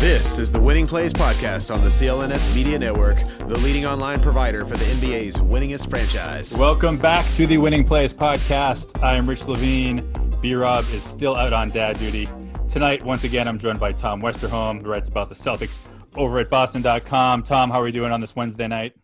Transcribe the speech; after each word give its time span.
This 0.00 0.38
is 0.38 0.52
the 0.52 0.60
Winning 0.60 0.86
Plays 0.86 1.12
Podcast 1.12 1.74
on 1.74 1.82
the 1.82 1.88
CLNS 1.88 2.54
Media 2.54 2.78
Network, 2.78 3.24
the 3.48 3.58
leading 3.58 3.84
online 3.84 4.20
provider 4.20 4.64
for 4.64 4.76
the 4.76 4.84
NBA's 4.84 5.38
winningest 5.38 5.90
franchise. 5.90 6.56
Welcome 6.56 6.98
back 6.98 7.26
to 7.34 7.48
the 7.48 7.58
Winning 7.58 7.82
Plays 7.82 8.14
Podcast. 8.14 9.02
I 9.02 9.16
am 9.16 9.24
Rich 9.24 9.48
Levine. 9.48 10.08
B 10.40 10.54
Rob 10.54 10.84
is 10.92 11.02
still 11.02 11.34
out 11.34 11.52
on 11.52 11.70
dad 11.70 11.98
duty. 11.98 12.28
Tonight, 12.68 13.04
once 13.04 13.24
again, 13.24 13.48
I'm 13.48 13.58
joined 13.58 13.80
by 13.80 13.90
Tom 13.90 14.22
Westerholm, 14.22 14.82
who 14.82 14.88
writes 14.88 15.08
about 15.08 15.30
the 15.30 15.34
Celtics 15.34 15.76
over 16.14 16.38
at 16.38 16.48
boston.com. 16.48 17.42
Tom, 17.42 17.68
how 17.68 17.80
are 17.80 17.84
we 17.84 17.90
doing 17.90 18.12
on 18.12 18.20
this 18.20 18.36
Wednesday 18.36 18.68
night? 18.68 18.94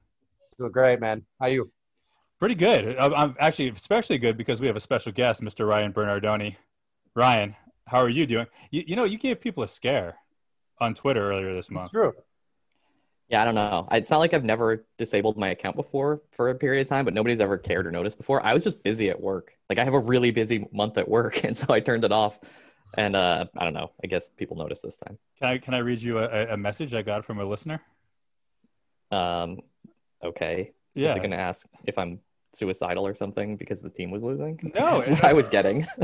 Doing 0.59 0.71
great, 0.71 1.01
man. 1.01 1.25
How 1.41 1.49
you? 1.49 1.73
Pretty 2.39 2.55
good. 2.55 2.97
I'm 2.99 3.35
actually 3.41 3.71
especially 3.71 4.19
good 4.19 4.37
because 4.37 4.61
we 4.61 4.69
have 4.69 4.77
a 4.77 4.81
special 4.81 5.11
guest, 5.11 5.43
Mr. 5.43 5.67
Ryan 5.67 5.93
Bernardoni. 5.93 6.55
Ryan, 7.17 7.57
how 7.89 7.99
are 7.99 8.09
you 8.09 8.27
doing? 8.27 8.47
You, 8.71 8.85
you 8.87 8.95
know, 8.95 9.03
you 9.03 9.19
gave 9.19 9.41
people 9.41 9.65
a 9.65 9.69
scare 9.69 10.19
on 10.81 10.95
Twitter 10.95 11.31
earlier 11.31 11.55
this 11.55 11.71
month. 11.71 11.87
It's 11.87 11.93
true. 11.93 12.15
Yeah, 13.29 13.41
I 13.41 13.45
don't 13.47 13.55
know. 13.55 13.89
It's 13.91 14.11
not 14.11 14.19
like 14.19 14.35
I've 14.35 14.45
never 14.45 14.85
disabled 14.99 15.39
my 15.39 15.49
account 15.49 15.77
before 15.77 16.21
for 16.33 16.51
a 16.51 16.55
period 16.55 16.83
of 16.83 16.89
time, 16.89 17.05
but 17.05 17.15
nobody's 17.15 17.41
ever 17.41 17.57
cared 17.57 17.87
or 17.87 17.91
noticed 17.91 18.19
before. 18.19 18.45
I 18.45 18.53
was 18.53 18.63
just 18.63 18.83
busy 18.83 19.09
at 19.09 19.21
work. 19.21 19.57
Like 19.71 19.79
I 19.79 19.85
have 19.85 19.95
a 19.95 19.99
really 19.99 20.31
busy 20.31 20.69
month 20.73 20.99
at 20.99 21.09
work, 21.09 21.43
and 21.45 21.57
so 21.57 21.73
I 21.73 21.81
turned 21.81 22.05
it 22.05 22.13
off. 22.13 22.39
And 22.97 23.17
uh, 23.17 23.47
I 23.57 23.65
don't 23.65 23.75
know. 23.75 23.91
I 24.05 24.07
guess 24.07 24.29
people 24.29 24.57
noticed 24.57 24.83
this 24.83 24.97
time. 24.99 25.19
Can 25.39 25.49
I 25.49 25.59
can 25.59 25.75
I 25.75 25.79
read 25.79 26.01
you 26.01 26.19
a, 26.19 26.53
a 26.53 26.57
message 26.57 26.95
I 26.95 27.03
got 27.03 27.25
from 27.25 27.41
a 27.41 27.45
listener? 27.45 27.83
Um, 29.11 29.61
okay. 30.23 30.73
Yeah. 30.95 31.11
Is 31.11 31.17
it 31.17 31.21
going 31.21 31.31
to 31.33 31.39
ask 31.39 31.67
if 31.85 31.99
I'm 31.99 32.21
suicidal 32.53 33.07
or 33.07 33.17
something 33.17 33.57
because 33.57 33.83
the 33.83 33.91
team 33.91 34.11
was 34.11 34.23
losing? 34.23 34.61
No, 34.63 34.71
That's 35.03 35.09
what 35.09 35.25
I 35.25 35.33
was 35.33 35.49
getting. 35.49 35.87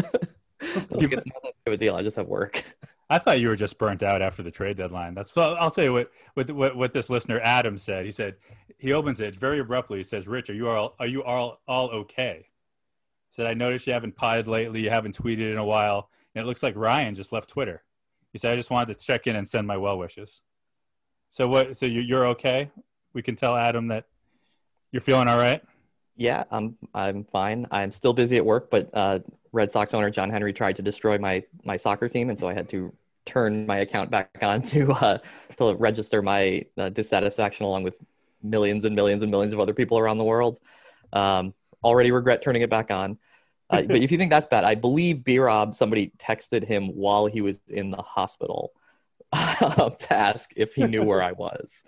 Like, 0.91 1.11
it's 1.13 1.27
not 1.27 1.43
that 1.43 1.55
big 1.65 1.69
of 1.69 1.73
a 1.73 1.77
deal. 1.79 1.97
I 1.97 2.03
just 2.03 2.17
have 2.17 2.27
work. 2.27 2.63
I 3.11 3.19
thought 3.19 3.41
you 3.41 3.49
were 3.49 3.57
just 3.57 3.77
burnt 3.77 4.05
out 4.05 4.23
after 4.23 4.41
the 4.41 4.53
trade 4.53 4.77
deadline. 4.77 5.15
That's 5.15 5.35
well, 5.35 5.57
I'll 5.59 5.73
tell 5.73 5.83
you 5.83 5.93
what, 5.93 6.11
what 6.51 6.77
what 6.77 6.93
this 6.93 7.11
listener 7.11 7.41
Adam 7.43 7.77
said. 7.77 8.05
He 8.05 8.13
said 8.13 8.37
he 8.79 8.93
opens 8.93 9.19
it 9.19 9.35
very 9.35 9.59
abruptly. 9.59 9.99
He 9.99 10.05
says, 10.05 10.29
"Rich, 10.29 10.49
are 10.49 10.55
you 10.55 10.69
all 10.69 10.95
are 11.01 11.09
you 11.09 11.25
all 11.25 11.61
all 11.67 11.91
okay?" 11.91 12.47
He 13.29 13.35
said, 13.35 13.47
"I 13.47 13.55
noticed 13.55 13.89
you 13.89 13.93
haven't 13.93 14.15
potted 14.15 14.47
lately. 14.47 14.83
You 14.83 14.91
haven't 14.91 15.19
tweeted 15.19 15.51
in 15.51 15.59
a 15.59 15.65
while, 15.65 16.09
and 16.35 16.45
it 16.45 16.47
looks 16.47 16.63
like 16.63 16.77
Ryan 16.77 17.17
just 17.17 17.33
left 17.33 17.51
Twitter." 17.51 17.83
He 18.33 18.39
said, 18.39 18.53
"I 18.53 18.57
just 18.57 18.71
wanted 18.71 18.97
to 18.97 19.05
check 19.05 19.27
in 19.27 19.35
and 19.35 19.49
send 19.49 19.67
my 19.67 19.77
well 19.77 19.99
wishes." 19.99 20.43
So 21.31 21.49
what? 21.49 21.77
So 21.77 21.87
you, 21.87 22.01
you're 22.01 22.27
okay? 22.29 22.71
We 23.13 23.23
can 23.23 23.35
tell 23.35 23.57
Adam 23.57 23.89
that 23.89 24.07
you're 24.93 25.03
feeling 25.03 25.27
all 25.27 25.39
right. 25.39 25.63
Yeah, 26.17 26.45
I'm 26.53 26.77
I'm 26.95 27.25
fine. 27.25 27.67
I'm 27.73 27.91
still 27.91 28.13
busy 28.13 28.37
at 28.37 28.47
work, 28.47 28.71
but 28.71 28.89
uh, 28.95 29.19
Red 29.53 29.73
Sox 29.73 29.95
owner 29.95 30.11
John 30.11 30.31
Henry 30.31 30.53
tried 30.53 30.77
to 30.77 30.83
destroy 30.83 31.19
my 31.19 31.43
my 31.65 31.77
soccer 31.77 32.09
team, 32.09 32.31
and 32.31 32.39
so 32.39 32.49
I 32.49 32.55
had 32.55 32.69
to 32.69 32.93
turn 33.31 33.67
my 33.67 33.79
account 33.79 34.11
back 34.11 34.31
on 34.43 34.63
to 34.63 34.93
uh, 34.93 35.19
to 35.57 35.75
register 35.75 36.23
my 36.23 36.65
uh, 36.77 36.89
dissatisfaction 36.89 37.65
along 37.65 37.85
with 37.85 37.95
millions 38.43 38.85
and 38.85 38.97
millions 38.97 39.23
and 39.23 39.31
millions 39.31 39.53
of 39.53 39.61
other 39.61 39.75
people 39.75 39.99
around 39.99 40.19
the 40.19 40.25
world. 40.25 40.59
Um, 41.13 41.55
already 41.83 42.11
regret 42.11 42.43
turning 42.43 42.63
it 42.63 42.71
back 42.71 42.91
on. 42.91 43.19
Uh, 43.69 43.83
but 43.87 43.97
if 43.97 44.11
you 44.11 44.19
think 44.19 44.31
that's 44.31 44.47
bad, 44.47 44.65
I 44.65 44.75
believe 44.75 45.25
B 45.25 45.39
Rob 45.39 45.75
somebody 45.75 46.13
texted 46.19 46.65
him 46.65 46.89
while 46.89 47.27
he 47.27 47.41
was 47.41 47.61
in 47.69 47.91
the 47.91 48.03
hospital 48.03 48.73
to 49.33 50.07
ask 50.11 50.53
if 50.57 50.75
he 50.75 50.85
knew 50.85 51.03
where 51.03 51.23
I 51.23 51.33
was. 51.33 51.85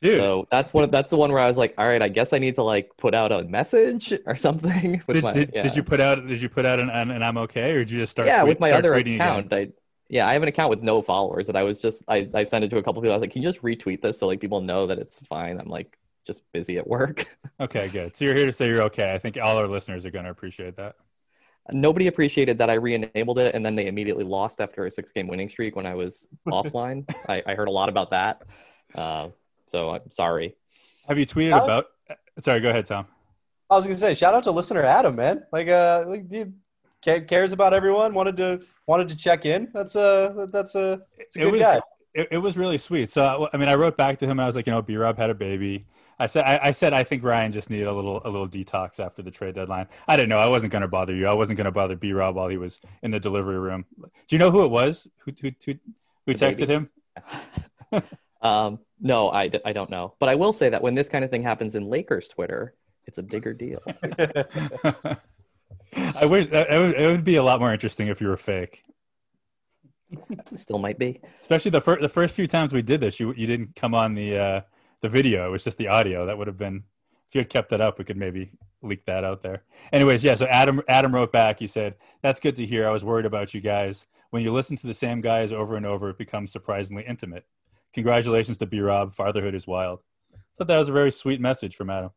Dude, 0.00 0.18
So 0.18 0.46
that's 0.48 0.72
one. 0.72 0.90
That's 0.90 1.10
the 1.10 1.16
one 1.16 1.32
where 1.32 1.42
I 1.42 1.48
was 1.48 1.56
like, 1.56 1.74
all 1.76 1.84
right, 1.86 2.00
I 2.00 2.08
guess 2.08 2.32
I 2.32 2.38
need 2.38 2.54
to 2.54 2.62
like 2.62 2.90
put 2.96 3.14
out 3.14 3.32
a 3.32 3.42
message 3.42 4.14
or 4.26 4.36
something. 4.36 5.02
With 5.08 5.16
did, 5.16 5.24
my, 5.24 5.32
did, 5.32 5.50
yeah. 5.52 5.62
did 5.62 5.74
you 5.74 5.82
put 5.82 6.00
out 6.00 6.24
did 6.24 6.40
you 6.40 6.48
put 6.48 6.64
out 6.64 6.78
an, 6.78 6.88
an, 6.88 7.10
an 7.10 7.20
I'm 7.20 7.36
okay 7.38 7.72
or 7.72 7.78
did 7.78 7.90
you 7.90 7.98
just 7.98 8.12
start? 8.12 8.28
yeah, 8.28 8.42
tweet- 8.42 8.48
with 8.50 8.60
my 8.60 8.70
other 8.70 8.92
tweeting 8.92 9.16
again? 9.16 9.72
Account, 10.10 10.16
I 10.20 10.24
yeah, 10.24 10.28
I 10.28 10.32
have 10.32 10.42
an 10.42 10.48
account 10.48 10.70
with 10.70 10.82
no 10.82 11.02
followers 11.02 11.46
that 11.46 11.56
I 11.56 11.62
was 11.62 11.80
just 11.80 12.02
I, 12.08 12.28
I 12.34 12.42
sent 12.42 12.64
it 12.64 12.70
to 12.70 12.78
a 12.78 12.82
couple 12.82 13.02
people. 13.02 13.12
I 13.12 13.16
was 13.16 13.20
like, 13.22 13.32
can 13.32 13.42
you 13.42 13.48
just 13.48 13.62
retweet 13.62 14.02
this 14.02 14.18
so 14.18 14.26
like 14.26 14.40
people 14.40 14.60
know 14.60 14.86
that 14.86 14.98
it's 14.98 15.20
fine? 15.20 15.60
I'm 15.60 15.68
like 15.68 15.98
just 16.26 16.42
busy 16.52 16.78
at 16.78 16.86
work. 16.86 17.26
Okay, 17.60 17.88
good. 17.88 18.14
So 18.14 18.24
you're 18.24 18.36
here 18.36 18.46
to 18.46 18.52
say 18.52 18.68
you're 18.68 18.82
okay. 18.82 19.12
I 19.12 19.18
think 19.18 19.36
all 19.36 19.56
our 19.56 19.66
listeners 19.66 20.06
are 20.06 20.12
going 20.12 20.26
to 20.26 20.30
appreciate 20.30 20.76
that. 20.76 20.94
Nobody 21.72 22.06
appreciated 22.06 22.58
that 22.58 22.70
I 22.70 22.74
re-enabled 22.74 23.40
it 23.40 23.52
and 23.52 23.66
then 23.66 23.74
they 23.74 23.88
immediately 23.88 24.22
lost 24.22 24.60
after 24.60 24.86
a 24.86 24.90
six 24.92 25.10
game 25.10 25.26
winning 25.26 25.48
streak 25.48 25.74
when 25.74 25.84
I 25.84 25.96
was 25.96 26.28
offline. 26.48 27.04
I, 27.28 27.42
I 27.44 27.56
heard 27.56 27.66
a 27.66 27.72
lot 27.72 27.88
about 27.88 28.10
that. 28.10 28.44
Uh, 28.94 29.30
so 29.66 29.90
I'm 29.90 30.08
sorry. 30.12 30.54
Have 31.08 31.18
you 31.18 31.26
tweeted 31.26 31.50
Alex? 31.50 31.64
about? 31.64 32.18
Sorry, 32.38 32.60
go 32.60 32.70
ahead, 32.70 32.86
Tom. 32.86 33.08
I 33.68 33.74
was 33.74 33.86
gonna 33.86 33.98
say, 33.98 34.14
shout 34.14 34.34
out 34.34 34.44
to 34.44 34.52
listener 34.52 34.84
Adam, 34.84 35.16
man. 35.16 35.42
Like, 35.50 35.66
uh, 35.66 36.04
like, 36.06 36.28
dude 36.28 36.54
ca- 36.54 36.67
cares 37.02 37.52
about 37.52 37.74
everyone. 37.74 38.14
Wanted 38.14 38.36
to 38.38 38.60
wanted 38.86 39.08
to 39.10 39.16
check 39.16 39.44
in. 39.46 39.68
That's 39.72 39.94
a 39.96 40.48
that's 40.52 40.74
a 40.74 41.02
it's 41.18 41.36
a 41.36 41.40
It 41.40 41.44
good 41.44 41.52
was- 41.52 41.62
guy. 41.62 41.80
It, 42.14 42.28
it 42.32 42.38
was 42.38 42.56
really 42.56 42.78
sweet. 42.78 43.10
So 43.10 43.48
I 43.52 43.56
mean, 43.58 43.68
I 43.68 43.74
wrote 43.74 43.96
back 43.96 44.18
to 44.20 44.26
him. 44.26 44.40
I 44.40 44.46
was 44.46 44.56
like, 44.56 44.66
you 44.66 44.72
know, 44.72 44.82
B 44.82 44.96
Rob 44.96 45.18
had 45.18 45.30
a 45.30 45.34
baby. 45.34 45.86
I 46.18 46.26
said, 46.26 46.42
I, 46.44 46.58
I 46.64 46.70
said, 46.72 46.92
I 46.92 47.04
think 47.04 47.22
Ryan 47.22 47.52
just 47.52 47.70
needed 47.70 47.86
a 47.86 47.92
little, 47.92 48.20
a 48.24 48.30
little 48.30 48.48
detox 48.48 48.98
after 48.98 49.22
the 49.22 49.30
trade 49.30 49.54
deadline. 49.54 49.86
I 50.08 50.16
didn't 50.16 50.30
know. 50.30 50.38
I 50.40 50.48
wasn't 50.48 50.72
going 50.72 50.82
to 50.82 50.88
bother 50.88 51.14
you. 51.14 51.28
I 51.28 51.34
wasn't 51.34 51.58
going 51.58 51.66
to 51.66 51.70
bother 51.70 51.94
B 51.94 52.12
Rob 52.12 52.34
while 52.34 52.48
he 52.48 52.56
was 52.56 52.80
in 53.02 53.12
the 53.12 53.20
delivery 53.20 53.58
room. 53.60 53.84
Do 54.00 54.08
you 54.30 54.38
know 54.38 54.50
who 54.50 54.64
it 54.64 54.68
was? 54.68 55.06
Who, 55.18 55.32
who, 55.40 55.52
who, 55.64 55.74
who 56.26 56.34
texted 56.34 56.66
baby. 56.66 56.88
him? 57.92 58.02
Um, 58.40 58.78
no, 59.00 59.30
I, 59.30 59.50
I 59.64 59.72
don't 59.72 59.90
know. 59.90 60.14
But 60.20 60.28
I 60.28 60.36
will 60.36 60.52
say 60.52 60.68
that 60.68 60.80
when 60.82 60.94
this 60.94 61.08
kind 61.08 61.24
of 61.24 61.30
thing 61.30 61.42
happens 61.42 61.74
in 61.74 61.84
Lakers 61.88 62.28
Twitter, 62.28 62.74
it's 63.06 63.18
a 63.18 63.22
bigger 63.22 63.52
deal. 63.52 63.80
I 65.96 66.26
wish 66.26 66.46
it 66.46 66.80
would, 66.80 66.94
it 66.94 67.06
would 67.06 67.24
be 67.24 67.36
a 67.36 67.42
lot 67.42 67.60
more 67.60 67.72
interesting 67.72 68.08
if 68.08 68.20
you 68.20 68.28
were 68.28 68.36
fake. 68.36 68.84
Still 70.56 70.78
might 70.78 70.98
be. 70.98 71.20
Especially 71.40 71.70
the 71.70 71.80
first 71.80 72.00
the 72.00 72.08
first 72.08 72.34
few 72.34 72.46
times 72.46 72.72
we 72.72 72.82
did 72.82 73.00
this, 73.00 73.20
you 73.20 73.32
you 73.34 73.46
didn't 73.46 73.76
come 73.76 73.94
on 73.94 74.14
the 74.14 74.38
uh, 74.38 74.60
the 75.02 75.08
video. 75.08 75.46
It 75.46 75.50
was 75.50 75.64
just 75.64 75.78
the 75.78 75.88
audio. 75.88 76.26
That 76.26 76.38
would 76.38 76.46
have 76.46 76.56
been 76.56 76.84
if 77.28 77.34
you 77.34 77.40
had 77.40 77.50
kept 77.50 77.70
that 77.70 77.80
up, 77.80 77.98
we 77.98 78.04
could 78.04 78.16
maybe 78.16 78.52
leak 78.80 79.04
that 79.04 79.24
out 79.24 79.42
there. 79.42 79.64
Anyways, 79.92 80.24
yeah. 80.24 80.34
So 80.34 80.46
Adam 80.46 80.82
Adam 80.88 81.14
wrote 81.14 81.32
back. 81.32 81.58
He 81.58 81.66
said, 81.66 81.96
"That's 82.22 82.40
good 82.40 82.56
to 82.56 82.66
hear. 82.66 82.88
I 82.88 82.90
was 82.90 83.04
worried 83.04 83.26
about 83.26 83.52
you 83.52 83.60
guys. 83.60 84.06
When 84.30 84.42
you 84.42 84.52
listen 84.52 84.76
to 84.76 84.86
the 84.86 84.94
same 84.94 85.20
guys 85.20 85.52
over 85.52 85.76
and 85.76 85.86
over, 85.86 86.10
it 86.10 86.18
becomes 86.18 86.52
surprisingly 86.52 87.04
intimate. 87.06 87.44
Congratulations 87.92 88.58
to 88.58 88.66
B 88.66 88.80
Rob. 88.80 89.14
Fatherhood 89.14 89.54
is 89.54 89.66
wild." 89.66 90.00
thought 90.58 90.66
that 90.66 90.78
was 90.78 90.88
a 90.88 90.92
very 90.92 91.12
sweet 91.12 91.40
message 91.40 91.76
from 91.76 91.88
Adam. 91.88 92.10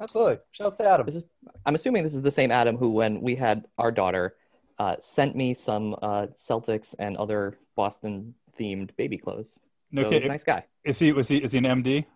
Absolutely. 0.00 0.38
Shouts 0.52 0.76
to 0.76 0.88
Adam. 0.88 1.06
This 1.06 1.16
is, 1.16 1.24
I'm 1.66 1.74
assuming 1.74 2.04
this 2.04 2.14
is 2.14 2.22
the 2.22 2.30
same 2.30 2.50
Adam 2.50 2.76
who, 2.76 2.90
when 2.90 3.20
we 3.20 3.34
had 3.34 3.66
our 3.78 3.92
daughter, 3.92 4.34
uh, 4.78 4.96
sent 4.98 5.36
me 5.36 5.52
some 5.52 5.94
uh, 6.00 6.28
Celtics 6.36 6.94
and 6.98 7.16
other 7.18 7.58
Boston 7.76 8.34
themed 8.58 8.96
baby 8.96 9.18
clothes. 9.18 9.58
No 9.92 10.02
so 10.02 10.08
kid- 10.10 10.26
nice 10.26 10.44
guy. 10.44 10.64
Is 10.84 10.98
he 10.98 11.12
was 11.12 11.28
he 11.28 11.36
is 11.38 11.52
he 11.52 11.58
an 11.58 11.64
MD? 11.64 12.06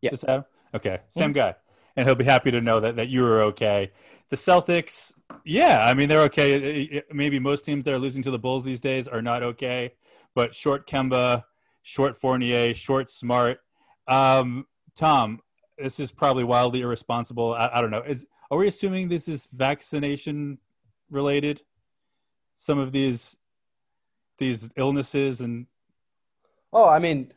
Yeah. 0.00 0.10
This 0.10 0.22
Adam? 0.24 0.44
Okay, 0.74 1.00
same 1.08 1.32
guy, 1.32 1.54
and 1.96 2.06
he'll 2.06 2.14
be 2.14 2.24
happy 2.24 2.50
to 2.50 2.60
know 2.60 2.80
that 2.80 2.96
that 2.96 3.08
you 3.08 3.22
were 3.22 3.42
okay. 3.44 3.90
The 4.28 4.36
Celtics, 4.36 5.12
yeah, 5.44 5.84
I 5.84 5.94
mean 5.94 6.08
they're 6.08 6.22
okay. 6.24 6.52
It- 6.52 6.92
it- 6.92 7.14
Maybe 7.14 7.38
most 7.38 7.64
teams 7.64 7.84
that 7.84 7.94
are 7.94 7.98
losing 7.98 8.22
to 8.24 8.30
the 8.30 8.38
Bulls 8.38 8.62
these 8.64 8.80
days 8.80 9.08
are 9.08 9.22
not 9.22 9.42
okay, 9.42 9.94
but 10.34 10.54
short 10.54 10.86
Kemba, 10.86 11.44
short 11.82 12.20
Fournier, 12.20 12.74
short 12.74 13.10
Smart. 13.10 13.58
Um, 14.06 14.66
Tom, 14.94 15.40
this 15.78 16.00
is 16.00 16.12
probably 16.12 16.44
wildly 16.44 16.80
irresponsible. 16.80 17.54
I, 17.54 17.70
I 17.74 17.80
don't 17.80 17.90
know. 17.90 18.02
Is 18.02 18.26
are 18.50 18.58
we 18.58 18.68
assuming 18.68 19.08
this 19.08 19.28
is 19.28 19.46
vaccination 19.52 20.58
related? 21.10 21.62
Some 22.56 22.78
of 22.78 22.92
these 22.92 23.38
these 24.38 24.68
illnesses 24.76 25.40
and 25.40 25.66
Oh, 26.72 26.88
I 26.88 26.98
mean, 26.98 27.32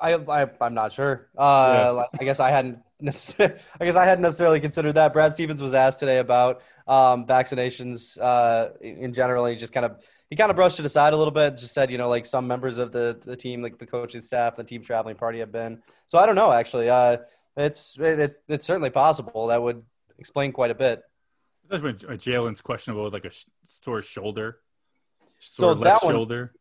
I, 0.00 0.14
I 0.14 0.46
I'm 0.60 0.74
not 0.74 0.92
sure. 0.92 1.28
Uh, 1.36 2.04
I 2.18 2.24
guess 2.24 2.40
I 2.40 2.50
hadn't. 2.50 2.78
necess- 3.02 3.60
I 3.78 3.84
guess 3.84 3.96
I 3.96 4.04
hadn't 4.04 4.22
necessarily 4.22 4.60
considered 4.60 4.92
that. 4.92 5.12
Brad 5.12 5.32
Stevens 5.34 5.62
was 5.62 5.74
asked 5.74 6.00
today 6.00 6.18
about 6.18 6.62
um, 6.86 7.26
vaccinations 7.26 8.18
uh, 8.20 8.70
in 8.80 9.12
general. 9.12 9.44
And 9.44 9.54
he 9.54 9.60
just 9.60 9.72
kind 9.72 9.86
of 9.86 10.02
he 10.30 10.36
kind 10.36 10.50
of 10.50 10.56
brushed 10.56 10.80
it 10.80 10.86
aside 10.86 11.12
a 11.12 11.16
little 11.16 11.32
bit. 11.32 11.56
Just 11.56 11.74
said, 11.74 11.90
you 11.90 11.98
know, 11.98 12.08
like 12.08 12.24
some 12.24 12.46
members 12.46 12.78
of 12.78 12.90
the 12.92 13.20
the 13.24 13.36
team, 13.36 13.62
like 13.62 13.78
the 13.78 13.86
coaching 13.86 14.22
staff, 14.22 14.56
the 14.56 14.64
team 14.64 14.82
traveling 14.82 15.16
party, 15.16 15.40
have 15.40 15.52
been. 15.52 15.82
So 16.06 16.18
I 16.18 16.24
don't 16.26 16.36
know. 16.36 16.52
Actually, 16.52 16.88
uh, 16.88 17.18
it's 17.56 17.98
it, 17.98 18.18
it, 18.18 18.42
it's 18.48 18.64
certainly 18.64 18.90
possible. 18.90 19.48
That 19.48 19.62
would 19.62 19.82
explain 20.18 20.52
quite 20.52 20.70
a 20.70 20.74
bit. 20.74 21.02
That's 21.68 21.82
when 21.82 21.94
uh, 21.94 22.12
Jaylen's 22.14 22.60
questionable 22.60 23.04
with 23.04 23.12
like 23.12 23.24
a 23.24 23.30
sore 23.64 24.02
shoulder, 24.02 24.58
So 25.38 25.62
sore 25.62 25.74
that 25.74 25.80
left 25.80 26.04
one- 26.04 26.14
shoulder. 26.14 26.52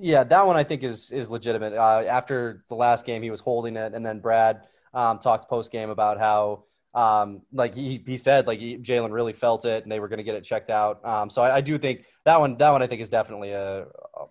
Yeah, 0.00 0.22
that 0.22 0.46
one 0.46 0.56
I 0.56 0.62
think 0.62 0.84
is 0.84 1.10
is 1.10 1.28
legitimate. 1.28 1.72
Uh, 1.74 2.04
after 2.08 2.64
the 2.68 2.76
last 2.76 3.04
game, 3.04 3.20
he 3.22 3.30
was 3.32 3.40
holding 3.40 3.76
it, 3.76 3.94
and 3.94 4.06
then 4.06 4.20
Brad 4.20 4.62
um, 4.94 5.18
talked 5.18 5.48
post 5.48 5.72
game 5.72 5.90
about 5.90 6.18
how 6.20 6.64
um, 6.94 7.42
like 7.52 7.74
he, 7.74 8.00
he 8.06 8.16
said 8.16 8.46
like 8.46 8.60
Jaylen 8.60 9.12
really 9.12 9.32
felt 9.32 9.64
it, 9.64 9.82
and 9.82 9.90
they 9.90 9.98
were 9.98 10.06
going 10.06 10.18
to 10.18 10.22
get 10.22 10.36
it 10.36 10.44
checked 10.44 10.70
out. 10.70 11.04
Um, 11.04 11.28
so 11.28 11.42
I, 11.42 11.56
I 11.56 11.60
do 11.60 11.78
think 11.78 12.04
that 12.24 12.38
one 12.38 12.56
that 12.58 12.70
one 12.70 12.80
I 12.80 12.86
think 12.86 13.00
is 13.02 13.10
definitely 13.10 13.50
a 13.50 13.86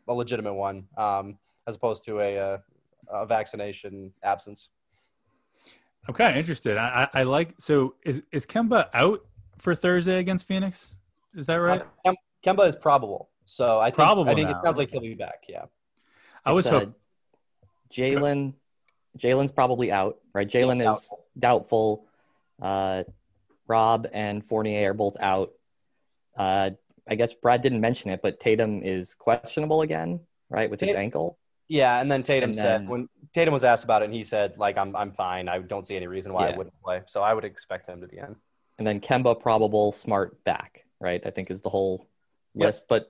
a 0.07 0.13
legitimate 0.13 0.53
one 0.53 0.87
um, 0.97 1.37
as 1.67 1.75
opposed 1.75 2.05
to 2.05 2.21
a, 2.21 2.35
a, 2.37 2.61
a 3.11 3.25
vaccination 3.25 4.13
absence. 4.23 4.69
I'm 6.07 6.13
kind 6.13 6.31
of 6.31 6.37
interested. 6.37 6.77
I, 6.77 7.09
I, 7.13 7.19
I 7.21 7.23
like. 7.23 7.55
So 7.59 7.95
is 8.03 8.23
is 8.31 8.45
Kemba 8.45 8.89
out 8.93 9.25
for 9.57 9.75
Thursday 9.75 10.19
against 10.19 10.47
Phoenix? 10.47 10.95
Is 11.35 11.45
that 11.47 11.55
right? 11.55 11.83
Uh, 12.05 12.13
Kemba 12.43 12.67
is 12.67 12.75
probable, 12.75 13.29
so 13.45 13.79
I 13.79 13.85
think 13.85 13.95
Probable 13.95 14.29
I 14.29 14.35
think 14.35 14.49
now. 14.49 14.59
it 14.59 14.63
sounds 14.63 14.77
like 14.77 14.89
he'll 14.89 15.01
be 15.01 15.13
back. 15.13 15.45
Yeah. 15.47 15.65
I 16.45 16.51
was 16.51 16.67
uh, 16.67 16.71
hoping. 16.71 16.95
Jaylen, 17.91 18.53
Jaylen's 19.17 19.51
probably 19.51 19.91
out, 19.91 20.19
right? 20.33 20.47
Jaylen 20.47 20.87
is 20.89 21.09
doubtful. 21.37 22.05
Uh, 22.61 23.03
Rob 23.67 24.07
and 24.13 24.43
Fournier 24.45 24.91
are 24.91 24.93
both 24.93 25.17
out. 25.19 25.51
Uh, 26.37 26.71
I 27.07 27.15
guess 27.15 27.33
Brad 27.33 27.61
didn't 27.61 27.81
mention 27.81 28.11
it, 28.11 28.21
but 28.21 28.39
Tatum 28.39 28.81
is 28.83 29.15
questionable 29.15 29.81
again, 29.81 30.21
right, 30.49 30.69
with 30.69 30.79
his 30.79 30.91
ankle. 30.91 31.37
Yeah, 31.69 31.99
and 31.99 32.09
then 32.11 32.23
Tatum 32.23 32.49
And 32.51 32.55
said 32.55 32.81
then- 32.81 32.87
when 32.87 33.09
Tatum 33.33 33.51
was 33.53 33.63
asked 33.63 33.83
about 33.83 34.01
it, 34.01 34.05
and 34.05 34.13
he 34.13 34.23
said 34.23 34.57
like 34.57 34.77
I'm 34.77 34.95
I'm 34.95 35.11
fine. 35.11 35.49
I 35.49 35.59
don't 35.59 35.85
see 35.85 35.95
any 35.95 36.07
reason 36.07 36.33
why 36.33 36.47
I 36.49 36.57
wouldn't 36.57 36.79
play. 36.81 37.01
So 37.07 37.21
I 37.23 37.33
would 37.33 37.43
expect 37.45 37.87
him 37.87 38.01
to 38.01 38.07
be 38.07 38.17
in. 38.17 38.35
And 38.77 38.87
then 38.87 38.99
Kemba 39.01 39.39
probable, 39.39 39.91
Smart 39.91 40.43
back, 40.43 40.85
right? 40.99 41.21
I 41.25 41.29
think 41.31 41.51
is 41.51 41.61
the 41.61 41.69
whole 41.69 42.07
Yep. 42.55 42.65
list, 42.67 42.85
but 42.87 43.09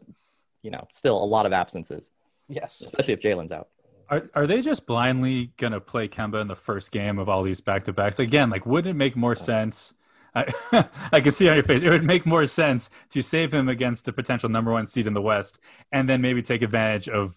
you 0.64 0.72
know, 0.72 0.86
still 0.92 1.24
a 1.24 1.26
lot 1.26 1.46
of 1.46 1.54
absences, 1.54 2.12
Yes. 2.50 2.82
especially 2.82 3.14
if 3.14 3.22
Jaylen's 3.22 3.52
out. 3.52 3.70
Are 4.10 4.30
are 4.34 4.48
they 4.48 4.62
just 4.62 4.86
blindly 4.86 5.52
gonna 5.58 5.80
play 5.80 6.08
Kemba 6.08 6.42
in 6.42 6.48
the 6.48 6.56
first 6.56 6.92
game 6.92 7.20
of 7.20 7.30
all 7.30 7.44
these 7.44 7.62
back 7.62 7.84
to 7.84 7.94
backs? 7.94 8.18
Again, 8.20 8.50
like 8.50 8.66
wouldn't 8.66 8.90
it 8.92 8.98
make 8.98 9.16
more 9.16 9.36
sense? 9.36 9.94
I, 10.36 10.46
I 11.12 11.20
can 11.22 11.32
see 11.32 11.48
on 11.48 11.56
your 11.56 11.64
face. 11.64 11.82
It 11.84 11.90
would 11.90 12.04
make 12.04 12.26
more 12.26 12.46
sense 12.48 12.90
to 13.12 13.22
save 13.22 13.54
him 13.54 13.70
against 13.70 14.06
the 14.06 14.14
potential 14.14 14.50
number 14.50 14.72
one 14.72 14.88
seed 14.88 15.08
in 15.08 15.14
the 15.14 15.22
West, 15.22 15.60
and 15.92 16.08
then 16.10 16.22
maybe 16.22 16.42
take 16.42 16.62
advantage 16.62 17.08
of 17.08 17.36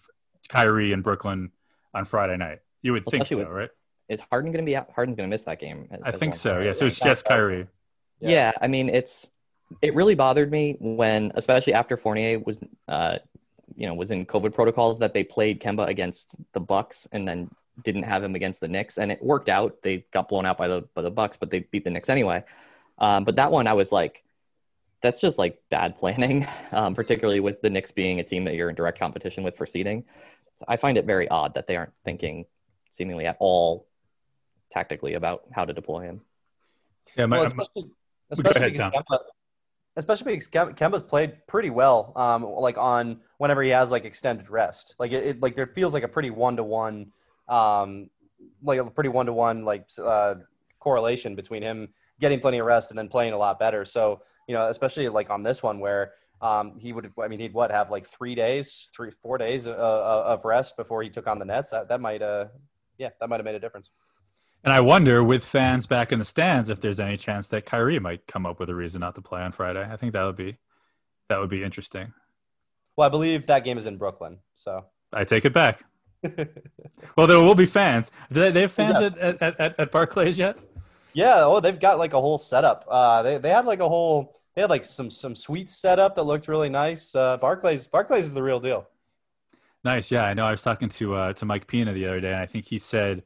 Kyrie 0.51 0.91
and 0.93 1.03
Brooklyn 1.03 1.51
on 1.93 2.05
Friday 2.05 2.37
night. 2.37 2.59
You 2.81 2.93
would 2.93 3.05
Well, 3.05 3.11
think 3.11 3.25
so, 3.27 3.37
with- 3.37 3.47
right? 3.47 3.69
Is 4.09 4.19
Harden 4.29 4.51
going 4.51 4.63
to 4.65 4.69
be 4.69 4.75
out? 4.75 4.89
Harden's 4.93 5.15
going 5.15 5.29
to 5.29 5.33
miss 5.33 5.43
that 5.43 5.59
game. 5.59 5.87
I 6.03 6.11
think 6.11 6.35
so. 6.35 6.59
Yeah. 6.59 6.73
So 6.73 6.85
it's 6.85 6.99
just 6.99 7.23
Kyrie. 7.23 7.67
Yeah. 8.19 8.29
Yeah. 8.29 8.51
I 8.61 8.67
mean, 8.67 8.89
it's 8.89 9.29
it 9.81 9.95
really 9.95 10.15
bothered 10.15 10.51
me 10.51 10.75
when, 10.81 11.31
especially 11.35 11.73
after 11.73 11.95
Fournier 11.95 12.39
was, 12.39 12.59
uh, 12.89 13.19
you 13.73 13.87
know, 13.87 13.93
was 13.93 14.11
in 14.11 14.25
COVID 14.25 14.53
protocols 14.53 14.99
that 14.99 15.13
they 15.13 15.23
played 15.23 15.61
Kemba 15.61 15.87
against 15.87 16.35
the 16.51 16.59
Bucks 16.59 17.07
and 17.13 17.25
then 17.25 17.49
didn't 17.83 18.03
have 18.03 18.21
him 18.21 18.35
against 18.35 18.59
the 18.59 18.67
Knicks, 18.67 18.97
and 18.97 19.13
it 19.13 19.23
worked 19.23 19.47
out. 19.47 19.81
They 19.81 20.05
got 20.11 20.27
blown 20.27 20.45
out 20.45 20.57
by 20.57 20.67
the 20.67 20.81
by 20.93 21.01
the 21.03 21.09
Bucks, 21.09 21.37
but 21.37 21.49
they 21.49 21.59
beat 21.59 21.85
the 21.85 21.89
Knicks 21.89 22.09
anyway. 22.09 22.43
Um, 22.97 23.23
but 23.23 23.37
that 23.37 23.49
one, 23.49 23.65
I 23.65 23.73
was 23.73 23.93
like, 23.93 24.23
that's 25.01 25.19
just 25.19 25.37
like 25.37 25.61
bad 25.69 25.97
planning, 25.99 26.45
um, 26.73 26.95
particularly 26.95 27.39
with 27.39 27.61
the 27.61 27.69
Knicks 27.69 27.93
being 27.93 28.19
a 28.19 28.23
team 28.25 28.43
that 28.43 28.55
you're 28.55 28.67
in 28.69 28.75
direct 28.75 28.99
competition 28.99 29.41
with 29.43 29.55
for 29.55 29.65
seeding. 29.65 30.03
So 30.61 30.65
I 30.67 30.77
find 30.77 30.95
it 30.95 31.05
very 31.05 31.27
odd 31.27 31.55
that 31.55 31.65
they 31.65 31.75
aren't 31.75 31.93
thinking 32.05 32.45
seemingly 32.91 33.25
at 33.25 33.35
all 33.39 33.87
tactically 34.71 35.15
about 35.15 35.41
how 35.51 35.65
to 35.65 35.73
deploy 35.73 36.03
him. 36.03 36.21
Yeah. 37.17 37.25
My, 37.25 37.37
Well, 37.37 37.47
especially, 37.47 37.89
especially 38.29 38.59
ahead, 38.59 38.73
because 38.73 38.91
Tom. 38.91 39.03
Kemba, 39.03 39.17
especially 39.97 40.33
because 40.33 40.47
Kemba's 40.49 41.01
played 41.01 41.47
pretty 41.47 41.71
well. 41.71 42.13
Um, 42.15 42.43
like 42.43 42.77
on 42.77 43.21
whenever 43.39 43.63
he 43.63 43.71
has 43.71 43.89
like 43.89 44.05
extended 44.05 44.51
rest, 44.51 44.93
like 44.99 45.13
it, 45.13 45.25
it 45.25 45.41
like 45.41 45.55
there 45.55 45.65
feels 45.65 45.95
like 45.95 46.03
a 46.03 46.07
pretty 46.07 46.29
one 46.29 46.57
to 46.57 46.63
one, 46.63 47.11
um, 47.47 48.11
like 48.61 48.79
a 48.79 48.85
pretty 48.85 49.09
one 49.09 49.25
to 49.25 49.33
one 49.33 49.65
like 49.65 49.89
uh, 49.99 50.35
correlation 50.79 51.33
between 51.33 51.63
him 51.63 51.89
getting 52.19 52.39
plenty 52.39 52.59
of 52.59 52.67
rest 52.67 52.91
and 52.91 52.99
then 52.99 53.07
playing 53.07 53.33
a 53.33 53.37
lot 53.37 53.57
better. 53.57 53.83
So 53.83 54.21
you 54.47 54.53
know, 54.53 54.67
especially 54.67 55.09
like 55.09 55.31
on 55.31 55.41
this 55.41 55.63
one 55.63 55.79
where. 55.79 56.13
Um, 56.41 56.73
he 56.79 56.91
would. 56.91 57.11
I 57.21 57.27
mean, 57.27 57.39
he'd 57.39 57.53
what 57.53 57.69
have 57.71 57.91
like 57.91 58.05
three 58.07 58.33
days, 58.35 58.89
three, 58.95 59.11
four 59.11 59.37
days 59.37 59.67
uh, 59.67 59.71
uh, 59.71 60.23
of 60.25 60.43
rest 60.43 60.75
before 60.75 61.03
he 61.03 61.09
took 61.09 61.27
on 61.27 61.37
the 61.39 61.45
Nets. 61.45 61.69
That 61.69 61.87
that 61.89 62.01
might, 62.01 62.21
uh, 62.21 62.45
yeah, 62.97 63.09
that 63.19 63.29
might 63.29 63.37
have 63.37 63.45
made 63.45 63.55
a 63.55 63.59
difference. 63.59 63.91
and 64.63 64.73
I 64.73 64.79
wonder, 64.81 65.23
with 65.23 65.43
fans 65.43 65.85
back 65.85 66.11
in 66.11 66.17
the 66.19 66.25
stands, 66.25 66.69
if 66.69 66.81
there's 66.81 66.99
any 66.99 67.17
chance 67.17 67.47
that 67.49 67.65
Kyrie 67.65 67.99
might 67.99 68.25
come 68.27 68.45
up 68.47 68.59
with 68.59 68.69
a 68.69 68.75
reason 68.75 69.01
not 69.01 69.13
to 69.15 69.21
play 69.21 69.41
on 69.41 69.51
Friday. 69.51 69.87
I 69.87 69.95
think 69.97 70.13
that 70.13 70.23
would 70.23 70.35
be 70.35 70.57
that 71.29 71.39
would 71.39 71.49
be 71.49 71.63
interesting. 71.63 72.11
Well, 72.97 73.05
I 73.05 73.09
believe 73.09 73.45
that 73.47 73.63
game 73.63 73.77
is 73.77 73.85
in 73.85 73.97
Brooklyn, 73.97 74.39
so 74.55 74.85
I 75.13 75.23
take 75.23 75.45
it 75.45 75.53
back. 75.53 75.83
Well, 77.17 77.27
there 77.27 77.41
will 77.41 77.55
be 77.55 77.65
fans. 77.65 78.11
Do 78.31 78.39
they, 78.39 78.51
they 78.51 78.61
have 78.61 78.71
fans 78.71 78.99
Yes. 79.01 79.17
at, 79.17 79.41
at, 79.41 79.59
at, 79.59 79.79
at 79.79 79.91
Barclays 79.91 80.37
yet? 80.37 80.57
Yeah, 81.13 81.43
oh, 81.45 81.59
they've 81.59 81.79
got 81.79 81.97
like 81.97 82.13
a 82.13 82.21
whole 82.21 82.37
setup. 82.37 82.85
Uh, 82.89 83.21
they 83.23 83.37
they 83.37 83.49
have 83.49 83.65
like 83.65 83.79
a 83.79 83.87
whole 83.89 84.33
they 84.55 84.61
had 84.61 84.69
like 84.69 84.85
some 84.85 85.09
some 85.09 85.35
suites 85.35 85.77
set 85.77 85.99
up 85.99 86.15
that 86.15 86.23
looked 86.23 86.47
really 86.47 86.69
nice. 86.69 87.15
Uh, 87.15 87.37
Barclays 87.37 87.87
Barclays 87.87 88.25
is 88.25 88.33
the 88.33 88.43
real 88.43 88.59
deal. 88.59 88.87
Nice. 89.83 90.11
Yeah, 90.11 90.25
I 90.25 90.33
know. 90.33 90.45
I 90.45 90.51
was 90.51 90.61
talking 90.61 90.89
to 90.89 91.15
uh, 91.15 91.33
to 91.33 91.45
Mike 91.45 91.67
Pina 91.67 91.93
the 91.93 92.07
other 92.07 92.21
day, 92.21 92.31
and 92.31 92.41
I 92.41 92.45
think 92.45 92.65
he 92.65 92.77
said 92.77 93.23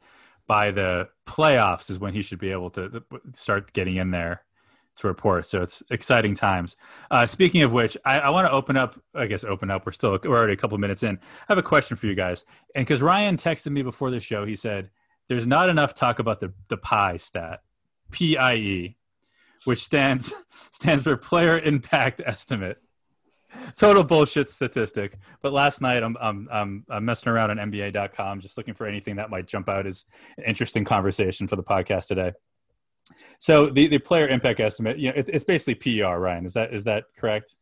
by 0.48 0.72
the 0.72 1.10
playoffs 1.28 1.90
is 1.90 2.00
when 2.00 2.14
he 2.14 2.22
should 2.22 2.40
be 2.40 2.52
able 2.52 2.70
to 2.72 3.04
start 3.34 3.74
getting 3.74 3.96
in 3.96 4.12
there 4.12 4.44
to 4.98 5.08
report. 5.08 5.46
So 5.48 5.62
it's 5.62 5.84
exciting 5.90 6.36
times. 6.36 6.78
Uh, 7.12 7.28
speaking 7.28 7.64
of 7.64 7.74
which, 7.74 7.98
I, 8.06 8.20
I 8.20 8.30
want 8.30 8.48
to 8.48 8.52
open 8.52 8.78
up. 8.78 9.00
I 9.14 9.26
guess 9.26 9.44
open 9.44 9.70
up. 9.70 9.86
We're 9.86 9.92
still 9.92 10.18
we're 10.24 10.38
already 10.38 10.54
a 10.54 10.58
couple 10.58 10.78
minutes 10.78 11.04
in. 11.04 11.18
I 11.18 11.46
have 11.50 11.58
a 11.58 11.64
question 11.64 11.98
for 11.98 12.08
you 12.08 12.16
guys, 12.16 12.46
and 12.74 12.86
because 12.86 13.02
Ryan 13.02 13.38
texted 13.38 13.72
me 13.72 13.82
before 13.82 14.12
the 14.12 14.20
show, 14.20 14.46
he 14.46 14.56
said 14.56 14.92
there's 15.28 15.48
not 15.48 15.70
enough 15.70 15.94
talk 15.94 16.20
about 16.20 16.40
the 16.40 16.54
the 16.70 16.78
pie 16.78 17.18
stat, 17.18 17.62
P 18.12 18.38
I 18.38 18.56
E, 18.56 18.98
which 19.66 19.84
stands 19.84 20.34
stands 20.72 21.04
for 21.04 21.18
player 21.18 21.60
impact 21.60 22.22
estimate 22.26 22.80
total 23.78 24.04
bullshit 24.04 24.50
statistic. 24.50 25.18
But 25.42 25.54
last 25.54 25.82
night 25.82 26.04
I'm 26.04 26.18
I'm 26.20 26.48
I'm, 26.52 26.86
I'm 26.90 27.06
messing 27.06 27.32
around 27.32 27.52
on 27.52 27.72
NBA.com, 27.72 28.42
just 28.42 28.58
looking 28.58 28.74
for 28.74 28.88
anything 28.88 29.18
that 29.18 29.30
might 29.30 29.48
jump 29.48 29.70
out 29.70 29.86
as 29.86 30.06
an 30.38 30.44
interesting 30.44 30.86
conversation 30.86 31.48
for 31.48 31.56
the 31.56 31.64
podcast 31.64 32.08
today. 32.08 32.34
So 33.40 33.70
the, 33.70 33.88
the 33.88 34.00
player 34.00 34.28
impact 34.28 34.60
estimate, 34.60 34.98
you 34.98 35.10
know, 35.10 35.14
it's, 35.16 35.30
it's 35.30 35.44
basically 35.44 35.76
PER. 35.76 36.20
Ryan, 36.20 36.46
is 36.46 36.54
that 36.54 36.74
is 36.74 36.86
that 36.86 37.06
correct? 37.18 37.56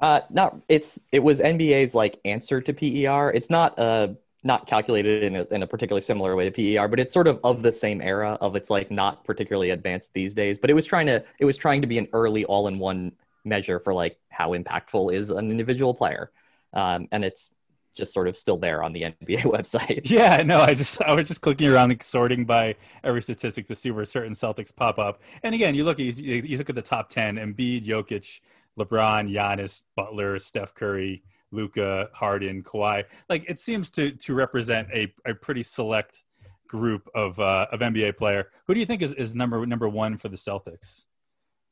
Uh, 0.00 0.20
not 0.30 0.60
it's 0.68 0.98
it 1.12 1.20
was 1.20 1.40
NBA's 1.40 1.94
like 1.94 2.20
answer 2.24 2.60
to 2.60 2.72
PER. 2.72 3.30
It's 3.30 3.50
not 3.50 3.78
uh 3.78 4.08
not 4.44 4.66
calculated 4.66 5.22
in 5.22 5.36
a, 5.36 5.46
in 5.50 5.62
a 5.62 5.66
particularly 5.66 6.02
similar 6.02 6.36
way 6.36 6.48
to 6.48 6.50
PER, 6.50 6.86
but 6.86 7.00
it's 7.00 7.12
sort 7.12 7.26
of 7.26 7.40
of 7.42 7.62
the 7.62 7.72
same 7.72 8.00
era 8.00 8.36
of 8.40 8.54
it's 8.56 8.70
like 8.70 8.90
not 8.90 9.24
particularly 9.24 9.70
advanced 9.70 10.12
these 10.12 10.34
days. 10.34 10.58
But 10.58 10.70
it 10.70 10.74
was 10.74 10.86
trying 10.86 11.06
to 11.06 11.24
it 11.38 11.44
was 11.44 11.56
trying 11.56 11.80
to 11.80 11.86
be 11.86 11.98
an 11.98 12.08
early 12.12 12.44
all 12.44 12.68
in 12.68 12.78
one 12.78 13.12
measure 13.44 13.80
for 13.80 13.94
like 13.94 14.18
how 14.28 14.50
impactful 14.52 15.12
is 15.12 15.30
an 15.30 15.50
individual 15.50 15.94
player, 15.94 16.30
um, 16.74 17.08
and 17.10 17.24
it's 17.24 17.54
just 17.94 18.12
sort 18.12 18.28
of 18.28 18.36
still 18.36 18.56
there 18.56 18.82
on 18.82 18.92
the 18.92 19.02
NBA 19.22 19.42
website. 19.42 20.10
Yeah, 20.10 20.42
no, 20.42 20.60
I 20.60 20.74
just 20.74 21.00
I 21.00 21.14
was 21.14 21.26
just 21.26 21.40
clicking 21.40 21.68
around, 21.68 21.88
like, 21.90 22.02
sorting 22.02 22.44
by 22.44 22.76
every 23.02 23.22
statistic 23.22 23.66
to 23.68 23.74
see 23.74 23.90
where 23.90 24.04
certain 24.04 24.34
Celtics 24.34 24.74
pop 24.74 24.98
up. 24.98 25.22
And 25.42 25.54
again, 25.54 25.74
you 25.74 25.84
look 25.84 25.98
at 25.98 26.16
you, 26.18 26.42
you 26.42 26.58
look 26.58 26.68
at 26.68 26.76
the 26.76 26.82
top 26.82 27.08
ten: 27.08 27.36
Embiid, 27.36 27.86
Jokic, 27.86 28.40
LeBron, 28.78 29.32
Giannis, 29.32 29.82
Butler, 29.96 30.38
Steph 30.38 30.74
Curry, 30.74 31.22
Luka, 31.54 32.08
Harden, 32.12 32.62
Kawhi. 32.62 33.04
Like 33.28 33.44
it 33.48 33.60
seems 33.60 33.90
to 33.90 34.10
to 34.12 34.34
represent 34.34 34.88
a, 34.92 35.12
a 35.26 35.34
pretty 35.34 35.62
select 35.62 36.22
group 36.68 37.08
of 37.14 37.38
uh, 37.38 37.66
of 37.72 37.80
NBA 37.80 38.16
player. 38.16 38.50
Who 38.66 38.74
do 38.74 38.80
you 38.80 38.86
think 38.86 39.02
is, 39.02 39.12
is 39.14 39.34
number 39.34 39.64
number 39.66 39.88
one 39.88 40.16
for 40.16 40.28
the 40.28 40.36
Celtics? 40.36 41.04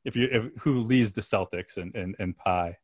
If 0.05 0.15
you 0.15 0.27
if 0.31 0.55
who 0.61 0.79
leads 0.79 1.11
the 1.13 1.21
Celtics 1.21 1.77
and 1.77 1.95
in, 1.95 2.15
in 2.19 2.33
pie? 2.33 2.77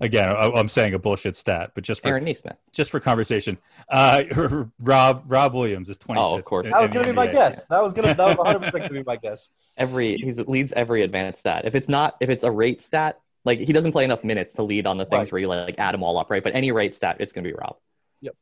Again, 0.00 0.28
I, 0.28 0.48
I'm 0.52 0.68
saying 0.68 0.94
a 0.94 0.98
bullshit 1.00 1.34
stat, 1.34 1.72
but 1.74 1.82
just 1.82 2.02
for 2.02 2.08
Aaron 2.08 2.24
Nesmith. 2.24 2.56
just 2.72 2.88
for 2.92 3.00
conversation, 3.00 3.58
uh, 3.88 4.22
Rob 4.80 5.24
Rob 5.26 5.54
Williams 5.54 5.90
is 5.90 5.98
20. 5.98 6.20
Oh, 6.20 6.36
of 6.38 6.44
course. 6.44 6.66
in- 6.66 6.72
That 6.72 6.82
was 6.82 6.92
going 6.92 7.04
to 7.04 7.10
be 7.10 7.16
my 7.16 7.26
NBA. 7.26 7.32
guess. 7.32 7.66
That 7.66 7.82
was 7.82 7.92
going 7.94 8.06
to 8.06 8.14
that 8.14 8.28
was 8.28 8.36
100 8.38 8.58
percent 8.60 8.72
going 8.74 8.88
to 8.90 8.94
be 8.94 9.02
my 9.02 9.16
guess. 9.16 9.48
Every 9.76 10.16
he 10.16 10.30
leads 10.32 10.72
every 10.72 11.02
advanced 11.02 11.40
stat. 11.40 11.64
If 11.64 11.74
it's 11.74 11.88
not 11.88 12.16
if 12.20 12.30
it's 12.30 12.44
a 12.44 12.50
rate 12.50 12.80
stat, 12.80 13.18
like 13.48 13.58
he 13.58 13.72
doesn't 13.72 13.92
play 13.92 14.04
enough 14.04 14.22
minutes 14.22 14.52
to 14.54 14.62
lead 14.62 14.86
on 14.86 14.98
the 14.98 15.06
things 15.06 15.26
Right. 15.28 15.32
where 15.32 15.40
you 15.40 15.48
like 15.48 15.78
add 15.78 15.94
them 15.94 16.02
all 16.02 16.18
up, 16.18 16.30
right? 16.30 16.44
But 16.44 16.54
any 16.54 16.70
rate 16.70 16.94
stat, 16.94 17.16
it's 17.18 17.32
gonna 17.32 17.48
be 17.48 17.54
Rob. 17.54 17.76
Yep. 18.20 18.34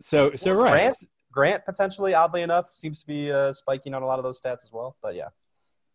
So 0.00 0.34
so 0.34 0.52
right. 0.52 0.72
Grant, 0.72 0.96
Grant 1.30 1.64
potentially, 1.64 2.14
oddly 2.14 2.42
enough, 2.42 2.66
seems 2.72 3.00
to 3.02 3.06
be 3.06 3.30
uh, 3.30 3.52
spiking 3.52 3.94
on 3.94 4.02
a 4.02 4.06
lot 4.06 4.18
of 4.18 4.24
those 4.24 4.40
stats 4.40 4.64
as 4.64 4.70
well. 4.72 4.96
But 5.02 5.14
yeah. 5.14 5.28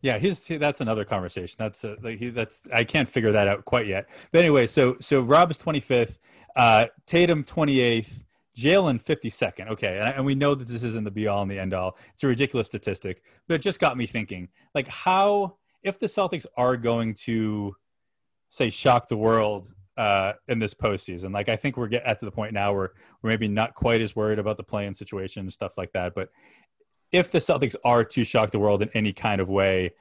Yeah, 0.01 0.19
he's 0.19 0.45
he, 0.45 0.57
that's 0.57 0.79
another 0.79 1.05
conversation. 1.05 1.55
That's 1.57 1.83
a, 1.83 1.97
like 2.01 2.19
he, 2.19 2.29
that's 2.29 2.67
I 2.73 2.83
can't 2.83 3.09
figure 3.09 3.31
that 3.31 3.47
out 3.47 3.65
quite 3.65 3.87
yet. 3.87 4.07
But 4.31 4.39
anyway, 4.39 4.67
so 4.67 4.97
so 4.99 5.21
Rob 5.21 5.49
is 5.49 5.57
25th, 5.57 6.19
uh, 6.55 6.85
Tatum 7.07 7.43
28th, 7.43 8.23
Jaylen 8.55 9.03
52nd. 9.03 9.71
Okay, 9.71 9.97
and, 9.97 10.07
and 10.17 10.25
we 10.25 10.35
know 10.35 10.53
that 10.53 10.67
this 10.67 10.83
isn't 10.83 11.03
the 11.03 11.11
be 11.11 11.27
all 11.27 11.41
and 11.41 11.49
the 11.49 11.57
end 11.57 11.73
all. 11.73 11.97
It's 12.13 12.23
a 12.23 12.27
ridiculous 12.27 12.67
statistic, 12.67 13.23
but 13.47 13.55
it 13.55 13.63
just 13.63 13.79
got 13.79 13.97
me 13.97 14.05
thinking. 14.05 14.49
Like, 14.75 14.87
how 14.87 15.57
if 15.83 15.99
the 15.99 16.07
Celtics 16.07 16.45
are 16.55 16.77
going 16.77 17.13
to 17.25 17.75
say 18.49 18.69
shock 18.69 19.07
the 19.07 19.17
world 19.17 19.73
uh, 19.97 20.33
in 20.47 20.59
this 20.59 20.73
postseason. 20.73 21.33
Like 21.33 21.49
I 21.49 21.55
think 21.55 21.75
we're 21.75 21.87
get 21.87 22.03
at 22.03 22.19
the 22.19 22.31
point 22.31 22.53
now 22.53 22.73
where 22.73 22.91
we're 23.21 23.29
maybe 23.29 23.47
not 23.47 23.73
quite 23.73 24.01
as 24.01 24.15
worried 24.15 24.39
about 24.39 24.57
the 24.57 24.63
playing 24.63 24.93
situation 24.93 25.41
and 25.41 25.53
stuff 25.53 25.77
like 25.77 25.91
that. 25.93 26.13
But 26.15 26.29
if 27.11 27.31
the 27.31 27.39
Celtics 27.39 27.75
are 27.83 28.03
to 28.03 28.23
shock 28.23 28.51
the 28.51 28.59
world 28.59 28.81
in 28.81 28.89
any 28.93 29.13
kind 29.13 29.41
of 29.41 29.49
way, 29.49 29.93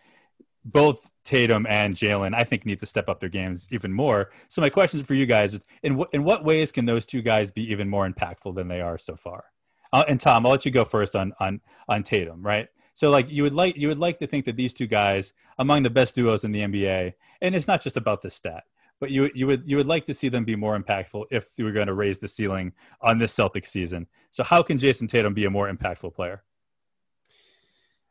both 0.64 1.10
Tatum 1.24 1.64
and 1.68 1.94
Jaylen, 1.94 2.34
I 2.34 2.42
think, 2.42 2.66
need 2.66 2.80
to 2.80 2.86
step 2.86 3.08
up 3.08 3.20
their 3.20 3.28
games 3.28 3.68
even 3.70 3.92
more. 3.92 4.30
So 4.48 4.60
my 4.60 4.68
question 4.68 5.02
for 5.04 5.14
you 5.14 5.24
guys 5.24 5.54
is: 5.54 5.64
in 5.82 5.96
what 5.96 6.08
in 6.12 6.24
what 6.24 6.44
ways 6.44 6.72
can 6.72 6.86
those 6.86 7.06
two 7.06 7.22
guys 7.22 7.50
be 7.50 7.70
even 7.70 7.88
more 7.88 8.08
impactful 8.08 8.54
than 8.54 8.68
they 8.68 8.80
are 8.80 8.98
so 8.98 9.16
far? 9.16 9.44
Uh, 9.92 10.04
and 10.08 10.20
Tom, 10.20 10.44
I'll 10.44 10.52
let 10.52 10.64
you 10.64 10.72
go 10.72 10.84
first 10.84 11.14
on 11.14 11.32
on 11.38 11.60
on 11.88 12.02
Tatum, 12.02 12.44
right? 12.44 12.68
So 12.96 13.10
like 13.10 13.30
you 13.30 13.44
would 13.44 13.54
like 13.54 13.76
you 13.76 13.86
would 13.86 13.98
like 14.00 14.18
to 14.18 14.26
think 14.26 14.46
that 14.46 14.56
these 14.56 14.74
two 14.74 14.88
guys 14.88 15.34
among 15.58 15.84
the 15.84 15.90
best 15.90 16.16
duos 16.16 16.42
in 16.42 16.50
the 16.50 16.60
NBA, 16.60 17.12
and 17.40 17.54
it's 17.54 17.68
not 17.68 17.82
just 17.82 17.96
about 17.96 18.22
the 18.22 18.30
stat 18.30 18.64
but 19.00 19.10
you 19.10 19.30
you 19.34 19.46
would 19.46 19.62
you 19.66 19.76
would 19.76 19.86
like 19.86 20.06
to 20.06 20.14
see 20.14 20.28
them 20.28 20.44
be 20.44 20.56
more 20.56 20.78
impactful 20.78 21.26
if 21.30 21.54
they 21.54 21.62
were 21.62 21.72
going 21.72 21.86
to 21.86 21.94
raise 21.94 22.18
the 22.18 22.28
ceiling 22.28 22.72
on 23.00 23.18
this 23.18 23.34
Celtics 23.34 23.66
season. 23.66 24.06
So 24.30 24.42
how 24.42 24.62
can 24.62 24.78
Jayson 24.78 25.08
Tatum 25.08 25.34
be 25.34 25.44
a 25.44 25.50
more 25.50 25.70
impactful 25.70 26.14
player? 26.14 26.42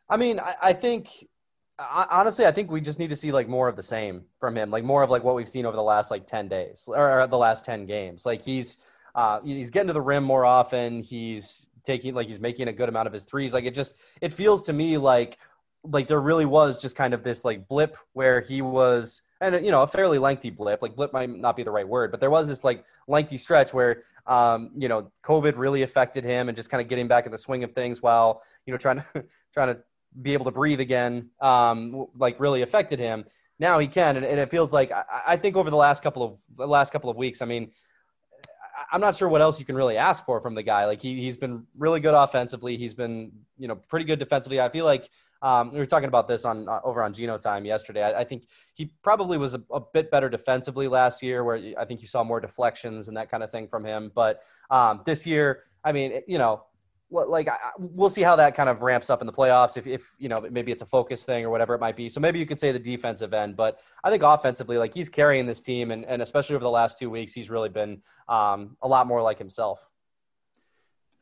I 0.08 0.18
mean, 0.18 0.39
I, 0.39 0.54
I 0.62 0.74
think 0.74 1.10
honestly, 1.80 2.46
I 2.46 2.51
think 2.51 2.72
we 2.72 2.82
just 2.82 3.00
need 3.00 3.10
to 3.10 3.15
see 3.15 3.32
like 3.32 3.48
more 3.48 3.68
of 3.68 3.75
the 3.75 3.84
same 3.84 4.24
from 4.39 4.56
him, 4.56 4.70
like 4.70 4.84
more 4.84 5.04
of 5.04 5.10
like 5.10 5.24
what 5.24 5.36
we've 5.36 5.50
seen 5.50 5.65
over 5.65 5.75
the 5.75 5.84
last 5.84 6.12
like 6.12 6.27
ten 6.27 6.48
days 6.48 6.86
or, 6.88 7.22
or 7.22 7.27
the 7.27 7.38
last 7.38 7.65
ten 7.65 7.86
games. 7.86 8.25
Like 8.25 8.44
he's 8.44 8.77
uh, 9.15 9.39
he's 9.44 9.72
getting 9.72 9.88
to 9.88 9.94
the 9.94 10.01
rim 10.01 10.24
more 10.24 10.46
often. 10.46 11.01
He's 11.01 11.68
taking 11.86 12.13
like 12.13 12.27
he's 12.27 12.39
making 12.39 12.68
a 12.68 12.74
good 12.74 12.89
amount 12.89 13.08
of 13.08 13.13
his 13.13 13.24
threes. 13.24 13.54
Like 13.54 13.65
it 13.65 13.74
just 13.74 13.96
it 14.22 14.34
feels 14.34 14.63
to 14.63 14.74
me 14.74 14.98
like 14.98 15.38
like 15.92 16.08
there 16.08 16.20
really 16.20 16.46
was 16.46 16.82
just 16.82 16.96
kind 16.96 17.13
of 17.13 17.24
this 17.24 17.46
like 17.46 17.68
blip 17.68 17.98
where 18.13 18.42
he 18.42 18.62
was 18.62 19.22
and 19.42 19.63
you 19.65 19.72
know 19.72 19.84
a 19.84 19.88
fairly 19.88 20.18
lengthy 20.18 20.50
blip 20.50 20.82
like 20.82 20.96
blip 20.96 21.13
might 21.13 21.30
not 21.30 21.56
be 21.56 21.63
the 21.63 21.72
right 21.72 21.88
word 21.88 22.12
but 22.12 22.20
there 22.20 22.32
was 22.32 22.48
this 22.48 22.63
like 22.63 22.84
lengthy 23.08 23.38
stretch 23.38 23.74
where 23.74 24.04
um, 24.27 24.72
you 24.75 24.88
know 24.88 25.12
covid 25.24 25.54
really 25.56 25.84
affected 25.84 26.25
him 26.25 26.50
and 26.50 26.56
just 26.56 26.70
kind 26.70 26.82
of 26.82 26.88
getting 26.88 27.08
back 27.08 27.25
in 27.25 27.32
the 27.32 27.38
swing 27.38 27.63
of 27.63 27.74
things 27.74 28.01
while 28.01 28.42
you 28.65 28.72
know 28.72 28.77
trying 28.77 28.98
to 29.13 29.25
trying 29.54 29.74
to 29.74 29.80
be 30.22 30.34
able 30.34 30.46
to 30.46 30.51
breathe 30.51 30.80
again 30.80 31.30
um, 31.42 32.08
like 32.18 32.39
really 32.39 32.62
affected 32.62 33.00
him 33.00 33.25
now 33.60 33.80
he 33.80 33.88
can 33.88 34.18
and, 34.18 34.25
and 34.25 34.39
it 34.39 34.50
feels 34.50 34.74
like 34.74 34.92
I, 34.92 35.04
I, 35.27 35.38
think 35.38 35.56
over 35.56 35.70
the 35.70 35.77
last 35.77 36.01
couple 36.01 36.24
of 36.24 36.70
last 36.70 36.92
couple 36.92 37.10
of 37.10 37.18
weeks 37.18 37.42
i 37.42 37.46
mean 37.46 37.72
i'm 38.91 39.01
not 39.01 39.15
sure 39.15 39.27
what 39.29 39.41
else 39.41 39.60
you 39.60 39.65
can 39.65 39.75
really 39.75 39.98
ask 39.98 40.25
for 40.25 40.41
from 40.41 40.55
the 40.55 40.63
guy 40.63 40.86
like 40.86 41.01
he, 41.01 41.22
he's 41.22 41.38
been 41.38 41.65
really 41.77 42.00
good 42.00 42.13
offensively 42.13 42.77
he's 42.77 42.94
been 42.94 43.32
you 43.58 43.67
know 43.67 43.75
pretty 43.75 44.05
good 44.05 44.20
defensively 44.20 44.60
i 44.60 44.70
feel 44.70 44.86
like 44.86 45.10
um, 45.41 45.72
we 45.72 45.77
were 45.77 45.86
talking 45.86 46.08
about 46.08 46.27
this 46.27 46.44
on 46.44 46.67
uh, 46.67 46.79
over 46.84 47.03
on 47.03 47.13
Gino 47.13 47.38
Time 47.38 47.65
yesterday. 47.65 48.01
I, 48.01 48.22
I 48.22 48.24
think 48.24 48.48
he 48.74 48.91
probably 49.03 49.38
was 49.38 49.53
a, 49.53 49.62
a, 49.72 49.79
bit 49.79 50.10
better 50.10 50.27
defensively 50.27 50.88
last 50.88 51.22
year, 51.22 51.44
where 51.44 51.74
I 51.77 51.86
think 51.86 52.01
you 52.01 52.08
saw 52.08 52.24
more 52.24 52.39
deflections 52.39 53.10
and 53.10 53.17
that 53.17 53.29
kind 53.29 53.44
of 53.44 53.51
thing 53.51 53.67
from 53.67 53.86
him. 53.86 54.12
But 54.15 54.41
um, 54.72 55.01
this 55.05 55.27
year, 55.27 55.63
I 55.84 55.91
mean, 55.91 56.22
you 56.27 56.39
know, 56.39 56.63
like 57.12 57.48
I, 57.48 57.58
we'll 57.78 58.10
see 58.10 58.24
how 58.24 58.36
that 58.36 58.56
kind 58.56 58.68
of 58.68 58.82
ramps 58.82 59.10
up 59.10 59.22
in 59.22 59.28
the 59.28 59.34
playoffs. 59.34 59.78
If, 59.78 59.88
if 59.88 60.14
you 60.18 60.28
know, 60.28 60.46
maybe 60.52 60.72
it's 60.72 60.82
a 60.82 60.86
focus 60.86 61.24
thing 61.24 61.46
or 61.46 61.50
whatever 61.50 61.76
it 61.76 61.80
might 61.80 61.96
be. 61.96 62.10
So 62.10 62.20
maybe 62.20 62.40
you 62.40 62.46
could 62.46 62.60
say 62.60 62.72
the 62.72 62.80
defensive 62.80 63.34
end, 63.34 63.56
but 63.56 63.80
I 64.04 64.10
think 64.10 64.24
offensively, 64.24 64.78
like 64.78 64.94
he's 64.94 65.10
carrying 65.10 65.46
this 65.46 65.62
team, 65.62 65.92
and, 65.92 66.04
and 66.06 66.22
especially 66.22 66.56
over 66.56 66.64
the 66.64 66.70
last 66.70 66.98
two 66.98 67.10
weeks, 67.10 67.34
he's 67.34 67.50
really 67.50 67.70
been 67.70 68.02
um, 68.28 68.78
a 68.82 68.88
lot 68.88 69.08
more 69.08 69.22
like 69.22 69.38
himself. 69.38 69.88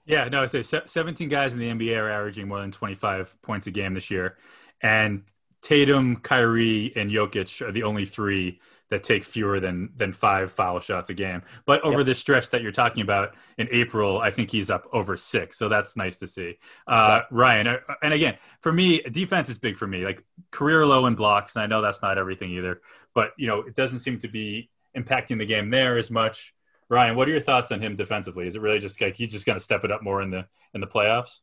Yeah, 0.05 0.27
no, 0.27 0.45
so 0.45 0.61
17 0.61 1.29
guys 1.29 1.53
in 1.53 1.59
the 1.59 1.69
NBA 1.69 1.97
are 1.97 2.09
averaging 2.09 2.47
more 2.47 2.59
than 2.59 2.71
25 2.71 3.41
points 3.41 3.67
a 3.67 3.71
game 3.71 3.93
this 3.93 4.11
year. 4.11 4.37
And 4.81 5.23
Tatum, 5.61 6.17
Kyrie, 6.17 6.91
and 6.95 7.09
Jokic 7.09 7.65
are 7.65 7.71
the 7.71 7.83
only 7.83 8.05
three 8.05 8.59
that 8.93 9.03
take 9.03 9.23
fewer 9.23 9.59
than 9.59 9.89
than 9.95 10.13
five 10.13 10.51
foul 10.51 10.79
shots 10.79 11.09
a 11.09 11.15
game. 11.15 11.41
But 11.65 11.81
over 11.81 11.99
yep. 11.99 12.05
this 12.05 12.19
stretch 12.19 12.51
that 12.51 12.61
you're 12.61 12.71
talking 12.71 13.01
about 13.01 13.35
in 13.57 13.67
April, 13.71 14.19
I 14.19 14.29
think 14.29 14.51
he's 14.51 14.69
up 14.69 14.87
over 14.93 15.17
six. 15.17 15.57
So 15.57 15.67
that's 15.67 15.97
nice 15.97 16.19
to 16.19 16.27
see. 16.27 16.59
Uh, 16.85 17.21
Ryan, 17.31 17.67
uh, 17.67 17.77
and 18.03 18.13
again, 18.13 18.37
for 18.61 18.71
me, 18.71 19.01
defense 19.01 19.49
is 19.49 19.57
big 19.57 19.77
for 19.77 19.87
me. 19.87 20.05
Like 20.05 20.23
career 20.51 20.85
low 20.85 21.07
in 21.07 21.15
blocks, 21.15 21.55
and 21.55 21.63
I 21.63 21.65
know 21.65 21.81
that's 21.81 22.03
not 22.03 22.19
everything 22.19 22.51
either. 22.51 22.81
But 23.15 23.31
you 23.35 23.47
know, 23.47 23.61
it 23.61 23.75
doesn't 23.75 23.99
seem 23.99 24.19
to 24.19 24.27
be 24.27 24.69
impacting 24.95 25.39
the 25.39 25.45
game 25.45 25.71
there 25.71 25.97
as 25.97 26.11
much. 26.11 26.53
Ryan, 26.87 27.15
what 27.15 27.27
are 27.27 27.31
your 27.31 27.41
thoughts 27.41 27.71
on 27.71 27.81
him 27.81 27.95
defensively? 27.95 28.45
Is 28.45 28.55
it 28.55 28.61
really 28.61 28.77
just 28.77 29.01
like 29.01 29.15
he's 29.15 29.31
just 29.31 29.47
going 29.47 29.57
to 29.57 29.63
step 29.63 29.83
it 29.83 29.91
up 29.91 30.03
more 30.03 30.21
in 30.21 30.29
the 30.29 30.45
in 30.75 30.81
the 30.81 30.87
playoffs? 30.87 31.39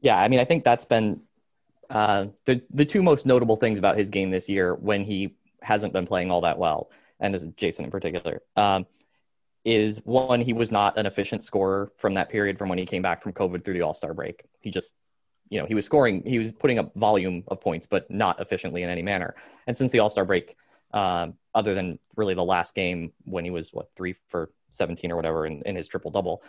Yeah, 0.00 0.18
I 0.18 0.28
mean, 0.28 0.40
I 0.40 0.46
think 0.46 0.64
that's 0.64 0.86
been 0.86 1.20
uh, 1.90 2.28
the 2.46 2.62
the 2.70 2.86
two 2.86 3.02
most 3.02 3.26
notable 3.26 3.56
things 3.56 3.78
about 3.78 3.98
his 3.98 4.08
game 4.08 4.30
this 4.30 4.48
year 4.48 4.74
when 4.74 5.04
he 5.04 5.34
hasn't 5.62 5.92
been 5.92 6.06
playing 6.06 6.30
all 6.30 6.42
that 6.42 6.58
well, 6.58 6.90
and 7.18 7.34
this 7.34 7.42
is 7.42 7.48
Jayson 7.48 7.84
in 7.84 7.90
particular. 7.90 8.42
Um, 8.56 8.86
is 9.64 9.98
one 10.04 10.40
he 10.40 10.54
was 10.54 10.70
not 10.70 10.98
an 10.98 11.04
efficient 11.04 11.44
scorer 11.44 11.92
from 11.96 12.14
that 12.14 12.30
period 12.30 12.58
from 12.58 12.70
when 12.70 12.78
he 12.78 12.86
came 12.86 13.02
back 13.02 13.22
from 13.22 13.34
COVID 13.34 13.62
through 13.62 13.74
the 13.74 13.82
All 13.82 13.92
Star 13.92 14.14
break. 14.14 14.44
He 14.60 14.70
just 14.70 14.94
you 15.50 15.58
know 15.58 15.66
he 15.66 15.74
was 15.74 15.84
scoring 15.84 16.22
he 16.24 16.38
was 16.38 16.52
putting 16.52 16.78
up 16.78 16.94
volume 16.94 17.44
of 17.48 17.60
points 17.60 17.86
but 17.86 18.10
not 18.10 18.40
efficiently 18.40 18.82
in 18.82 18.88
any 18.88 19.02
manner 19.02 19.34
and 19.66 19.76
since 19.76 19.90
the 19.92 19.98
all-star 19.98 20.24
break 20.24 20.56
um, 20.92 21.34
other 21.54 21.74
than 21.74 21.98
really 22.16 22.34
the 22.34 22.44
last 22.44 22.74
game 22.74 23.12
when 23.24 23.44
he 23.44 23.50
was 23.50 23.72
what 23.72 23.90
three 23.96 24.14
for 24.28 24.50
17 24.70 25.10
or 25.10 25.16
whatever 25.16 25.46
in, 25.46 25.62
in 25.62 25.76
his 25.76 25.86
triple 25.86 26.10
double. 26.10 26.42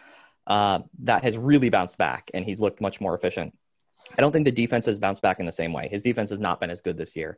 Uh, 0.47 0.79
that 0.99 1.23
has 1.23 1.37
really 1.37 1.69
bounced 1.69 1.97
back 1.97 2.31
and 2.33 2.45
he's 2.45 2.59
looked 2.59 2.81
much 2.81 2.99
more 3.01 3.13
efficient. 3.13 3.55
I 4.17 4.21
don't 4.21 4.31
think 4.31 4.45
the 4.45 4.51
defense 4.51 4.85
has 4.87 4.97
bounced 4.97 5.21
back 5.21 5.39
in 5.39 5.45
the 5.45 5.51
same 5.51 5.71
way. 5.71 5.87
His 5.87 6.03
defense 6.03 6.29
has 6.31 6.39
not 6.39 6.59
been 6.59 6.69
as 6.69 6.81
good 6.81 6.97
this 6.97 7.15
year. 7.15 7.37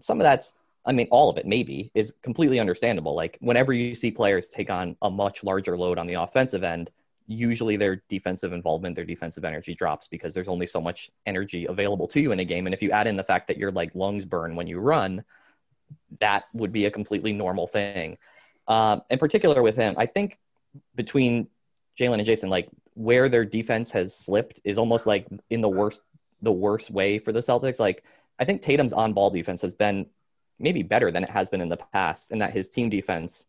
Some 0.00 0.20
of 0.20 0.24
that's, 0.24 0.54
I 0.86 0.92
mean, 0.92 1.08
all 1.10 1.30
of 1.30 1.38
it 1.38 1.46
maybe 1.46 1.90
is 1.94 2.14
completely 2.22 2.60
understandable. 2.60 3.14
Like 3.14 3.38
whenever 3.40 3.72
you 3.72 3.94
see 3.94 4.10
players 4.10 4.48
take 4.48 4.70
on 4.70 4.96
a 5.02 5.10
much 5.10 5.42
larger 5.42 5.78
load 5.78 5.98
on 5.98 6.06
the 6.06 6.14
offensive 6.14 6.62
end, 6.62 6.90
usually 7.26 7.76
their 7.76 8.02
defensive 8.08 8.52
involvement, 8.52 8.94
their 8.94 9.04
defensive 9.04 9.44
energy 9.44 9.74
drops 9.74 10.08
because 10.08 10.34
there's 10.34 10.48
only 10.48 10.66
so 10.66 10.80
much 10.80 11.10
energy 11.24 11.66
available 11.66 12.06
to 12.08 12.20
you 12.20 12.32
in 12.32 12.40
a 12.40 12.44
game. 12.44 12.66
And 12.66 12.74
if 12.74 12.82
you 12.82 12.90
add 12.90 13.06
in 13.06 13.16
the 13.16 13.24
fact 13.24 13.48
that 13.48 13.56
your 13.56 13.70
like 13.70 13.94
lungs 13.94 14.24
burn 14.24 14.56
when 14.56 14.66
you 14.66 14.78
run, 14.78 15.24
that 16.20 16.44
would 16.52 16.72
be 16.72 16.84
a 16.84 16.90
completely 16.90 17.32
normal 17.32 17.66
thing. 17.66 18.18
Um, 18.68 19.02
in 19.10 19.18
particular 19.18 19.62
with 19.62 19.76
him, 19.76 19.94
I 19.96 20.06
think 20.06 20.38
between 20.94 21.48
Jaylen 21.98 22.18
and 22.18 22.26
Jayson, 22.26 22.50
like 22.50 22.68
where 22.94 23.28
their 23.28 23.44
defense 23.44 23.90
has 23.92 24.16
slipped 24.16 24.60
is 24.64 24.78
almost 24.78 25.06
like 25.06 25.26
in 25.50 25.60
the 25.60 25.68
worst 25.68 26.02
the 26.42 26.52
worst 26.52 26.90
way 26.90 27.18
for 27.18 27.32
the 27.32 27.40
Celtics. 27.40 27.80
Like 27.80 28.04
I 28.38 28.44
think 28.44 28.60
Tatum's 28.60 28.92
on 28.92 29.14
ball 29.14 29.30
defense 29.30 29.62
has 29.62 29.72
been 29.72 30.06
maybe 30.58 30.82
better 30.82 31.10
than 31.10 31.22
it 31.22 31.30
has 31.30 31.48
been 31.48 31.60
in 31.60 31.68
the 31.68 31.76
past, 31.76 32.30
and 32.30 32.40
that 32.40 32.52
his 32.52 32.68
team 32.68 32.88
defense, 32.88 33.46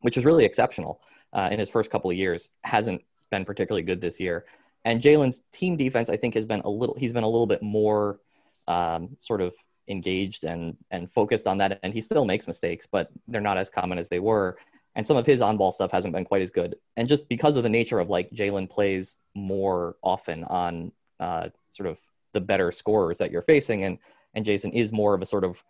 which 0.00 0.16
is 0.16 0.24
really 0.24 0.44
exceptional 0.44 1.00
uh, 1.32 1.48
in 1.50 1.58
his 1.58 1.70
first 1.70 1.90
couple 1.90 2.10
of 2.10 2.16
years, 2.16 2.50
hasn't 2.62 3.02
been 3.30 3.44
particularly 3.44 3.82
good 3.82 4.00
this 4.00 4.20
year. 4.20 4.44
And 4.84 5.00
Jaylen's 5.00 5.42
team 5.52 5.76
defense, 5.76 6.08
I 6.08 6.16
think, 6.16 6.34
has 6.34 6.44
been 6.44 6.60
a 6.60 6.68
little. 6.68 6.94
He's 6.98 7.12
been 7.12 7.24
a 7.24 7.28
little 7.28 7.46
bit 7.46 7.62
more 7.62 8.20
um, 8.68 9.16
sort 9.20 9.40
of 9.40 9.54
engaged 9.88 10.44
and 10.44 10.76
and 10.90 11.10
focused 11.10 11.46
on 11.46 11.58
that 11.58 11.78
and 11.82 11.92
he 11.92 12.00
still 12.00 12.24
makes 12.24 12.46
mistakes 12.46 12.86
but 12.90 13.10
they're 13.28 13.42
not 13.42 13.58
as 13.58 13.68
common 13.68 13.98
as 13.98 14.08
they 14.08 14.18
were 14.18 14.56
and 14.94 15.06
some 15.06 15.18
of 15.18 15.26
his 15.26 15.42
on 15.42 15.58
ball 15.58 15.72
stuff 15.72 15.90
hasn't 15.90 16.14
been 16.14 16.24
quite 16.24 16.40
as 16.40 16.50
good 16.50 16.74
and 16.96 17.06
just 17.06 17.28
because 17.28 17.54
of 17.54 17.62
the 17.62 17.68
nature 17.68 17.98
of 17.98 18.08
like 18.08 18.30
jaylen 18.30 18.66
plays 18.66 19.18
more 19.34 19.96
often 20.02 20.42
on 20.44 20.90
uh, 21.20 21.50
sort 21.72 21.86
of 21.86 21.98
the 22.32 22.40
better 22.40 22.72
scorers 22.72 23.18
that 23.18 23.30
you're 23.30 23.42
facing 23.42 23.84
and 23.84 23.98
and 24.34 24.44
Jayson 24.44 24.72
is 24.72 24.92
more 24.92 25.14
of 25.14 25.22
a 25.22 25.26
sort 25.26 25.44
of 25.44 25.62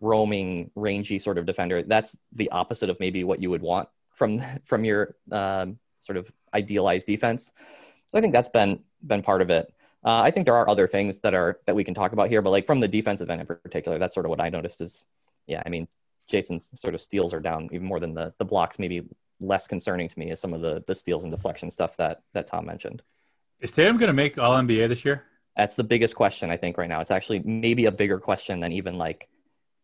roaming 0.00 0.70
rangy 0.74 1.18
sort 1.18 1.38
of 1.38 1.46
defender 1.46 1.82
that's 1.82 2.18
the 2.32 2.50
opposite 2.50 2.90
of 2.90 2.98
maybe 3.00 3.24
what 3.24 3.40
you 3.40 3.50
would 3.50 3.62
want 3.62 3.88
from 4.12 4.42
from 4.64 4.84
your 4.84 5.14
um, 5.32 5.78
sort 5.98 6.16
of 6.16 6.30
idealized 6.52 7.06
defense 7.06 7.52
so 8.08 8.18
i 8.18 8.20
think 8.20 8.32
that's 8.32 8.48
been 8.48 8.80
been 9.06 9.22
part 9.22 9.42
of 9.42 9.50
it 9.50 9.72
uh, 10.04 10.20
I 10.20 10.30
think 10.30 10.44
there 10.44 10.54
are 10.54 10.68
other 10.68 10.86
things 10.86 11.20
that 11.20 11.32
are 11.32 11.60
that 11.64 11.74
we 11.74 11.82
can 11.82 11.94
talk 11.94 12.12
about 12.12 12.28
here, 12.28 12.42
but 12.42 12.50
like 12.50 12.66
from 12.66 12.78
the 12.78 12.88
defensive 12.88 13.30
end 13.30 13.40
in 13.40 13.46
particular, 13.46 13.98
that's 13.98 14.12
sort 14.12 14.26
of 14.26 14.30
what 14.30 14.40
I 14.40 14.50
noticed 14.50 14.82
is, 14.82 15.06
yeah, 15.46 15.62
I 15.64 15.70
mean, 15.70 15.88
Jayson's 16.28 16.70
sort 16.78 16.94
of 16.94 17.00
steals 17.00 17.32
are 17.32 17.40
down 17.40 17.70
even 17.72 17.86
more 17.86 18.00
than 18.00 18.12
the 18.12 18.34
the 18.38 18.44
blocks. 18.44 18.78
Maybe 18.78 19.08
less 19.40 19.66
concerning 19.66 20.08
to 20.08 20.18
me 20.18 20.30
is 20.30 20.40
some 20.40 20.52
of 20.52 20.60
the 20.60 20.84
the 20.86 20.94
steals 20.94 21.22
and 21.22 21.32
deflection 21.32 21.70
stuff 21.70 21.96
that 21.96 22.20
that 22.34 22.46
Tom 22.46 22.66
mentioned. 22.66 23.02
Is 23.60 23.72
Tatum 23.72 23.96
going 23.96 24.08
to 24.08 24.12
make 24.12 24.38
All 24.38 24.52
NBA 24.52 24.88
this 24.88 25.06
year? 25.06 25.24
That's 25.56 25.74
the 25.76 25.84
biggest 25.84 26.16
question 26.16 26.50
I 26.50 26.58
think 26.58 26.76
right 26.76 26.88
now. 26.88 27.00
It's 27.00 27.10
actually 27.10 27.38
maybe 27.38 27.86
a 27.86 27.92
bigger 27.92 28.18
question 28.18 28.60
than 28.60 28.72
even 28.72 28.98
like, 28.98 29.28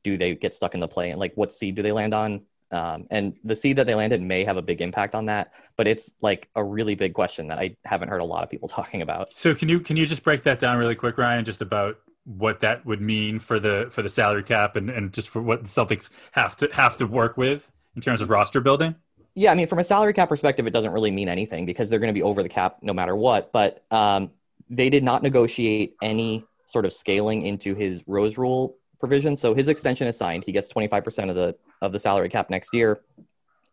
do 0.02 0.16
they 0.16 0.34
get 0.34 0.54
stuck 0.54 0.74
in 0.74 0.80
the 0.80 0.88
play 0.88 1.10
and 1.10 1.20
like 1.20 1.32
what 1.34 1.52
seed 1.52 1.74
do 1.74 1.82
they 1.82 1.92
land 1.92 2.14
on? 2.14 2.42
Um, 2.72 3.06
and 3.10 3.36
the 3.42 3.56
seed 3.56 3.76
that 3.76 3.86
they 3.86 3.94
landed 3.94 4.22
may 4.22 4.44
have 4.44 4.56
a 4.56 4.62
big 4.62 4.80
impact 4.80 5.14
on 5.14 5.26
that, 5.26 5.52
but 5.76 5.88
it's 5.88 6.12
like 6.20 6.48
a 6.54 6.62
really 6.62 6.94
big 6.94 7.14
question 7.14 7.48
that 7.48 7.58
I 7.58 7.76
haven't 7.84 8.08
heard 8.08 8.20
a 8.20 8.24
lot 8.24 8.44
of 8.44 8.50
people 8.50 8.68
talking 8.78 9.02
about. 9.02 9.32
So 9.32 9.54
can 9.54 9.68
you 9.68 9.80
can 9.80 9.96
you 9.96 10.06
just 10.06 10.22
break 10.22 10.42
that 10.44 10.58
down 10.58 10.78
really 10.78 10.94
quick, 10.94 11.18
Ryan, 11.18 11.44
just 11.44 11.60
about 11.60 11.98
what 12.24 12.60
that 12.60 12.84
would 12.86 13.00
mean 13.00 13.40
for 13.40 13.58
the 13.58 13.88
for 13.90 14.02
the 14.02 14.10
salary 14.10 14.44
cap 14.44 14.76
and, 14.76 14.88
and 14.88 15.12
just 15.12 15.28
for 15.28 15.42
what 15.42 15.62
the 15.62 15.68
Celtics 15.68 16.10
have 16.32 16.56
to 16.58 16.68
have 16.72 16.96
to 16.98 17.06
work 17.06 17.36
with 17.36 17.70
in 17.96 18.02
terms 18.02 18.20
of 18.20 18.30
roster 18.30 18.60
building? 18.60 18.94
Yeah, 19.34 19.52
I 19.52 19.54
mean, 19.54 19.68
from 19.68 19.78
a 19.78 19.84
salary 19.84 20.12
cap 20.12 20.28
perspective, 20.28 20.66
it 20.66 20.70
doesn't 20.70 20.92
really 20.92 21.10
mean 21.10 21.28
anything 21.28 21.64
because 21.64 21.88
they're 21.88 21.98
going 21.98 22.12
to 22.12 22.18
be 22.18 22.22
over 22.22 22.42
the 22.42 22.48
cap 22.48 22.78
no 22.82 22.92
matter 22.92 23.14
what. 23.14 23.52
But 23.52 23.84
um, 23.90 24.30
they 24.68 24.90
did 24.90 25.04
not 25.04 25.22
negotiate 25.22 25.96
any 26.02 26.44
sort 26.66 26.84
of 26.84 26.92
scaling 26.92 27.42
into 27.42 27.74
his 27.74 28.02
Rose 28.06 28.36
Rule 28.36 28.76
provision. 29.00 29.36
So 29.36 29.54
his 29.54 29.68
extension 29.68 30.06
is 30.06 30.16
signed. 30.16 30.44
He 30.44 30.52
gets 30.52 30.72
25% 30.72 31.30
of 31.30 31.34
the 31.34 31.56
of 31.80 31.92
the 31.92 31.98
salary 31.98 32.28
cap 32.28 32.50
next 32.50 32.72
year. 32.72 33.00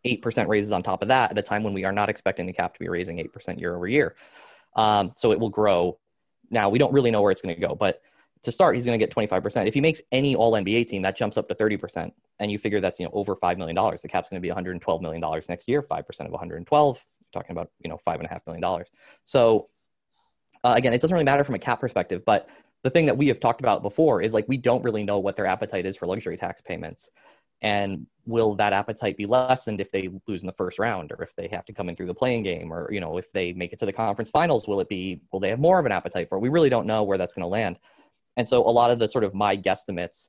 8% 0.04 0.48
raises 0.48 0.72
on 0.72 0.82
top 0.82 1.02
of 1.02 1.08
that 1.08 1.32
at 1.32 1.38
a 1.38 1.42
time 1.42 1.62
when 1.62 1.74
we 1.74 1.84
are 1.84 1.92
not 1.92 2.08
expecting 2.08 2.46
the 2.46 2.52
cap 2.52 2.72
to 2.74 2.80
be 2.80 2.88
raising 2.88 3.18
8% 3.18 3.58
year 3.58 3.74
over 3.74 3.86
year. 3.86 4.14
Um, 4.76 5.12
so 5.16 5.32
it 5.32 5.40
will 5.40 5.50
grow. 5.50 5.98
Now, 6.50 6.68
we 6.70 6.78
don't 6.78 6.92
really 6.92 7.10
know 7.10 7.20
where 7.20 7.32
it's 7.32 7.42
going 7.42 7.54
to 7.54 7.60
go, 7.60 7.74
but 7.74 8.00
to 8.42 8.52
start, 8.52 8.76
he's 8.76 8.86
going 8.86 8.98
to 8.98 9.04
get 9.04 9.14
25%. 9.14 9.66
If 9.66 9.74
he 9.74 9.80
makes 9.80 10.00
any 10.12 10.36
all 10.36 10.52
NBA 10.52 10.86
team, 10.86 11.02
that 11.02 11.16
jumps 11.16 11.36
up 11.36 11.48
to 11.48 11.54
30%. 11.54 12.12
And 12.38 12.50
you 12.52 12.58
figure 12.58 12.80
that's, 12.80 13.00
you 13.00 13.06
know, 13.06 13.10
over 13.12 13.34
$5 13.34 13.58
million. 13.58 13.74
The 13.74 14.08
cap's 14.08 14.30
going 14.30 14.40
to 14.40 14.48
be 14.48 14.54
$112 14.54 15.02
million 15.02 15.40
next 15.48 15.68
year, 15.68 15.82
5% 15.82 16.20
of 16.20 16.30
112, 16.30 17.04
talking 17.32 17.50
about, 17.50 17.70
you 17.80 17.90
know, 17.90 17.98
$5.5 18.06 18.40
million. 18.46 18.84
So 19.24 19.68
uh, 20.64 20.74
again, 20.76 20.92
it 20.92 21.00
doesn't 21.00 21.14
really 21.14 21.24
matter 21.24 21.44
from 21.44 21.54
a 21.54 21.58
cap 21.58 21.80
perspective, 21.80 22.24
but 22.24 22.48
the 22.84 22.90
thing 22.90 23.06
that 23.06 23.16
we 23.16 23.28
have 23.28 23.40
talked 23.40 23.60
about 23.60 23.82
before 23.82 24.22
is 24.22 24.34
like 24.34 24.46
we 24.48 24.56
don't 24.56 24.84
really 24.84 25.04
know 25.04 25.18
what 25.18 25.36
their 25.36 25.46
appetite 25.46 25.86
is 25.86 25.96
for 25.96 26.06
luxury 26.06 26.36
tax 26.36 26.60
payments. 26.60 27.10
And 27.60 28.06
will 28.24 28.54
that 28.56 28.72
appetite 28.72 29.16
be 29.16 29.26
lessened 29.26 29.80
if 29.80 29.90
they 29.90 30.08
lose 30.28 30.42
in 30.42 30.46
the 30.46 30.52
first 30.52 30.78
round 30.78 31.10
or 31.10 31.22
if 31.22 31.34
they 31.34 31.48
have 31.48 31.64
to 31.64 31.72
come 31.72 31.88
in 31.88 31.96
through 31.96 32.06
the 32.06 32.14
play-in 32.14 32.44
game 32.44 32.72
or 32.72 32.92
you 32.92 33.00
know 33.00 33.18
if 33.18 33.32
they 33.32 33.52
make 33.52 33.72
it 33.72 33.80
to 33.80 33.86
the 33.86 33.92
conference 33.92 34.30
finals 34.30 34.68
will 34.68 34.80
it 34.80 34.88
be 34.88 35.20
will 35.32 35.40
they 35.40 35.48
have 35.48 35.58
more 35.58 35.80
of 35.80 35.86
an 35.86 35.92
appetite 35.92 36.28
for 36.28 36.38
it? 36.38 36.40
We 36.40 36.50
really 36.50 36.68
don't 36.68 36.86
know 36.86 37.02
where 37.02 37.18
that's 37.18 37.34
going 37.34 37.42
to 37.42 37.48
land. 37.48 37.78
And 38.36 38.48
so 38.48 38.60
a 38.60 38.70
lot 38.70 38.92
of 38.92 39.00
the 39.00 39.08
sort 39.08 39.24
of 39.24 39.34
my 39.34 39.56
guesstimates 39.56 40.28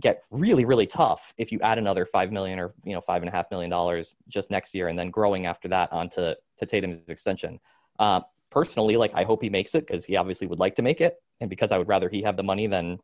get 0.00 0.22
really 0.30 0.64
really 0.64 0.86
tough 0.86 1.34
if 1.36 1.52
you 1.52 1.60
add 1.60 1.78
another 1.78 2.06
five 2.06 2.32
million 2.32 2.58
or 2.58 2.74
you 2.84 2.94
know 2.94 3.00
five 3.02 3.22
and 3.22 3.28
a 3.28 3.32
half 3.32 3.50
million 3.50 3.70
dollars 3.70 4.16
just 4.28 4.50
next 4.50 4.74
year 4.74 4.88
and 4.88 4.98
then 4.98 5.10
growing 5.10 5.44
after 5.44 5.68
that 5.68 5.92
onto 5.92 6.32
to 6.58 6.66
tatum's 6.66 7.08
extension. 7.08 7.60
Uh, 7.98 8.20
personally 8.56 8.96
like 8.96 9.12
i 9.14 9.22
hope 9.22 9.42
he 9.42 9.50
makes 9.50 9.74
it 9.74 9.86
because 9.86 10.04
he 10.04 10.16
obviously 10.16 10.46
would 10.46 10.58
like 10.64 10.74
to 10.76 10.82
make 10.82 11.00
it 11.00 11.14
and 11.40 11.50
because 11.50 11.70
i 11.72 11.78
would 11.78 11.88
rather 11.88 12.08
he 12.08 12.22
have 12.22 12.36
the 12.36 12.42
money 12.42 12.66
than 12.66 12.98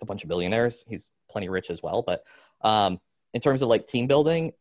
a 0.00 0.06
bunch 0.06 0.22
of 0.22 0.28
billionaires 0.28 0.84
he's 0.88 1.10
plenty 1.30 1.48
rich 1.48 1.70
as 1.70 1.82
well 1.82 2.02
but 2.02 2.22
um, 2.62 3.00
in 3.34 3.40
terms 3.40 3.62
of 3.62 3.68
like 3.68 3.86
team 3.86 4.06
building, 4.06 4.52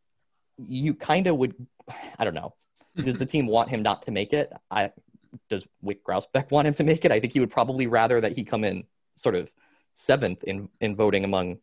you 0.58 0.94
kind 0.94 1.28
of 1.28 1.38
would, 1.38 1.56
I 2.20 2.24
don't 2.24 2.34
know. 2.34 2.54
Does 2.96 3.20
the 3.20 3.26
team 3.34 3.48
want 3.48 3.70
him 3.70 3.82
not 3.82 4.04
to 4.04 4.12
make 4.12 4.34
it? 4.34 4.52
I 4.70 4.92
does 5.50 5.66
Wyc 5.84 6.00
Grousbeck 6.08 6.50
want 6.50 6.66
him 6.66 6.74
to 6.76 6.84
make 6.86 7.04
it? 7.04 7.12
I 7.12 7.20
think 7.20 7.34
he 7.34 7.42
would 7.42 7.52
probably 7.52 7.88
rather 7.88 8.22
that 8.22 8.32
he 8.32 8.46
come 8.46 8.64
in 8.64 8.86
sort 9.18 9.36
of 9.36 9.52
seventh 9.94 10.44
in 10.44 10.70
in 10.80 10.96
voting 10.96 11.24
among. 11.24 11.58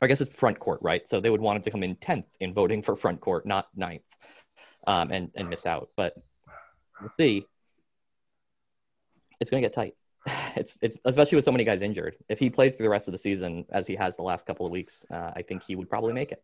I 0.00 0.08
guess 0.08 0.20
it's 0.20 0.34
front 0.34 0.58
court, 0.58 0.80
right? 0.82 1.06
So 1.06 1.20
they 1.20 1.30
would 1.30 1.40
want 1.40 1.58
him 1.58 1.62
to 1.62 1.70
come 1.70 1.82
in 1.82 1.94
tenth 1.96 2.24
in 2.40 2.54
voting 2.54 2.82
for 2.82 2.96
front 2.96 3.20
court, 3.20 3.46
not 3.46 3.66
ninth, 3.76 4.02
um, 4.86 5.12
and 5.12 5.30
and 5.36 5.48
miss 5.48 5.66
out. 5.66 5.90
But 5.94 6.14
we'll 7.00 7.12
see. 7.18 7.46
It's 9.42 9.50
going 9.50 9.62
to 9.62 9.68
get 9.68 9.74
tight. 9.74 9.94
it's 10.56 10.78
it's 10.80 10.98
especially 11.04 11.36
with 11.36 11.44
so 11.44 11.52
many 11.52 11.64
guys 11.64 11.82
injured. 11.82 12.16
If 12.28 12.38
he 12.38 12.48
plays 12.48 12.74
through 12.74 12.84
the 12.84 12.90
rest 12.90 13.08
of 13.08 13.12
the 13.12 13.18
season 13.18 13.66
as 13.70 13.86
he 13.86 13.96
has 13.96 14.16
the 14.16 14.22
last 14.22 14.46
couple 14.46 14.64
of 14.64 14.72
weeks, 14.72 15.04
uh, 15.10 15.32
I 15.36 15.42
think 15.42 15.64
he 15.64 15.76
would 15.76 15.90
probably 15.90 16.12
make 16.12 16.32
it. 16.32 16.42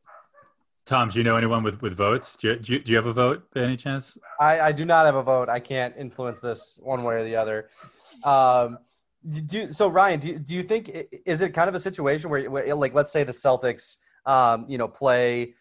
Tom, 0.85 1.11
do 1.11 1.19
you 1.19 1.25
know 1.25 1.37
anyone 1.37 1.63
with, 1.63 1.83
with 1.83 1.95
votes? 1.95 2.35
Do 2.37 2.49
you, 2.49 2.57
do 2.57 2.73
you, 2.73 2.79
do 2.79 2.91
you 2.93 2.97
have 2.97 3.07
a 3.07 3.13
vote 3.13 3.47
by 3.53 3.61
any 3.61 3.77
chance? 3.77 4.17
I, 4.41 4.61
I 4.61 4.73
do 4.73 4.87
not 4.87 5.05
have 5.05 5.17
a 5.17 5.23
vote. 5.23 5.51
I 5.51 5.61
can't 5.61 5.95
influence 5.99 6.41
this 6.41 6.79
one 6.83 7.05
way 7.05 7.17
or 7.17 7.25
the 7.25 7.37
other. 7.37 7.69
Um, 8.25 8.79
do 9.47 9.71
so, 9.71 9.89
Ryan. 9.89 10.19
Do, 10.19 10.39
do 10.39 10.55
you 10.55 10.63
think 10.63 10.91
is 11.27 11.43
it 11.43 11.51
kind 11.51 11.69
of 11.69 11.75
a 11.75 11.81
situation 11.81 12.31
where, 12.31 12.51
where 12.51 12.75
like, 12.75 12.95
let's 12.95 13.13
say 13.13 13.23
the 13.23 13.33
Celtics, 13.33 13.99
um, 14.25 14.65
you 14.69 14.79
know, 14.79 14.89
play 14.89 15.55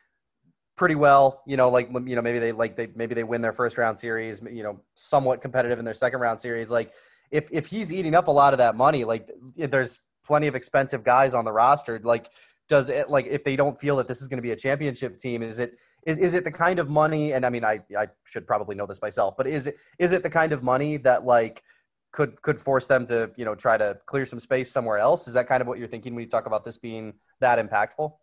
pretty 0.78 0.95
well. 0.95 1.41
You 1.45 1.58
know, 1.58 1.69
like 1.69 1.89
you 1.91 2.15
know, 2.15 2.21
maybe 2.21 2.39
they 2.39 2.54
like 2.54 2.78
they 2.78 2.88
maybe 2.95 3.13
they 3.13 3.26
win 3.26 3.41
their 3.41 3.52
first 3.52 3.78
round 3.78 4.00
series. 4.00 4.41
You 4.50 4.63
know, 4.63 4.80
somewhat 4.95 5.41
competitive 5.41 5.78
in 5.78 5.84
their 5.84 5.93
second 5.93 6.21
round 6.21 6.39
series. 6.39 6.71
Like, 6.71 6.93
if 7.32 7.50
if 7.52 7.68
he's 7.68 7.92
eating 7.92 8.16
up 8.16 8.28
a 8.28 8.32
lot 8.32 8.54
of 8.54 8.60
that 8.60 8.76
money, 8.76 9.04
like 9.04 9.30
there's 9.56 10.00
plenty 10.26 10.48
of 10.48 10.56
expensive 10.56 11.04
guys 11.04 11.34
on 11.34 11.46
the 11.46 11.52
roster. 11.52 12.00
Like, 12.04 12.30
does 12.68 12.90
it 12.90 13.10
like 13.10 13.26
if 13.28 13.44
they 13.44 13.56
don't 13.56 13.80
feel 13.80 13.96
that 13.98 14.08
this 14.08 14.22
is 14.22 14.28
going 14.28 14.38
to 14.38 14.44
be 14.44 14.52
a 14.52 14.56
championship 14.56 15.18
team, 15.18 15.42
is 15.42 15.60
it 15.60 15.78
is 16.06 16.18
is 16.18 16.34
it 16.34 16.44
the 16.44 16.52
kind 16.52 16.80
of 16.80 16.90
money? 16.90 17.34
And 17.34 17.46
I 17.46 17.50
mean, 17.50 17.63
I 17.63 17.80
I 17.98 18.08
should 18.26 18.46
probably 18.46 18.76
know 18.76 18.86
this 18.86 19.02
myself, 19.02 19.36
but 19.38 19.48
is 19.48 19.68
it 19.68 19.78
is 20.00 20.12
it 20.12 20.24
the 20.24 20.30
kind 20.30 20.52
of 20.52 20.63
money 20.63 20.98
that 20.98 21.26
like 21.26 21.63
could 22.12 22.42
could 22.42 22.60
force 22.60 22.88
them 22.88 23.06
to 23.08 23.32
you 23.38 23.46
know 23.46 23.56
try 23.56 23.78
to 23.78 23.98
clear 24.06 24.26
some 24.26 24.40
space 24.40 24.72
somewhere 24.72 24.98
else? 24.98 25.28
Is 25.28 25.34
that 25.34 25.48
kind 25.48 25.62
of 25.62 25.68
what 25.68 25.80
you're 25.80 25.88
thinking 25.88 26.13
when 26.13 26.24
you 26.24 26.30
talk 26.30 26.46
about 26.46 26.66
this 26.66 26.78
being 26.78 27.13
that 27.40 27.58
impactful? 27.58 28.13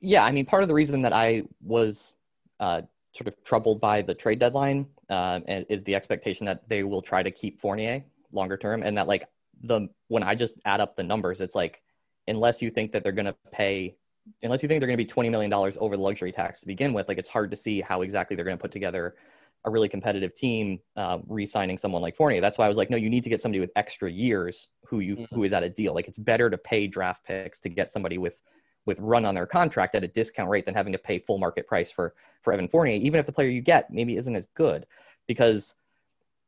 Yeah, 0.00 0.24
I 0.24 0.32
mean, 0.32 0.46
part 0.46 0.62
of 0.62 0.68
the 0.68 0.74
reason 0.74 1.02
that 1.02 1.12
I 1.12 1.44
was 1.62 2.16
uh, 2.60 2.82
sort 3.12 3.28
of 3.28 3.42
troubled 3.44 3.80
by 3.80 4.02
the 4.02 4.14
trade 4.14 4.38
deadline 4.38 4.86
uh, 5.08 5.40
is 5.46 5.82
the 5.84 5.94
expectation 5.94 6.46
that 6.46 6.68
they 6.68 6.82
will 6.82 7.02
try 7.02 7.22
to 7.22 7.30
keep 7.30 7.60
Fournier 7.60 8.04
longer 8.34 8.56
term 8.56 8.82
and 8.82 8.98
that 8.98 9.08
like 9.08 9.28
the 9.62 9.88
when 10.08 10.22
i 10.22 10.34
just 10.34 10.58
add 10.64 10.80
up 10.80 10.96
the 10.96 11.02
numbers 11.02 11.40
it's 11.40 11.54
like 11.54 11.82
unless 12.26 12.60
you 12.60 12.70
think 12.70 12.92
that 12.92 13.02
they're 13.02 13.12
going 13.12 13.26
to 13.26 13.36
pay 13.52 13.96
unless 14.42 14.62
you 14.62 14.68
think 14.68 14.80
they're 14.80 14.88
going 14.88 14.98
to 14.98 15.04
be 15.04 15.10
$20 15.10 15.30
million 15.30 15.52
over 15.52 15.96
the 15.96 16.02
luxury 16.02 16.32
tax 16.32 16.60
to 16.60 16.66
begin 16.66 16.92
with 16.92 17.08
like 17.08 17.18
it's 17.18 17.28
hard 17.28 17.50
to 17.50 17.56
see 17.56 17.80
how 17.80 18.02
exactly 18.02 18.34
they're 18.34 18.44
going 18.44 18.56
to 18.56 18.62
put 18.62 18.72
together 18.72 19.14
a 19.64 19.70
really 19.70 19.88
competitive 19.88 20.34
team 20.34 20.78
uh, 20.96 21.18
re-signing 21.26 21.78
someone 21.78 22.02
like 22.02 22.16
Fournier. 22.16 22.40
That's 22.40 22.58
why 22.58 22.66
I 22.66 22.68
was 22.68 22.76
like, 22.76 22.90
no, 22.90 22.96
you 22.96 23.08
need 23.08 23.24
to 23.24 23.30
get 23.30 23.40
somebody 23.40 23.60
with 23.60 23.70
extra 23.76 24.10
years 24.10 24.68
who 24.86 25.00
you 25.00 25.16
mm-hmm. 25.16 25.34
who 25.34 25.44
is 25.44 25.52
at 25.52 25.62
a 25.62 25.70
deal. 25.70 25.94
Like 25.94 26.06
it's 26.06 26.18
better 26.18 26.50
to 26.50 26.58
pay 26.58 26.86
draft 26.86 27.24
picks 27.24 27.58
to 27.60 27.68
get 27.68 27.90
somebody 27.90 28.18
with 28.18 28.36
with 28.86 28.98
run 29.00 29.24
on 29.24 29.34
their 29.34 29.46
contract 29.46 29.94
at 29.94 30.04
a 30.04 30.08
discount 30.08 30.50
rate 30.50 30.66
than 30.66 30.74
having 30.74 30.92
to 30.92 30.98
pay 30.98 31.18
full 31.18 31.38
market 31.38 31.66
price 31.66 31.90
for 31.90 32.14
for 32.42 32.52
Evan 32.52 32.68
Fournier, 32.68 32.96
even 32.96 33.18
if 33.18 33.26
the 33.26 33.32
player 33.32 33.48
you 33.48 33.62
get 33.62 33.90
maybe 33.90 34.16
isn't 34.16 34.36
as 34.36 34.46
good. 34.54 34.86
Because 35.26 35.74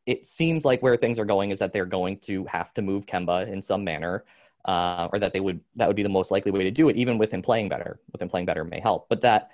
it 0.06 0.26
seems 0.26 0.64
like 0.64 0.82
where 0.82 0.96
things 0.96 1.18
are 1.18 1.24
going 1.24 1.50
is 1.50 1.58
that 1.58 1.72
they're 1.72 1.84
going 1.84 2.18
to 2.20 2.44
have 2.46 2.72
to 2.74 2.82
move 2.82 3.06
Kemba 3.06 3.48
in 3.48 3.60
some 3.60 3.84
manner, 3.84 4.24
uh, 4.64 5.08
or 5.12 5.18
that 5.18 5.32
they 5.32 5.40
would 5.40 5.60
that 5.74 5.86
would 5.86 5.96
be 5.96 6.02
the 6.02 6.08
most 6.08 6.30
likely 6.30 6.52
way 6.52 6.64
to 6.64 6.70
do 6.70 6.88
it. 6.88 6.96
Even 6.96 7.18
with 7.18 7.30
him 7.30 7.42
playing 7.42 7.68
better, 7.68 7.98
with 8.12 8.22
him 8.22 8.28
playing 8.28 8.46
better 8.46 8.64
may 8.64 8.80
help. 8.80 9.08
But 9.08 9.20
that 9.22 9.50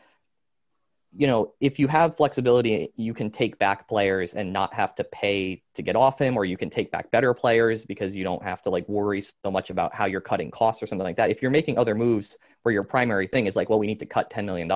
you 1.15 1.27
know, 1.27 1.53
if 1.61 1.79
you 1.79 1.88
have 1.88 2.17
flexibility, 2.17 2.91
you 2.97 3.12
can 3.12 3.31
take 3.31 3.59
back 3.59 3.87
players 3.87 4.33
and 4.33 4.51
not 4.51 4.73
have 4.73 4.95
to 4.95 5.05
pay 5.05 5.62
to 5.75 5.83
get 5.83 5.95
off 5.95 6.19
him, 6.19 6.37
or 6.37 6.45
you 6.45 6.57
can 6.57 6.71
take 6.71 6.91
back 6.91 7.11
better 7.11 7.35
players 7.35 7.85
because 7.85 8.17
you 8.17 8.25
don't 8.25 8.43
have 8.43 8.62
to 8.62 8.71
like 8.71 8.88
worry 8.88 9.23
so 9.23 9.51
much 9.51 9.69
about 9.69 9.95
how 9.95 10.07
you're 10.07 10.23
cutting 10.23 10.51
costs 10.51 10.83
or 10.83 10.87
something 10.87 11.05
like 11.05 11.17
that. 11.17 11.31
If 11.31 11.43
you're 11.43 11.51
making 11.51 11.77
other 11.77 11.95
moves 11.95 12.38
where 12.62 12.73
your 12.73 12.83
primary 12.83 13.27
thing 13.27 13.47
is 13.47 13.57
like, 13.57 13.69
well, 13.69 13.79
we 13.79 13.87
need 13.87 14.01
to 14.01 14.07
cut 14.07 14.31
$10 14.31 14.45
million, 14.47 14.71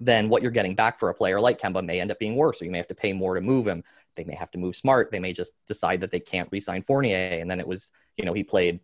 then 0.00 0.28
what 0.28 0.42
you're 0.42 0.50
getting 0.50 0.74
back 0.74 0.98
for 0.98 1.10
a 1.10 1.14
player 1.14 1.40
like 1.40 1.60
Kemba 1.60 1.84
may 1.84 2.00
end 2.00 2.10
up 2.10 2.18
being 2.18 2.34
worse. 2.34 2.58
So 2.58 2.64
you 2.64 2.70
may 2.70 2.78
have 2.78 2.88
to 2.88 2.94
pay 2.94 3.12
more 3.12 3.34
to 3.34 3.40
move 3.40 3.66
him. 3.66 3.84
They 4.16 4.24
may 4.24 4.34
have 4.34 4.50
to 4.52 4.58
move 4.58 4.74
smart. 4.74 5.10
They 5.10 5.20
may 5.20 5.32
just 5.32 5.52
decide 5.66 6.00
that 6.00 6.10
they 6.10 6.20
can't 6.20 6.48
re-sign 6.50 6.82
Fournier, 6.82 7.38
and 7.40 7.50
then 7.50 7.60
it 7.60 7.66
was 7.66 7.90
you 8.16 8.24
know 8.24 8.32
he 8.32 8.42
played 8.42 8.80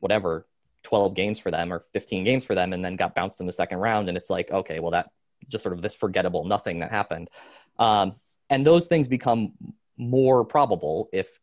whatever 0.00 0.46
12 0.84 1.14
games 1.14 1.40
for 1.40 1.50
them 1.50 1.72
or 1.72 1.80
15 1.92 2.22
games 2.24 2.44
for 2.44 2.54
them, 2.54 2.72
and 2.72 2.84
then 2.84 2.96
got 2.96 3.14
bounced 3.14 3.40
in 3.40 3.46
the 3.46 3.52
second 3.52 3.78
round, 3.78 4.08
and 4.08 4.16
it's 4.16 4.30
like 4.30 4.50
okay, 4.50 4.78
well 4.78 4.92
that 4.92 5.10
just 5.48 5.62
sort 5.62 5.72
of 5.72 5.82
this 5.82 5.94
forgettable 5.94 6.44
nothing 6.44 6.80
that 6.80 6.90
happened, 6.90 7.30
um, 7.78 8.14
and 8.50 8.66
those 8.66 8.88
things 8.88 9.08
become 9.08 9.52
more 9.96 10.44
probable 10.44 11.08
if 11.12 11.40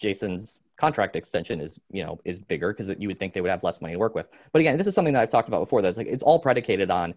Jayson's 0.00 0.62
contract 0.76 1.14
extension 1.14 1.60
is 1.60 1.78
you 1.90 2.02
know 2.02 2.18
is 2.24 2.38
bigger 2.38 2.72
because 2.72 2.88
you 2.98 3.06
would 3.08 3.18
think 3.18 3.34
they 3.34 3.42
would 3.42 3.50
have 3.50 3.62
less 3.62 3.80
money 3.82 3.94
to 3.94 3.98
work 3.98 4.14
with. 4.14 4.26
But 4.52 4.60
again, 4.60 4.78
this 4.78 4.86
is 4.86 4.94
something 4.94 5.12
that 5.12 5.22
I've 5.22 5.28
talked 5.28 5.48
about 5.48 5.60
before. 5.60 5.82
That's 5.82 5.98
like 5.98 6.06
it's 6.06 6.22
all 6.22 6.38
predicated 6.38 6.90
on 6.90 7.14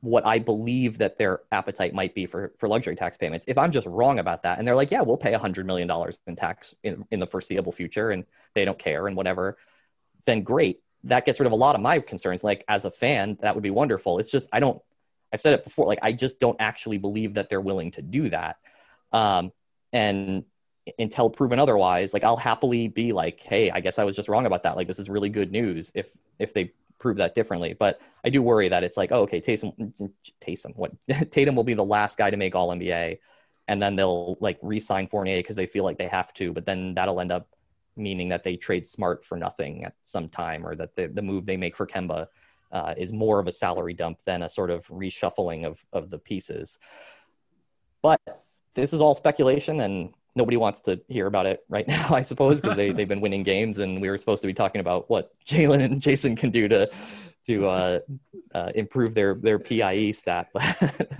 what 0.00 0.26
I 0.26 0.38
believe 0.38 0.98
that 0.98 1.18
their 1.18 1.40
appetite 1.50 1.94
might 1.94 2.14
be 2.14 2.26
for, 2.26 2.52
for 2.58 2.68
luxury 2.68 2.96
tax 2.96 3.16
payments. 3.16 3.44
If 3.48 3.58
I'm 3.58 3.70
just 3.70 3.86
wrong 3.86 4.18
about 4.18 4.42
that 4.42 4.58
and 4.58 4.66
they're 4.66 4.76
like, 4.76 4.90
yeah, 4.90 5.00
we'll 5.00 5.16
pay 5.16 5.32
$100 5.32 5.64
million 5.64 5.90
in 6.26 6.36
tax 6.36 6.74
in, 6.82 7.04
in 7.10 7.18
the 7.18 7.26
foreseeable 7.26 7.72
future 7.72 8.10
and 8.10 8.24
they 8.54 8.64
don't 8.64 8.78
care 8.78 9.06
and 9.06 9.16
whatever, 9.16 9.56
then 10.24 10.42
great. 10.42 10.80
That 11.04 11.24
gets 11.24 11.40
rid 11.40 11.46
of 11.46 11.52
a 11.52 11.56
lot 11.56 11.74
of 11.74 11.80
my 11.80 11.98
concerns. 12.00 12.44
Like 12.44 12.64
as 12.68 12.84
a 12.84 12.90
fan, 12.90 13.38
that 13.40 13.54
would 13.54 13.62
be 13.62 13.70
wonderful. 13.70 14.18
It's 14.18 14.30
just, 14.30 14.48
I 14.52 14.60
don't, 14.60 14.80
I've 15.32 15.40
said 15.40 15.54
it 15.54 15.64
before, 15.64 15.86
like 15.86 16.00
I 16.02 16.12
just 16.12 16.40
don't 16.40 16.56
actually 16.60 16.98
believe 16.98 17.34
that 17.34 17.48
they're 17.48 17.60
willing 17.60 17.90
to 17.92 18.02
do 18.02 18.28
that. 18.30 18.56
Um, 19.12 19.52
and 19.92 20.44
until 20.98 21.30
proven 21.30 21.58
otherwise, 21.58 22.12
like 22.12 22.22
I'll 22.22 22.36
happily 22.36 22.88
be 22.88 23.12
like, 23.12 23.40
hey, 23.40 23.70
I 23.70 23.80
guess 23.80 23.98
I 23.98 24.04
was 24.04 24.14
just 24.14 24.28
wrong 24.28 24.46
about 24.46 24.62
that. 24.64 24.76
Like 24.76 24.86
this 24.86 24.98
is 24.98 25.08
really 25.08 25.30
good 25.30 25.50
news 25.50 25.90
if 25.94 26.08
if 26.38 26.52
they 26.54 26.72
prove 26.98 27.16
that 27.18 27.34
differently. 27.34 27.74
But 27.78 28.00
I 28.24 28.30
do 28.30 28.42
worry 28.42 28.68
that 28.68 28.84
it's 28.84 28.96
like, 28.96 29.12
oh, 29.12 29.22
okay, 29.22 29.40
Tatum, 29.40 29.72
Tatum, 30.40 30.72
what 30.76 30.92
Tatum 31.30 31.56
will 31.56 31.64
be 31.64 31.74
the 31.74 31.84
last 31.84 32.18
guy 32.18 32.30
to 32.30 32.36
make 32.36 32.54
All 32.54 32.68
NBA, 32.68 33.18
and 33.68 33.82
then 33.82 33.96
they'll 33.96 34.36
like 34.40 34.58
re-sign 34.62 35.06
Fournier 35.06 35.38
because 35.38 35.56
they 35.56 35.66
feel 35.66 35.84
like 35.84 35.98
they 35.98 36.08
have 36.08 36.32
to. 36.34 36.52
But 36.52 36.66
then 36.66 36.94
that'll 36.94 37.20
end 37.20 37.32
up 37.32 37.48
meaning 37.96 38.28
that 38.28 38.44
they 38.44 38.56
trade 38.56 38.86
Smart 38.86 39.24
for 39.24 39.36
nothing 39.36 39.84
at 39.84 39.94
some 40.02 40.28
time, 40.28 40.66
or 40.66 40.74
that 40.76 40.94
the 40.96 41.08
the 41.08 41.22
move 41.22 41.46
they 41.46 41.56
make 41.56 41.76
for 41.76 41.86
Kemba 41.86 42.28
uh, 42.72 42.94
is 42.96 43.12
more 43.12 43.38
of 43.38 43.46
a 43.46 43.52
salary 43.52 43.94
dump 43.94 44.18
than 44.24 44.42
a 44.42 44.48
sort 44.48 44.70
of 44.70 44.86
reshuffling 44.88 45.66
of 45.66 45.84
of 45.92 46.10
the 46.10 46.18
pieces. 46.18 46.78
But 48.02 48.20
this 48.74 48.92
is 48.92 49.00
all 49.00 49.14
speculation, 49.14 49.80
and 49.80 50.12
nobody 50.36 50.56
wants 50.56 50.82
to 50.82 51.00
hear 51.08 51.26
about 51.26 51.46
it 51.46 51.64
right 51.68 51.86
now, 51.88 52.14
I 52.14 52.22
suppose, 52.22 52.60
because 52.60 52.76
they 52.76 52.92
they've 52.92 53.08
been 53.08 53.20
winning 53.20 53.42
games, 53.42 53.78
and 53.78 54.00
we 54.00 54.08
were 54.08 54.18
supposed 54.18 54.42
to 54.42 54.46
be 54.46 54.54
talking 54.54 54.80
about 54.80 55.10
what 55.10 55.32
Jaylen 55.46 55.82
and 55.82 56.00
Jayson 56.00 56.36
can 56.36 56.50
do 56.50 56.68
to 56.68 56.90
to 57.46 57.66
uh, 57.66 57.98
uh, 58.54 58.72
improve 58.74 59.14
their 59.14 59.34
their 59.34 59.58
PIE 59.58 60.12
stat. 60.12 60.48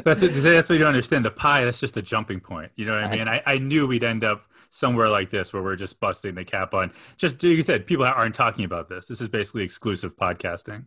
that's 0.05 0.23
it, 0.23 0.29
that's 0.35 0.69
what 0.69 0.75
you 0.75 0.79
don't 0.79 0.89
understand. 0.89 1.25
The 1.25 1.31
pie 1.31 1.65
that's 1.65 1.81
just 1.81 1.97
a 1.97 2.03
jumping 2.03 2.41
point. 2.41 2.73
You 2.77 2.87
know 2.87 2.95
what 2.95 3.05
I 3.05 3.17
mean? 3.17 3.29
I, 3.29 3.43
I 3.47 3.59
knew 3.59 3.87
we'd 3.87 4.05
end 4.05 4.25
up 4.25 4.47
somewhere 4.69 5.09
like 5.09 5.31
this 5.31 5.53
where 5.53 5.63
we're 5.63 5.77
just 5.77 6.01
busting 6.01 6.35
the 6.35 6.45
cap 6.45 6.75
on. 6.75 6.93
Just 7.17 7.37
like 7.37 7.57
you 7.57 7.63
said, 7.63 7.87
people 7.87 8.05
aren't 8.05 8.35
talking 8.35 8.65
about 8.65 8.89
this. 8.89 9.07
This 9.07 9.21
is 9.21 9.29
basically 9.29 9.63
exclusive 9.63 10.17
podcasting 10.17 10.87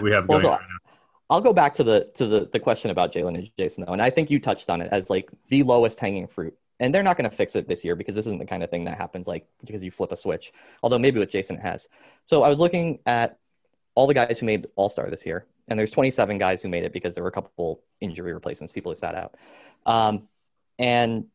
we 0.00 0.10
have 0.12 0.26
going 0.26 0.44
right 0.44 0.60
now. 0.60 0.92
I'll 1.28 1.40
go 1.40 1.52
back 1.52 1.74
to 1.74 1.84
the 1.84 2.10
to 2.14 2.26
the, 2.26 2.48
the 2.52 2.60
question 2.60 2.90
about 2.90 3.12
Jaylen 3.12 3.36
and 3.36 3.50
Jayson 3.58 3.84
though, 3.84 3.92
and 3.92 4.02
I 4.02 4.10
think 4.10 4.30
you 4.30 4.38
touched 4.38 4.70
on 4.70 4.80
it 4.80 4.88
as 4.92 5.10
like 5.10 5.30
the 5.48 5.62
lowest 5.64 5.98
hanging 5.98 6.28
fruit. 6.28 6.56
And 6.78 6.94
they're 6.94 7.02
not 7.02 7.16
going 7.16 7.28
to 7.28 7.34
fix 7.34 7.56
it 7.56 7.68
this 7.68 7.84
year 7.84 7.96
because 7.96 8.14
this 8.14 8.26
isn't 8.26 8.38
the 8.38 8.44
kind 8.44 8.62
of 8.62 8.70
thing 8.70 8.84
that 8.84 8.98
happens 8.98 9.26
like 9.26 9.46
because 9.64 9.82
you 9.82 9.90
flip 9.90 10.12
a 10.12 10.16
switch. 10.16 10.52
Although 10.82 10.98
maybe 10.98 11.18
with 11.18 11.30
Jayson 11.30 11.56
it 11.56 11.62
has. 11.62 11.88
So 12.24 12.42
I 12.42 12.48
was 12.48 12.60
looking 12.60 12.98
at 13.06 13.38
all 13.94 14.06
the 14.06 14.14
guys 14.14 14.38
who 14.38 14.46
made 14.46 14.66
All 14.76 14.90
Star 14.90 15.08
this 15.08 15.24
year, 15.24 15.46
and 15.68 15.78
there's 15.78 15.90
27 15.90 16.38
guys 16.38 16.62
who 16.62 16.68
made 16.68 16.84
it 16.84 16.92
because 16.92 17.14
there 17.14 17.24
were 17.24 17.30
a 17.30 17.32
couple 17.32 17.80
injury 18.00 18.34
replacements, 18.34 18.72
people 18.72 18.92
who 18.92 18.96
sat 18.96 19.14
out. 19.14 19.34
Um, 19.86 20.28
and 20.78 21.26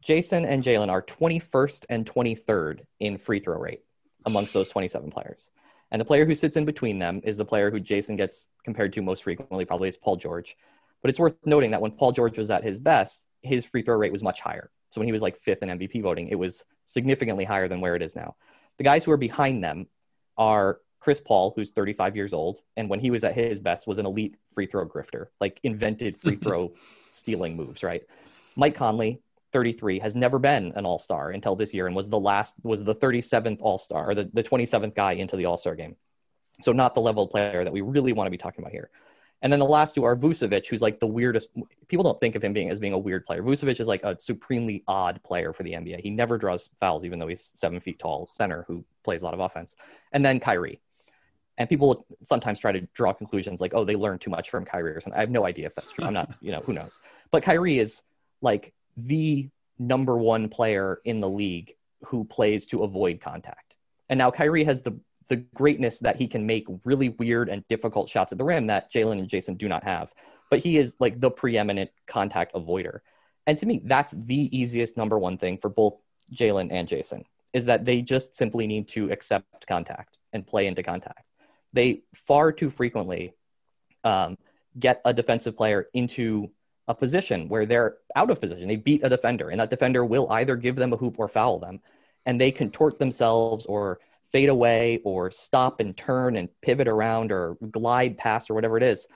Jayson 0.00 0.44
and 0.44 0.62
Jaylen 0.62 0.88
are 0.88 1.02
21st 1.02 1.86
and 1.90 2.06
23rd 2.06 2.80
in 3.00 3.18
free 3.18 3.40
throw 3.40 3.58
rate 3.58 3.82
amongst 4.24 4.54
those 4.54 4.68
27 4.68 5.10
players. 5.10 5.50
And 5.90 6.00
the 6.00 6.04
player 6.04 6.24
who 6.24 6.34
sits 6.34 6.56
in 6.56 6.64
between 6.64 6.98
them 6.98 7.20
is 7.24 7.36
the 7.36 7.44
player 7.44 7.70
who 7.70 7.80
Jayson 7.80 8.16
gets 8.16 8.48
compared 8.64 8.92
to 8.92 9.02
most 9.02 9.24
frequently, 9.24 9.64
probably 9.64 9.88
is 9.88 9.96
Paul 9.96 10.16
George. 10.16 10.56
But 11.02 11.10
it's 11.10 11.18
worth 11.18 11.34
noting 11.44 11.72
that 11.72 11.80
when 11.80 11.90
Paul 11.90 12.12
George 12.12 12.38
was 12.38 12.50
at 12.50 12.62
his 12.62 12.78
best, 12.78 13.26
his 13.42 13.64
free 13.64 13.82
throw 13.82 13.96
rate 13.96 14.12
was 14.12 14.22
much 14.22 14.40
higher. 14.40 14.70
So 14.90 15.00
when 15.00 15.08
he 15.08 15.12
was 15.12 15.22
like 15.22 15.36
fifth 15.36 15.62
in 15.62 15.68
MVP 15.68 16.02
voting, 16.02 16.28
it 16.28 16.38
was 16.38 16.64
significantly 16.84 17.44
higher 17.44 17.68
than 17.68 17.80
where 17.80 17.96
it 17.96 18.02
is 18.02 18.16
now. 18.16 18.36
The 18.78 18.84
guys 18.84 19.04
who 19.04 19.12
are 19.12 19.16
behind 19.16 19.62
them 19.62 19.86
are 20.36 20.80
Chris 21.00 21.20
Paul, 21.20 21.52
who's 21.56 21.70
35 21.70 22.16
years 22.16 22.32
old, 22.32 22.60
and 22.76 22.88
when 22.88 23.00
he 23.00 23.10
was 23.10 23.24
at 23.24 23.34
his 23.34 23.60
best, 23.60 23.86
was 23.86 23.98
an 23.98 24.06
elite 24.06 24.36
free 24.54 24.66
throw 24.66 24.86
grifter, 24.86 25.26
like 25.40 25.60
invented 25.62 26.20
free 26.20 26.36
throw 26.42 26.72
stealing 27.08 27.56
moves, 27.56 27.82
right? 27.82 28.02
Mike 28.56 28.74
Conley, 28.74 29.22
33, 29.52 29.98
has 30.00 30.14
never 30.14 30.38
been 30.38 30.72
an 30.76 30.84
all 30.84 30.98
star 30.98 31.30
until 31.30 31.56
this 31.56 31.72
year 31.72 31.86
and 31.86 31.96
was 31.96 32.08
the 32.08 32.18
last, 32.18 32.56
was 32.62 32.84
the 32.84 32.94
37th 32.94 33.58
all 33.60 33.78
star 33.78 34.10
or 34.10 34.14
the, 34.14 34.30
the 34.32 34.42
27th 34.42 34.94
guy 34.94 35.12
into 35.12 35.36
the 35.36 35.46
all 35.46 35.56
star 35.56 35.74
game. 35.74 35.96
So, 36.60 36.72
not 36.72 36.94
the 36.94 37.00
level 37.00 37.26
player 37.26 37.64
that 37.64 37.72
we 37.72 37.80
really 37.80 38.12
want 38.12 38.26
to 38.26 38.30
be 38.30 38.36
talking 38.36 38.62
about 38.62 38.72
here. 38.72 38.90
And 39.42 39.52
then 39.52 39.60
the 39.60 39.66
last 39.66 39.94
two 39.94 40.04
are 40.04 40.14
Vucevic, 40.16 40.66
who's 40.66 40.82
like 40.82 41.00
the 41.00 41.06
weirdest. 41.06 41.48
People 41.88 42.04
don't 42.04 42.20
think 42.20 42.34
of 42.34 42.44
him 42.44 42.52
being 42.52 42.70
as 42.70 42.78
being 42.78 42.92
a 42.92 42.98
weird 42.98 43.24
player. 43.24 43.42
Vucevic 43.42 43.80
is 43.80 43.86
like 43.86 44.02
a 44.02 44.20
supremely 44.20 44.82
odd 44.86 45.22
player 45.22 45.52
for 45.52 45.62
the 45.62 45.72
NBA. 45.72 46.00
He 46.00 46.10
never 46.10 46.36
draws 46.36 46.68
fouls, 46.78 47.04
even 47.04 47.18
though 47.18 47.26
he's 47.26 47.50
seven 47.54 47.80
feet 47.80 47.98
tall 47.98 48.28
center 48.32 48.64
who 48.68 48.84
plays 49.02 49.22
a 49.22 49.24
lot 49.24 49.34
of 49.34 49.40
offense. 49.40 49.76
And 50.12 50.24
then 50.24 50.40
Kyrie, 50.40 50.80
and 51.56 51.68
people 51.68 52.06
sometimes 52.22 52.58
try 52.58 52.72
to 52.72 52.80
draw 52.94 53.12
conclusions 53.12 53.60
like, 53.60 53.72
oh, 53.74 53.84
they 53.84 53.96
learned 53.96 54.20
too 54.20 54.30
much 54.30 54.50
from 54.50 54.64
Kyrie 54.64 54.92
or 54.92 55.00
something. 55.00 55.16
I 55.16 55.20
have 55.20 55.30
no 55.30 55.46
idea 55.46 55.66
if 55.66 55.74
that's 55.74 55.92
true. 55.92 56.04
I'm 56.04 56.14
not, 56.14 56.34
you 56.40 56.52
know, 56.52 56.60
who 56.60 56.72
knows. 56.72 56.98
But 57.30 57.42
Kyrie 57.42 57.78
is 57.78 58.02
like 58.42 58.72
the 58.96 59.48
number 59.78 60.16
one 60.16 60.48
player 60.48 61.00
in 61.04 61.20
the 61.20 61.28
league 61.28 61.76
who 62.04 62.24
plays 62.24 62.66
to 62.66 62.82
avoid 62.82 63.20
contact. 63.20 63.76
And 64.08 64.18
now 64.18 64.30
Kyrie 64.30 64.64
has 64.64 64.82
the 64.82 64.98
the 65.30 65.36
greatness 65.36 65.98
that 66.00 66.16
he 66.16 66.28
can 66.28 66.44
make 66.44 66.66
really 66.84 67.08
weird 67.08 67.48
and 67.48 67.66
difficult 67.68 68.10
shots 68.10 68.32
at 68.32 68.38
the 68.38 68.44
rim 68.44 68.66
that 68.66 68.92
Jaylen 68.92 69.18
and 69.18 69.28
Jayson 69.28 69.56
do 69.56 69.68
not 69.68 69.84
have. 69.84 70.12
But 70.50 70.58
he 70.58 70.76
is 70.76 70.96
like 71.00 71.18
the 71.18 71.30
preeminent 71.30 71.90
contact 72.06 72.54
avoider. 72.54 72.98
And 73.46 73.58
to 73.58 73.66
me, 73.66 73.80
that's 73.84 74.12
the 74.12 74.54
easiest 74.56 74.98
number 74.98 75.18
one 75.18 75.38
thing 75.38 75.56
for 75.56 75.70
both 75.70 75.94
Jaylen 76.34 76.68
and 76.70 76.86
Jayson 76.86 77.24
is 77.54 77.64
that 77.64 77.86
they 77.86 78.02
just 78.02 78.36
simply 78.36 78.66
need 78.66 78.88
to 78.88 79.10
accept 79.10 79.66
contact 79.66 80.18
and 80.32 80.46
play 80.46 80.66
into 80.66 80.82
contact 80.82 81.24
they 81.72 82.02
far 82.14 82.52
too 82.52 82.70
frequently 82.70 83.34
um, 84.04 84.36
get 84.78 85.00
a 85.04 85.12
defensive 85.12 85.56
player 85.56 85.88
into 85.94 86.50
a 86.88 86.94
position 86.94 87.48
where 87.48 87.66
they're 87.66 87.96
out 88.16 88.30
of 88.30 88.40
position. 88.40 88.68
They 88.68 88.76
beat 88.76 89.04
a 89.04 89.08
defender, 89.08 89.50
and 89.50 89.60
that 89.60 89.70
defender 89.70 90.04
will 90.04 90.30
either 90.32 90.56
give 90.56 90.76
them 90.76 90.92
a 90.92 90.96
hoop 90.96 91.16
or 91.18 91.28
foul 91.28 91.58
them, 91.58 91.80
and 92.26 92.40
they 92.40 92.50
contort 92.50 92.98
themselves 92.98 93.66
or 93.66 94.00
fade 94.32 94.48
away 94.48 95.00
or 95.04 95.30
stop 95.30 95.80
and 95.80 95.96
turn 95.96 96.36
and 96.36 96.48
pivot 96.62 96.88
around 96.88 97.32
or 97.32 97.56
glide 97.70 98.16
past 98.18 98.50
or 98.50 98.54
whatever 98.54 98.76
it 98.76 98.82
is, 98.82 99.06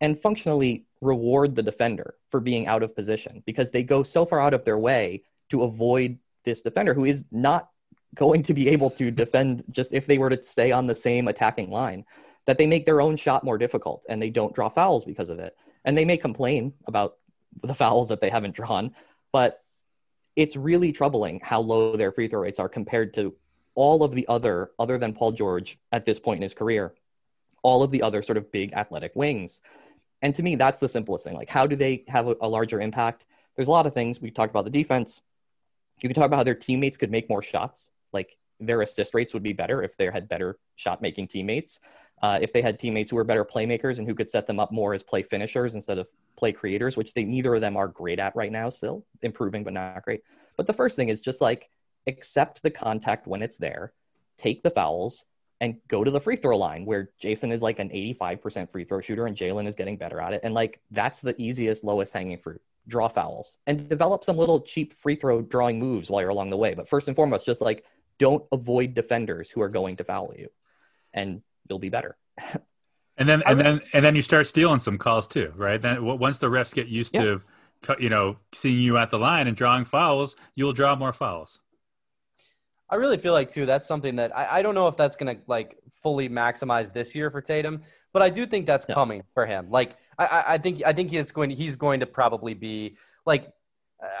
and 0.00 0.20
functionally 0.20 0.84
reward 1.00 1.54
the 1.54 1.62
defender 1.62 2.14
for 2.30 2.40
being 2.40 2.66
out 2.66 2.82
of 2.82 2.94
position 2.94 3.42
because 3.46 3.70
they 3.70 3.82
go 3.82 4.02
so 4.02 4.24
far 4.24 4.40
out 4.40 4.54
of 4.54 4.64
their 4.64 4.78
way 4.78 5.22
to 5.48 5.62
avoid 5.62 6.18
this 6.44 6.62
defender 6.62 6.94
who 6.94 7.04
is 7.04 7.24
not 7.30 7.70
going 8.14 8.42
to 8.42 8.54
be 8.54 8.68
able 8.68 8.90
to 8.90 9.10
defend 9.10 9.62
just 9.70 9.92
if 9.92 10.06
they 10.06 10.18
were 10.18 10.30
to 10.30 10.42
stay 10.42 10.72
on 10.72 10.86
the 10.86 10.94
same 10.94 11.28
attacking 11.28 11.70
line 11.70 12.04
that 12.46 12.58
they 12.58 12.66
make 12.66 12.84
their 12.86 13.00
own 13.00 13.16
shot 13.16 13.44
more 13.44 13.58
difficult 13.58 14.04
and 14.08 14.20
they 14.20 14.30
don't 14.30 14.54
draw 14.54 14.68
fouls 14.68 15.04
because 15.04 15.28
of 15.28 15.38
it. 15.38 15.56
And 15.84 15.96
they 15.96 16.04
may 16.04 16.16
complain 16.16 16.72
about 16.86 17.16
the 17.62 17.74
fouls 17.74 18.08
that 18.08 18.20
they 18.20 18.30
haven't 18.30 18.54
drawn 18.54 18.92
but 19.32 19.62
it's 20.36 20.56
really 20.56 20.92
troubling 20.92 21.40
how 21.42 21.60
low 21.60 21.96
their 21.96 22.12
free 22.12 22.28
throw 22.28 22.40
rates 22.40 22.58
are 22.58 22.68
compared 22.68 23.14
to 23.14 23.34
all 23.74 24.02
of 24.02 24.14
the 24.14 24.26
other 24.28 24.70
other 24.78 24.98
than 24.98 25.12
Paul 25.12 25.32
George 25.32 25.78
at 25.92 26.04
this 26.04 26.18
point 26.18 26.38
in 26.38 26.42
his 26.42 26.54
career 26.54 26.94
all 27.62 27.82
of 27.82 27.90
the 27.90 28.02
other 28.02 28.22
sort 28.22 28.38
of 28.38 28.50
big 28.50 28.72
athletic 28.72 29.12
wings. 29.14 29.60
And 30.22 30.34
to 30.34 30.42
me 30.42 30.54
that's 30.54 30.78
the 30.78 30.88
simplest 30.88 31.24
thing. 31.24 31.34
Like 31.34 31.50
how 31.50 31.66
do 31.66 31.76
they 31.76 32.04
have 32.08 32.28
a, 32.28 32.36
a 32.40 32.48
larger 32.48 32.80
impact? 32.80 33.26
There's 33.56 33.68
a 33.68 33.72
lot 33.72 33.86
of 33.86 33.94
things. 33.94 34.20
We 34.20 34.30
talked 34.30 34.50
about 34.50 34.64
the 34.64 34.70
defense. 34.70 35.20
You 36.00 36.08
can 36.08 36.14
talk 36.14 36.26
about 36.26 36.38
how 36.38 36.44
their 36.44 36.54
teammates 36.54 36.96
could 36.96 37.10
make 37.10 37.28
more 37.28 37.42
shots. 37.42 37.92
Like 38.12 38.36
their 38.58 38.82
assist 38.82 39.14
rates 39.14 39.34
would 39.34 39.42
be 39.42 39.52
better 39.52 39.82
if 39.82 39.96
they 39.96 40.06
had 40.06 40.28
better 40.28 40.58
shot 40.76 41.02
making 41.02 41.28
teammates. 41.28 41.80
Uh, 42.22 42.38
if 42.42 42.52
they 42.52 42.60
had 42.60 42.78
teammates 42.78 43.10
who 43.10 43.16
were 43.16 43.24
better 43.24 43.44
playmakers 43.44 43.98
and 43.98 44.06
who 44.06 44.14
could 44.14 44.30
set 44.30 44.46
them 44.46 44.60
up 44.60 44.70
more 44.70 44.92
as 44.92 45.02
play 45.02 45.22
finishers 45.22 45.74
instead 45.74 45.98
of 45.98 46.06
play 46.36 46.52
creators, 46.52 46.96
which 46.96 47.14
they 47.14 47.24
neither 47.24 47.54
of 47.54 47.62
them 47.62 47.76
are 47.76 47.88
great 47.88 48.18
at 48.18 48.36
right 48.36 48.52
now, 48.52 48.68
still 48.68 49.06
improving 49.22 49.64
but 49.64 49.72
not 49.72 50.02
great. 50.02 50.22
But 50.56 50.66
the 50.66 50.72
first 50.74 50.96
thing 50.96 51.08
is 51.08 51.20
just 51.22 51.40
like 51.40 51.70
accept 52.06 52.62
the 52.62 52.70
contact 52.70 53.26
when 53.26 53.42
it's 53.42 53.56
there, 53.56 53.92
take 54.36 54.62
the 54.62 54.70
fouls, 54.70 55.26
and 55.60 55.76
go 55.88 56.02
to 56.02 56.10
the 56.10 56.20
free 56.20 56.36
throw 56.36 56.56
line 56.56 56.86
where 56.86 57.10
Jayson 57.20 57.52
is 57.52 57.62
like 57.62 57.78
an 57.78 57.90
85% 57.90 58.70
free 58.70 58.84
throw 58.84 59.00
shooter 59.00 59.26
and 59.26 59.36
Jaylen 59.36 59.68
is 59.68 59.74
getting 59.74 59.96
better 59.96 60.20
at 60.20 60.32
it. 60.32 60.40
And 60.42 60.54
like 60.54 60.80
that's 60.90 61.20
the 61.20 61.34
easiest, 61.40 61.84
lowest 61.84 62.12
hanging 62.12 62.38
fruit. 62.38 62.62
Draw 62.88 63.08
fouls 63.08 63.58
and 63.66 63.88
develop 63.88 64.24
some 64.24 64.38
little 64.38 64.60
cheap 64.60 64.94
free 64.94 65.16
throw 65.16 65.42
drawing 65.42 65.78
moves 65.78 66.08
while 66.08 66.22
you're 66.22 66.30
along 66.30 66.50
the 66.50 66.56
way. 66.56 66.72
But 66.74 66.88
first 66.88 67.08
and 67.08 67.16
foremost, 67.16 67.44
just 67.44 67.60
like 67.60 67.84
don't 68.18 68.44
avoid 68.52 68.94
defenders 68.94 69.50
who 69.50 69.60
are 69.60 69.68
going 69.68 69.96
to 69.96 70.04
foul 70.04 70.32
you, 70.36 70.48
and 71.12 71.42
you'll 71.68 71.78
be 71.78 71.88
better. 71.88 72.16
and 73.16 73.28
then 73.28 73.42
and 73.46 73.60
then 73.60 73.80
and 73.92 74.04
then 74.04 74.16
you 74.16 74.22
start 74.22 74.46
stealing 74.46 74.78
some 74.78 74.98
calls 74.98 75.26
too, 75.26 75.52
right? 75.56 75.80
Then 75.80 76.04
once 76.04 76.38
the 76.38 76.48
refs 76.48 76.74
get 76.74 76.88
used 76.88 77.14
yeah. 77.14 77.22
to 77.22 77.42
you 77.98 78.08
know 78.08 78.38
seeing 78.52 78.82
you 78.82 78.96
at 78.96 79.10
the 79.10 79.18
line 79.18 79.46
and 79.46 79.56
drawing 79.56 79.84
fouls, 79.84 80.36
you'll 80.54 80.72
draw 80.72 80.96
more 80.96 81.12
fouls. 81.12 81.60
I 82.90 82.96
really 82.96 83.16
feel 83.16 83.32
like 83.32 83.48
too 83.48 83.66
that's 83.66 83.86
something 83.86 84.16
that 84.16 84.36
I, 84.36 84.58
I 84.58 84.62
don't 84.62 84.74
know 84.74 84.88
if 84.88 84.96
that's 84.96 85.16
gonna 85.16 85.36
like 85.46 85.78
fully 86.02 86.28
maximize 86.28 86.92
this 86.92 87.14
year 87.14 87.30
for 87.30 87.40
Tatum, 87.40 87.82
but 88.12 88.22
I 88.22 88.30
do 88.30 88.46
think 88.46 88.66
that's 88.66 88.86
yeah. 88.88 88.94
coming 88.94 89.22
for 89.32 89.46
him. 89.46 89.70
Like 89.70 89.96
I, 90.18 90.44
I 90.48 90.58
think 90.58 90.82
I 90.84 90.92
think 90.92 91.12
it's 91.12 91.32
going 91.32 91.50
he's 91.50 91.76
going 91.76 92.00
to 92.00 92.06
probably 92.06 92.54
be 92.54 92.96
like 93.24 93.52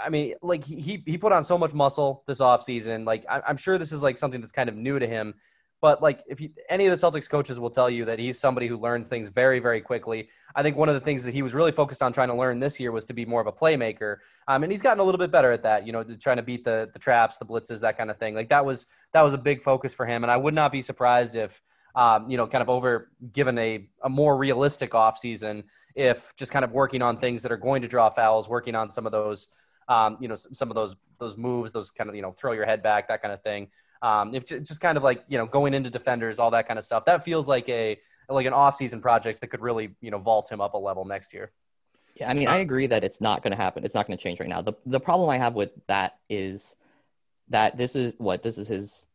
I 0.04 0.10
mean, 0.10 0.34
like 0.42 0.64
he 0.64 1.02
he 1.06 1.18
put 1.18 1.32
on 1.32 1.42
so 1.42 1.56
much 1.56 1.72
muscle 1.72 2.22
this 2.26 2.40
offseason. 2.40 3.06
Like 3.06 3.24
I'm 3.28 3.56
sure 3.56 3.78
this 3.78 3.92
is 3.92 4.02
like 4.02 4.18
something 4.18 4.40
that's 4.40 4.52
kind 4.52 4.68
of 4.68 4.76
new 4.76 4.98
to 4.98 5.06
him. 5.06 5.34
But 5.80 6.02
like 6.02 6.22
if 6.28 6.40
you, 6.40 6.50
any 6.68 6.86
of 6.86 6.98
the 6.98 7.06
Celtics 7.06 7.28
coaches 7.28 7.58
will 7.58 7.70
tell 7.70 7.88
you 7.88 8.04
that 8.04 8.18
he's 8.18 8.38
somebody 8.38 8.66
who 8.66 8.76
learns 8.76 9.08
things 9.08 9.28
very 9.28 9.60
very 9.60 9.80
quickly. 9.80 10.28
I 10.54 10.62
think 10.62 10.76
one 10.76 10.88
of 10.88 10.94
the 10.94 11.00
things 11.00 11.24
that 11.24 11.32
he 11.32 11.42
was 11.42 11.54
really 11.54 11.72
focused 11.72 12.02
on 12.02 12.12
trying 12.12 12.28
to 12.28 12.34
learn 12.34 12.58
this 12.58 12.78
year 12.78 12.92
was 12.92 13.04
to 13.06 13.14
be 13.14 13.24
more 13.24 13.40
of 13.40 13.46
a 13.46 13.52
playmaker. 13.52 14.16
Um, 14.46 14.62
and 14.62 14.70
he's 14.70 14.82
gotten 14.82 15.00
a 15.00 15.04
little 15.04 15.18
bit 15.18 15.30
better 15.30 15.52
at 15.52 15.62
that. 15.62 15.86
You 15.86 15.92
know, 15.92 16.02
trying 16.02 16.36
to 16.36 16.42
beat 16.42 16.64
the 16.64 16.90
the 16.92 16.98
traps, 16.98 17.38
the 17.38 17.46
blitzes, 17.46 17.80
that 17.80 17.96
kind 17.96 18.10
of 18.10 18.18
thing. 18.18 18.34
Like 18.34 18.50
that 18.50 18.64
was 18.64 18.86
that 19.12 19.22
was 19.22 19.32
a 19.32 19.38
big 19.38 19.62
focus 19.62 19.94
for 19.94 20.06
him. 20.06 20.22
And 20.22 20.30
I 20.30 20.36
would 20.36 20.54
not 20.54 20.72
be 20.72 20.82
surprised 20.82 21.34
if 21.34 21.62
um, 21.94 22.30
you 22.30 22.36
know, 22.36 22.46
kind 22.46 22.62
of 22.62 22.68
over 22.68 23.10
given 23.32 23.58
a, 23.58 23.88
a 24.02 24.08
more 24.08 24.36
realistic 24.36 24.92
offseason 24.92 25.64
if 25.96 26.32
just 26.36 26.52
kind 26.52 26.64
of 26.64 26.70
working 26.70 27.02
on 27.02 27.18
things 27.18 27.42
that 27.42 27.50
are 27.50 27.56
going 27.56 27.82
to 27.82 27.88
draw 27.88 28.08
fouls, 28.10 28.48
working 28.48 28.76
on 28.76 28.90
some 28.90 29.06
of 29.06 29.12
those 29.12 29.48
um, 29.88 30.16
you 30.20 30.28
know, 30.28 30.36
some 30.36 30.70
of 30.70 30.76
those 30.76 30.94
those 31.18 31.36
moves, 31.36 31.72
those 31.72 31.90
kind 31.90 32.08
of 32.08 32.16
you 32.16 32.22
know, 32.22 32.30
throw 32.32 32.52
your 32.52 32.64
head 32.64 32.82
back, 32.82 33.08
that 33.08 33.20
kind 33.20 33.34
of 33.34 33.42
thing. 33.42 33.68
Um, 34.02 34.34
if 34.34 34.46
just 34.46 34.80
kind 34.80 34.96
of 34.96 35.02
like 35.02 35.24
you 35.28 35.38
know, 35.38 35.46
going 35.46 35.74
into 35.74 35.90
defenders, 35.90 36.38
all 36.38 36.50
that 36.52 36.66
kind 36.66 36.78
of 36.78 36.84
stuff. 36.84 37.04
That 37.04 37.24
feels 37.24 37.48
like 37.48 37.68
a 37.68 37.98
like 38.28 38.46
an 38.46 38.52
off-season 38.52 39.00
project 39.00 39.40
that 39.40 39.48
could 39.48 39.60
really 39.60 39.94
you 40.00 40.10
know 40.10 40.18
vault 40.18 40.50
him 40.50 40.60
up 40.60 40.74
a 40.74 40.78
level 40.78 41.04
next 41.04 41.34
year. 41.34 41.52
Yeah, 42.16 42.30
I 42.30 42.34
mean, 42.34 42.48
I 42.48 42.58
agree 42.58 42.86
that 42.86 43.04
it's 43.04 43.20
not 43.20 43.42
going 43.42 43.52
to 43.52 43.56
happen. 43.56 43.84
It's 43.84 43.94
not 43.94 44.06
going 44.06 44.16
to 44.16 44.22
change 44.22 44.40
right 44.40 44.48
now. 44.48 44.62
The 44.62 44.74
the 44.86 45.00
problem 45.00 45.28
I 45.30 45.38
have 45.38 45.54
with 45.54 45.70
that 45.86 46.18
is 46.28 46.76
that 47.48 47.76
this 47.76 47.96
is 47.96 48.14
what 48.18 48.42
this 48.42 48.58
is 48.58 48.68
his 48.68 49.06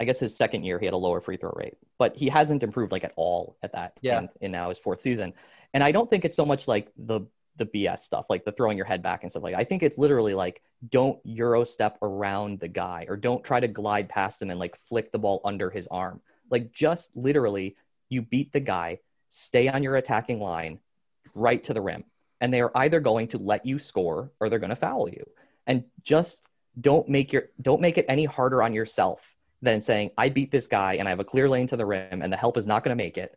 I 0.00 0.04
guess 0.04 0.18
his 0.18 0.36
second 0.36 0.64
year 0.64 0.78
he 0.78 0.84
had 0.84 0.94
a 0.94 0.98
lower 0.98 1.20
free 1.20 1.36
throw 1.36 1.52
rate, 1.56 1.76
but 1.98 2.16
he 2.16 2.28
hasn't 2.28 2.62
improved 2.62 2.92
like 2.92 3.04
at 3.04 3.12
all 3.16 3.56
at 3.62 3.72
that. 3.72 3.94
Yeah. 4.00 4.20
In, 4.20 4.28
in 4.40 4.52
now 4.52 4.68
his 4.68 4.78
fourth 4.78 5.00
season, 5.00 5.34
and 5.74 5.82
I 5.82 5.92
don't 5.92 6.08
think 6.08 6.24
it's 6.24 6.36
so 6.36 6.46
much 6.46 6.68
like 6.68 6.92
the 6.96 7.22
the 7.58 7.66
BS 7.66 8.00
stuff, 8.00 8.26
like 8.30 8.44
the 8.44 8.52
throwing 8.52 8.76
your 8.76 8.86
head 8.86 9.02
back 9.02 9.22
and 9.22 9.30
stuff 9.30 9.42
like. 9.42 9.54
That. 9.54 9.60
I 9.60 9.64
think 9.64 9.82
it's 9.82 9.98
literally 9.98 10.34
like 10.34 10.62
don't 10.90 11.18
euro 11.24 11.64
step 11.64 11.98
around 12.02 12.60
the 12.60 12.68
guy 12.68 13.06
or 13.08 13.16
don't 13.16 13.44
try 13.44 13.60
to 13.60 13.68
glide 13.68 14.08
past 14.08 14.40
him 14.40 14.50
and 14.50 14.58
like 14.58 14.76
flick 14.76 15.12
the 15.12 15.18
ball 15.18 15.40
under 15.44 15.70
his 15.70 15.86
arm. 15.88 16.20
Like 16.50 16.72
just 16.72 17.14
literally, 17.16 17.76
you 18.08 18.22
beat 18.22 18.52
the 18.52 18.60
guy, 18.60 19.00
stay 19.28 19.68
on 19.68 19.82
your 19.82 19.96
attacking 19.96 20.40
line, 20.40 20.78
right 21.34 21.62
to 21.64 21.74
the 21.74 21.80
rim, 21.80 22.04
and 22.40 22.52
they 22.52 22.60
are 22.60 22.72
either 22.74 23.00
going 23.00 23.28
to 23.28 23.38
let 23.38 23.66
you 23.66 23.78
score 23.78 24.30
or 24.40 24.48
they're 24.48 24.58
going 24.58 24.70
to 24.70 24.76
foul 24.76 25.08
you. 25.08 25.24
And 25.66 25.84
just 26.02 26.46
don't 26.80 27.08
make 27.08 27.32
your 27.32 27.50
don't 27.60 27.80
make 27.80 27.98
it 27.98 28.06
any 28.08 28.24
harder 28.24 28.62
on 28.62 28.72
yourself 28.72 29.34
than 29.60 29.82
saying 29.82 30.10
I 30.16 30.28
beat 30.28 30.52
this 30.52 30.66
guy 30.66 30.94
and 30.94 31.08
I 31.08 31.10
have 31.10 31.20
a 31.20 31.24
clear 31.24 31.48
lane 31.48 31.66
to 31.68 31.76
the 31.76 31.84
rim 31.84 32.22
and 32.22 32.32
the 32.32 32.36
help 32.36 32.56
is 32.56 32.66
not 32.66 32.84
going 32.84 32.96
to 32.96 33.04
make 33.04 33.18
it. 33.18 33.36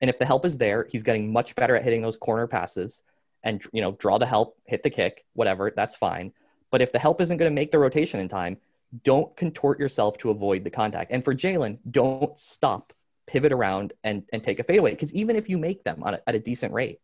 And 0.00 0.08
if 0.08 0.18
the 0.18 0.26
help 0.26 0.44
is 0.44 0.58
there, 0.58 0.86
he's 0.88 1.02
getting 1.02 1.32
much 1.32 1.54
better 1.56 1.74
at 1.74 1.82
hitting 1.82 2.02
those 2.02 2.16
corner 2.16 2.46
passes 2.46 3.02
and 3.46 3.62
you 3.72 3.80
know 3.80 3.92
draw 3.92 4.18
the 4.18 4.26
help, 4.26 4.58
hit 4.64 4.82
the 4.82 4.90
kick, 4.90 5.24
whatever, 5.32 5.72
that's 5.74 5.94
fine. 5.94 6.32
But 6.70 6.82
if 6.82 6.92
the 6.92 6.98
help 6.98 7.20
isn't 7.22 7.36
going 7.36 7.50
to 7.50 7.54
make 7.54 7.70
the 7.70 7.78
rotation 7.78 8.20
in 8.20 8.28
time, 8.28 8.58
don't 9.04 9.34
contort 9.36 9.78
yourself 9.78 10.18
to 10.18 10.30
avoid 10.30 10.64
the 10.64 10.70
contact. 10.70 11.12
And 11.12 11.24
for 11.24 11.34
Jaylen, 11.34 11.78
don't 11.88 12.38
stop, 12.38 12.92
pivot 13.26 13.52
around, 13.52 13.92
and 14.04 14.24
and 14.32 14.42
take 14.42 14.58
a 14.58 14.64
fadeaway. 14.64 14.90
Because 14.90 15.14
even 15.14 15.36
if 15.36 15.48
you 15.48 15.58
make 15.58 15.84
them 15.84 16.02
a, 16.04 16.20
at 16.26 16.34
a 16.34 16.40
decent 16.40 16.74
rate, 16.74 17.00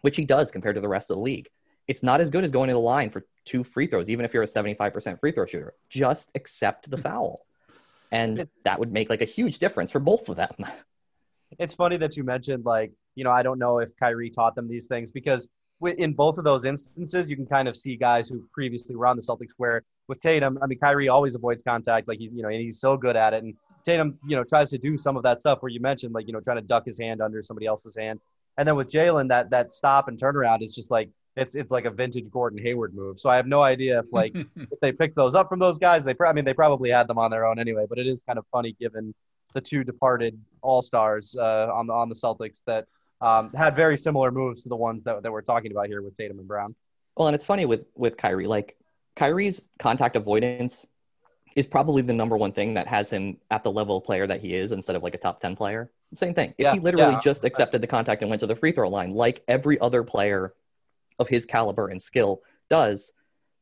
which 0.00 0.16
he 0.16 0.24
does 0.24 0.50
compared 0.50 0.74
to 0.74 0.80
the 0.80 0.88
rest 0.88 1.08
of 1.08 1.16
the 1.16 1.22
league, 1.22 1.48
it's 1.86 2.02
not 2.02 2.20
as 2.20 2.30
good 2.30 2.44
as 2.44 2.50
going 2.50 2.66
to 2.66 2.74
the 2.74 2.80
line 2.80 3.10
for 3.10 3.24
two 3.44 3.62
free 3.62 3.86
throws, 3.86 4.10
even 4.10 4.24
if 4.24 4.34
you're 4.34 4.42
a 4.42 4.46
75% 4.46 5.20
free 5.20 5.30
throw 5.30 5.46
shooter. 5.46 5.74
Just 5.88 6.32
accept 6.34 6.90
the 6.90 6.98
foul. 6.98 7.46
And 8.10 8.48
that 8.64 8.80
would 8.80 8.92
make 8.92 9.08
like 9.08 9.22
a 9.22 9.26
huge 9.26 9.58
difference 9.58 9.92
for 9.92 10.00
both 10.00 10.28
of 10.28 10.36
them. 10.36 10.56
It's 11.60 11.74
funny 11.74 11.96
that 11.98 12.16
you 12.16 12.24
mentioned 12.24 12.64
like 12.64 12.92
you 13.14 13.22
know 13.22 13.30
I 13.30 13.44
don't 13.44 13.60
know 13.60 13.78
if 13.78 13.96
Kyrie 13.96 14.30
taught 14.30 14.56
them 14.56 14.66
these 14.66 14.88
things 14.88 15.12
because 15.12 15.48
in 15.98 16.14
both 16.14 16.38
of 16.38 16.44
those 16.44 16.64
instances, 16.64 17.30
you 17.30 17.36
can 17.36 17.46
kind 17.46 17.68
of 17.68 17.76
see 17.76 17.96
guys 17.96 18.28
who 18.28 18.46
previously 18.52 18.96
were 18.96 19.06
on 19.06 19.16
the 19.16 19.22
Celtics 19.22 19.50
where 19.56 19.82
with 20.08 20.20
Tatum, 20.20 20.58
I 20.62 20.66
mean, 20.66 20.78
Kyrie 20.78 21.08
always 21.08 21.34
avoids 21.34 21.62
contact. 21.62 22.08
Like 22.08 22.18
he's, 22.18 22.32
you 22.32 22.42
know, 22.42 22.48
and 22.48 22.60
he's 22.60 22.80
so 22.80 22.96
good 22.96 23.16
at 23.16 23.34
it. 23.34 23.42
And 23.42 23.54
Tatum, 23.84 24.18
you 24.26 24.36
know, 24.36 24.44
tries 24.44 24.70
to 24.70 24.78
do 24.78 24.96
some 24.96 25.16
of 25.16 25.22
that 25.24 25.40
stuff 25.40 25.62
where 25.62 25.70
you 25.70 25.80
mentioned, 25.80 26.14
like, 26.14 26.26
you 26.26 26.32
know, 26.32 26.40
trying 26.40 26.56
to 26.56 26.62
duck 26.62 26.84
his 26.86 26.98
hand 26.98 27.20
under 27.20 27.42
somebody 27.42 27.66
else's 27.66 27.96
hand. 27.96 28.20
And 28.58 28.66
then 28.66 28.76
with 28.76 28.88
Jaylen, 28.88 29.28
that, 29.28 29.50
that 29.50 29.72
stop 29.72 30.08
and 30.08 30.18
turnaround 30.18 30.62
is 30.62 30.74
just 30.74 30.90
like, 30.90 31.10
it's, 31.36 31.54
it's 31.54 31.70
like 31.70 31.84
a 31.84 31.90
vintage 31.90 32.30
Gordon 32.30 32.58
Hayward 32.62 32.94
move. 32.94 33.20
So 33.20 33.28
I 33.28 33.36
have 33.36 33.46
no 33.46 33.62
idea 33.62 33.98
if 33.98 34.06
like, 34.10 34.34
if 34.56 34.80
they 34.80 34.92
picked 34.92 35.16
those 35.16 35.34
up 35.34 35.48
from 35.48 35.58
those 35.58 35.76
guys, 35.76 36.04
they, 36.04 36.14
I 36.24 36.32
mean, 36.32 36.46
they 36.46 36.54
probably 36.54 36.90
had 36.90 37.06
them 37.06 37.18
on 37.18 37.30
their 37.30 37.44
own 37.44 37.58
anyway, 37.58 37.84
but 37.86 37.98
it 37.98 38.06
is 38.06 38.22
kind 38.22 38.38
of 38.38 38.46
funny 38.50 38.74
given 38.80 39.14
the 39.52 39.60
two 39.60 39.84
departed 39.84 40.40
all-stars 40.62 41.36
uh, 41.38 41.68
on 41.72 41.86
the, 41.86 41.92
on 41.92 42.08
the 42.08 42.14
Celtics 42.14 42.62
that, 42.66 42.86
um, 43.20 43.52
had 43.54 43.74
very 43.76 43.96
similar 43.96 44.30
moves 44.30 44.62
to 44.64 44.68
the 44.68 44.76
ones 44.76 45.04
that, 45.04 45.22
that 45.22 45.32
we're 45.32 45.42
talking 45.42 45.70
about 45.70 45.86
here 45.86 46.02
with 46.02 46.14
Tatum 46.14 46.38
and 46.38 46.48
Brown. 46.48 46.74
Well, 47.16 47.28
and 47.28 47.34
it's 47.34 47.44
funny 47.44 47.64
with 47.64 47.86
with 47.94 48.16
Kyrie, 48.16 48.46
like 48.46 48.76
Kyrie's 49.16 49.62
contact 49.78 50.16
avoidance 50.16 50.86
is 51.54 51.66
probably 51.66 52.02
the 52.02 52.12
number 52.12 52.36
one 52.36 52.52
thing 52.52 52.74
that 52.74 52.86
has 52.86 53.08
him 53.08 53.38
at 53.50 53.64
the 53.64 53.72
level 53.72 53.96
of 53.96 54.04
player 54.04 54.26
that 54.26 54.40
he 54.40 54.54
is 54.54 54.72
instead 54.72 54.94
of 54.94 55.02
like 55.02 55.14
a 55.14 55.18
top 55.18 55.40
10 55.40 55.56
player. 55.56 55.90
Same 56.14 56.34
thing. 56.34 56.50
If 56.58 56.64
Yeah, 56.64 56.72
he 56.74 56.80
literally 56.80 57.14
yeah, 57.14 57.20
just 57.20 57.44
accepted 57.44 57.80
the 57.80 57.86
contact 57.86 58.20
and 58.22 58.28
went 58.28 58.40
to 58.40 58.46
the 58.46 58.54
free 58.54 58.72
throw 58.72 58.88
line, 58.88 59.12
like 59.14 59.42
every 59.48 59.80
other 59.80 60.02
player 60.02 60.54
of 61.18 61.28
his 61.28 61.46
caliber 61.46 61.88
and 61.88 62.00
skill 62.00 62.42
does, 62.68 63.10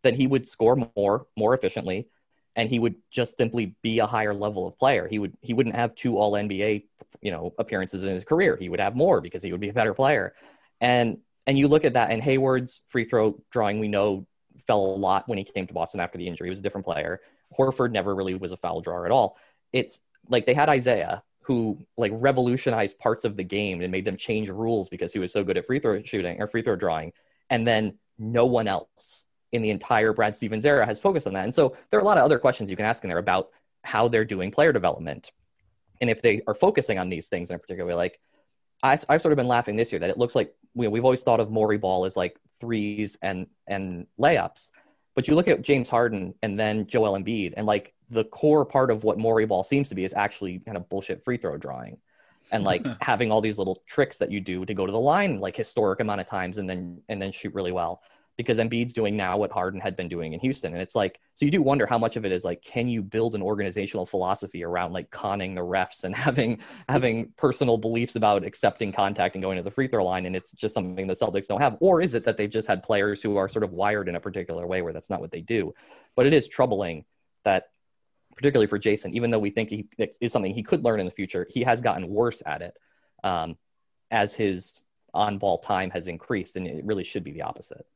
then 0.02 0.14
he 0.14 0.26
would 0.26 0.46
score 0.46 0.90
more, 0.96 1.26
more 1.36 1.54
efficiently, 1.54 2.08
and 2.56 2.68
he 2.68 2.78
would 2.78 2.94
just 3.10 3.36
simply 3.36 3.74
be 3.82 3.98
a 3.98 4.06
higher 4.06 4.34
level 4.34 4.66
of 4.66 4.78
player. 4.78 5.08
He 5.08 5.18
would 5.18 5.36
he 5.40 5.54
wouldn't 5.54 5.74
have 5.74 5.94
two 5.94 6.16
all 6.16 6.32
NBA, 6.32 6.84
you 7.20 7.30
know, 7.30 7.52
appearances 7.58 8.04
in 8.04 8.10
his 8.10 8.24
career. 8.24 8.56
He 8.56 8.68
would 8.68 8.80
have 8.80 8.94
more 8.94 9.20
because 9.20 9.42
he 9.42 9.52
would 9.52 9.60
be 9.60 9.68
a 9.68 9.74
better 9.74 9.94
player. 9.94 10.34
And 10.80 11.18
and 11.46 11.58
you 11.58 11.68
look 11.68 11.84
at 11.84 11.94
that 11.94 12.10
and 12.10 12.22
Hayward's 12.22 12.80
free 12.88 13.04
throw 13.04 13.38
drawing 13.50 13.78
we 13.78 13.88
know 13.88 14.26
fell 14.66 14.80
a 14.80 14.96
lot 14.96 15.28
when 15.28 15.38
he 15.38 15.44
came 15.44 15.66
to 15.66 15.74
Boston 15.74 16.00
after 16.00 16.16
the 16.16 16.26
injury. 16.26 16.46
He 16.46 16.50
was 16.50 16.60
a 16.60 16.62
different 16.62 16.86
player. 16.86 17.20
Horford 17.56 17.92
never 17.92 18.14
really 18.14 18.34
was 18.34 18.52
a 18.52 18.56
foul 18.56 18.80
drawer 18.80 19.04
at 19.04 19.12
all. 19.12 19.36
It's 19.72 20.00
like 20.28 20.46
they 20.46 20.54
had 20.54 20.68
Isaiah 20.68 21.22
who 21.42 21.78
like 21.98 22.10
revolutionized 22.14 22.98
parts 22.98 23.24
of 23.24 23.36
the 23.36 23.44
game 23.44 23.82
and 23.82 23.92
made 23.92 24.04
them 24.04 24.16
change 24.16 24.48
rules 24.48 24.88
because 24.88 25.12
he 25.12 25.18
was 25.18 25.30
so 25.30 25.44
good 25.44 25.58
at 25.58 25.66
free 25.66 25.78
throw 25.78 26.02
shooting 26.02 26.40
or 26.40 26.46
free 26.46 26.62
throw 26.62 26.76
drawing. 26.76 27.12
And 27.50 27.66
then 27.66 27.98
no 28.18 28.46
one 28.46 28.66
else 28.66 29.26
in 29.54 29.62
the 29.62 29.70
entire 29.70 30.12
Brad 30.12 30.36
Stevens 30.36 30.64
era 30.64 30.84
has 30.84 30.98
focused 30.98 31.28
on 31.28 31.32
that. 31.34 31.44
And 31.44 31.54
so 31.54 31.76
there 31.90 31.98
are 31.98 32.02
a 32.02 32.04
lot 32.04 32.18
of 32.18 32.24
other 32.24 32.40
questions 32.40 32.68
you 32.68 32.76
can 32.76 32.84
ask 32.84 33.04
in 33.04 33.08
there 33.08 33.18
about 33.18 33.50
how 33.84 34.08
they're 34.08 34.24
doing 34.24 34.50
player 34.50 34.72
development. 34.72 35.30
And 36.00 36.10
if 36.10 36.20
they 36.20 36.42
are 36.48 36.54
focusing 36.54 36.98
on 36.98 37.08
these 37.08 37.28
things 37.28 37.50
in 37.50 37.56
a 37.56 37.58
particular 37.58 37.88
way, 37.88 37.94
like 37.94 38.20
I, 38.82 38.98
I've 39.08 39.22
sort 39.22 39.32
of 39.32 39.36
been 39.36 39.46
laughing 39.46 39.76
this 39.76 39.92
year 39.92 40.00
that 40.00 40.10
it 40.10 40.18
looks 40.18 40.34
like 40.34 40.52
we, 40.74 40.88
we've 40.88 41.04
always 41.04 41.22
thought 41.22 41.38
of 41.38 41.52
Morey 41.52 41.78
ball 41.78 42.04
as 42.04 42.16
like 42.16 42.36
threes 42.60 43.16
and, 43.22 43.46
and 43.68 44.08
layups. 44.20 44.70
But 45.14 45.28
you 45.28 45.36
look 45.36 45.46
at 45.46 45.62
James 45.62 45.88
Harden 45.88 46.34
and 46.42 46.58
then 46.58 46.88
Joel 46.88 47.16
Embiid, 47.16 47.54
and 47.56 47.64
like 47.64 47.94
the 48.10 48.24
core 48.24 48.64
part 48.64 48.90
of 48.90 49.04
what 49.04 49.18
Morey 49.18 49.46
ball 49.46 49.62
seems 49.62 49.88
to 49.90 49.94
be 49.94 50.04
is 50.04 50.14
actually 50.14 50.58
kind 50.58 50.76
of 50.76 50.88
bullshit 50.88 51.22
free 51.24 51.36
throw 51.36 51.56
drawing 51.56 51.98
and 52.50 52.64
like 52.64 52.84
having 53.00 53.30
all 53.30 53.40
these 53.40 53.58
little 53.58 53.82
tricks 53.86 54.18
that 54.18 54.32
you 54.32 54.40
do 54.40 54.64
to 54.64 54.74
go 54.74 54.84
to 54.84 54.92
the 54.92 54.98
line 54.98 55.38
like 55.38 55.56
historic 55.56 56.00
amount 56.00 56.20
of 56.20 56.26
times 56.26 56.58
and 56.58 56.68
then 56.68 57.00
and 57.08 57.22
then 57.22 57.32
shoot 57.32 57.54
really 57.54 57.72
well 57.72 58.02
because 58.36 58.58
Embiid's 58.58 58.92
doing 58.92 59.16
now 59.16 59.36
what 59.36 59.52
Harden 59.52 59.80
had 59.80 59.96
been 59.96 60.08
doing 60.08 60.32
in 60.32 60.40
Houston. 60.40 60.72
And 60.72 60.82
it's 60.82 60.94
like 60.94 61.20
so 61.34 61.44
you 61.44 61.50
do 61.50 61.62
wonder 61.62 61.86
how 61.86 61.98
much 61.98 62.16
of 62.16 62.24
it 62.24 62.32
is 62.32 62.44
like 62.44 62.62
can 62.62 62.88
you 62.88 63.02
build 63.02 63.34
an 63.34 63.42
organizational 63.42 64.06
philosophy 64.06 64.64
around 64.64 64.92
like 64.92 65.10
conning 65.10 65.54
the 65.54 65.60
refs 65.60 66.04
and 66.04 66.14
having 66.16 66.58
having 66.88 67.32
personal 67.36 67.76
beliefs 67.76 68.16
about 68.16 68.44
accepting 68.44 68.92
contact 68.92 69.34
and 69.34 69.42
going 69.42 69.56
to 69.56 69.62
the 69.62 69.70
free 69.70 69.88
throw 69.88 70.04
line? 70.04 70.26
And 70.26 70.34
it's 70.34 70.52
just 70.52 70.74
something 70.74 71.06
the 71.06 71.14
Celtics 71.14 71.46
don't 71.46 71.60
have. 71.60 71.76
Or 71.80 72.00
is 72.00 72.14
it 72.14 72.24
that 72.24 72.36
they've 72.36 72.50
just 72.50 72.68
had 72.68 72.82
players 72.82 73.22
who 73.22 73.36
are 73.36 73.48
sort 73.48 73.64
of 73.64 73.72
wired 73.72 74.08
in 74.08 74.16
a 74.16 74.20
particular 74.20 74.66
way 74.66 74.82
where 74.82 74.92
that's 74.92 75.10
not 75.10 75.20
what 75.20 75.30
they 75.30 75.40
do? 75.40 75.74
But 76.16 76.26
it 76.26 76.34
is 76.34 76.48
troubling 76.48 77.04
that 77.44 77.68
particularly 78.36 78.66
for 78.66 78.78
Jayson, 78.78 79.14
even 79.14 79.30
though 79.30 79.38
we 79.38 79.50
think 79.50 79.70
he 79.70 79.86
is 80.20 80.32
something 80.32 80.52
he 80.52 80.62
could 80.62 80.84
learn 80.84 81.00
in 81.00 81.06
the 81.06 81.12
future, 81.12 81.46
he 81.50 81.62
has 81.62 81.80
gotten 81.80 82.08
worse 82.08 82.42
at 82.44 82.62
it 82.62 82.76
um, 83.22 83.56
as 84.10 84.34
his 84.34 84.82
on 85.12 85.38
ball 85.38 85.58
time 85.58 85.90
has 85.90 86.08
increased, 86.08 86.56
and 86.56 86.66
it 86.66 86.84
really 86.84 87.04
should 87.04 87.24
be 87.24 87.30
the 87.30 87.42
opposite. 87.42 87.86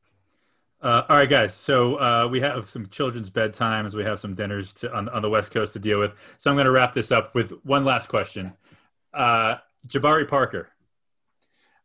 Uh, 0.81 1.03
all 1.09 1.17
right, 1.17 1.29
guys. 1.29 1.53
So 1.53 1.95
uh, 1.95 2.27
we 2.31 2.39
have 2.39 2.69
some 2.69 2.87
children's 2.87 3.29
bedtimes. 3.29 3.93
We 3.93 4.03
have 4.03 4.19
some 4.19 4.33
dinners 4.33 4.73
to, 4.75 4.93
on, 4.93 5.09
on 5.09 5.21
the 5.21 5.29
West 5.29 5.51
Coast 5.51 5.73
to 5.73 5.79
deal 5.79 5.99
with. 5.99 6.13
So 6.37 6.49
I'm 6.49 6.55
going 6.55 6.65
to 6.65 6.71
wrap 6.71 6.93
this 6.93 7.11
up 7.11 7.35
with 7.35 7.51
one 7.63 7.83
last 7.83 8.07
question. 8.07 8.53
Uh, 9.13 9.55
Jabari 9.87 10.27
Parker, 10.27 10.69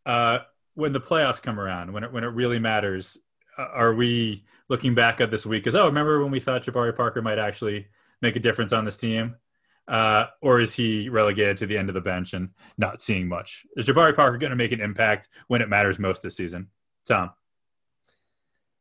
uh, 0.07 0.41
when 0.75 0.93
the 0.93 1.01
playoffs 1.01 1.43
come 1.43 1.59
around, 1.59 1.93
when 1.93 2.05
it, 2.05 2.13
when 2.13 2.25
it 2.25 2.29
really 2.29 2.59
matters, 2.59 3.19
uh, 3.59 3.67
are 3.73 3.95
we 3.95 4.45
looking 4.69 4.95
back 4.95 5.21
at 5.21 5.31
this 5.31 5.45
week 5.45 5.67
as, 5.67 5.75
oh, 5.75 5.87
remember 5.87 6.23
when 6.23 6.31
we 6.31 6.41
thought 6.41 6.65
Jabari 6.65 6.95
Parker 6.97 7.23
might 7.23 7.39
actually– 7.39 7.87
make 8.25 8.37
a 8.37 8.41
difference 8.41 8.73
on 8.73 8.85
this 8.85 8.97
team? 8.97 9.37
Uh, 9.87 10.27
or 10.41 10.61
is 10.61 10.73
he 10.73 11.11
relegated 11.11 11.59
to 11.59 11.67
the 11.67 11.77
end 11.77 11.91
of 11.91 11.95
the 11.95 12.01
bench 12.01 12.33
and 12.33 12.49
not 12.79 13.03
seeing 13.03 13.29
much? 13.29 13.67
Is 13.77 13.85
Jabari 13.85 14.17
Parker 14.17 14.39
going 14.39 14.51
to 14.51 14.57
make 14.57 14.73
an 14.73 14.81
impact 14.81 15.29
when 15.47 15.61
it 15.61 15.69
matters 15.69 15.99
most 15.99 16.23
this 16.23 16.37
season? 16.37 16.69
Tom. 17.07 17.31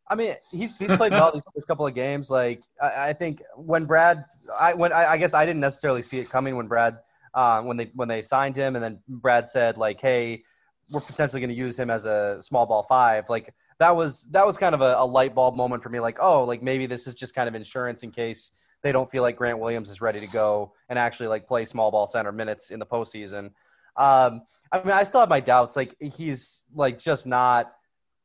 I 0.08 0.16
mean, 0.16 0.34
he's 0.52 0.78
he's 0.78 0.92
played 0.98 1.12
well 1.12 1.32
these 1.32 1.44
first 1.54 1.68
couple 1.68 1.88
of 1.88 1.96
games. 1.96 2.30
Like 2.30 2.64
I, 2.82 3.10
I 3.10 3.14
think 3.14 3.42
when 3.56 3.86
Brad, 3.86 4.26
I 4.60 4.74
when 4.74 4.94
I, 4.94 5.12
I, 5.14 5.18
guess 5.18 5.34
I 5.34 5.46
didn't 5.46 5.62
necessarily 5.62 6.02
see 6.02 6.20
it 6.20 6.30
coming 6.30 6.56
when 6.56 6.68
Brad, 6.68 7.00
uh, 7.34 7.62
when 7.62 7.78
they 7.78 7.92
when 7.94 8.08
they 8.08 8.22
signed 8.22 8.56
him, 8.56 8.76
and 8.76 8.84
then 8.84 9.00
Brad 9.08 9.48
said 9.48 9.78
like, 9.78 10.00
"Hey, 10.02 10.44
we're 10.92 11.02
potentially 11.02 11.40
going 11.40 11.50
to 11.50 11.56
use 11.56 11.78
him 11.78 11.90
as 11.90 12.06
a 12.06 12.38
small 12.40 12.66
ball 12.66 12.84
five. 12.84 13.30
Like 13.30 13.54
that 13.80 13.96
was 13.96 14.26
that 14.32 14.46
was 14.46 14.58
kind 14.58 14.76
of 14.76 14.82
a, 14.82 14.96
a 14.98 15.06
light 15.06 15.34
bulb 15.36 15.56
moment 15.56 15.84
for 15.84 15.90
me. 15.90 16.00
Like, 16.00 16.18
oh, 16.22 16.44
like 16.44 16.62
maybe 16.62 16.86
this 16.86 17.08
is 17.08 17.16
just 17.16 17.36
kind 17.36 17.48
of 17.48 17.56
insurance 17.56 18.04
in 18.04 18.12
case 18.12 18.52
they 18.82 18.92
don't 18.92 19.10
feel 19.10 19.24
like 19.24 19.38
Grant 19.38 19.60
Williams 19.60 19.90
is 19.90 20.02
ready 20.02 20.20
to 20.20 20.28
go 20.28 20.74
and 20.90 21.00
actually 21.00 21.28
like 21.28 21.48
play 21.48 21.66
small 21.66 21.90
ball 21.90 22.08
center 22.08 22.32
minutes 22.32 22.70
in 22.70 22.80
the 22.80 22.86
postseason. 22.86 23.52
Um, 23.96 24.42
I 24.72 24.80
mean, 24.84 24.92
I 24.92 25.04
still 25.04 25.22
have 25.22 25.30
my 25.30 25.40
doubts. 25.40 25.76
Like 25.76 25.96
he's 26.00 26.64
like 26.74 27.00
just 27.00 27.26
not. 27.26 27.74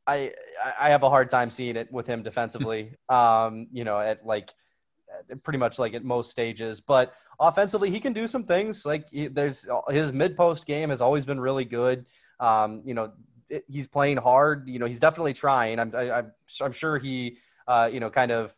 I 0.08 0.32
I 0.78 0.90
have 0.90 1.02
a 1.02 1.10
hard 1.10 1.30
time 1.30 1.50
seeing 1.50 1.76
it 1.76 1.92
with 1.92 2.06
him 2.06 2.22
defensively. 2.22 2.94
um, 3.08 3.68
you 3.72 3.84
know, 3.84 4.00
at 4.00 4.26
like 4.26 4.52
pretty 5.42 5.58
much 5.58 5.78
like 5.78 5.94
at 5.94 6.04
most 6.04 6.30
stages, 6.30 6.80
but 6.80 7.14
offensively 7.38 7.90
he 7.90 8.00
can 8.00 8.12
do 8.12 8.26
some 8.26 8.44
things. 8.44 8.84
Like 8.84 9.10
he, 9.10 9.28
there's 9.28 9.68
his 9.88 10.12
mid 10.12 10.36
post 10.36 10.66
game 10.66 10.90
has 10.90 11.00
always 11.00 11.24
been 11.24 11.38
really 11.38 11.64
good. 11.64 12.06
Um, 12.40 12.82
you 12.84 12.94
know, 12.94 13.12
it, 13.48 13.64
he's 13.68 13.86
playing 13.86 14.16
hard. 14.16 14.68
You 14.68 14.78
know, 14.78 14.86
he's 14.86 14.98
definitely 14.98 15.34
trying. 15.34 15.78
I'm 15.78 15.94
I, 15.94 16.02
am 16.04 16.10
i 16.12 16.18
am 16.18 16.32
i 16.60 16.64
am 16.64 16.72
sure 16.72 16.98
he 16.98 17.38
uh, 17.66 17.88
you 17.92 18.00
know 18.00 18.10
kind 18.10 18.32
of 18.32 18.54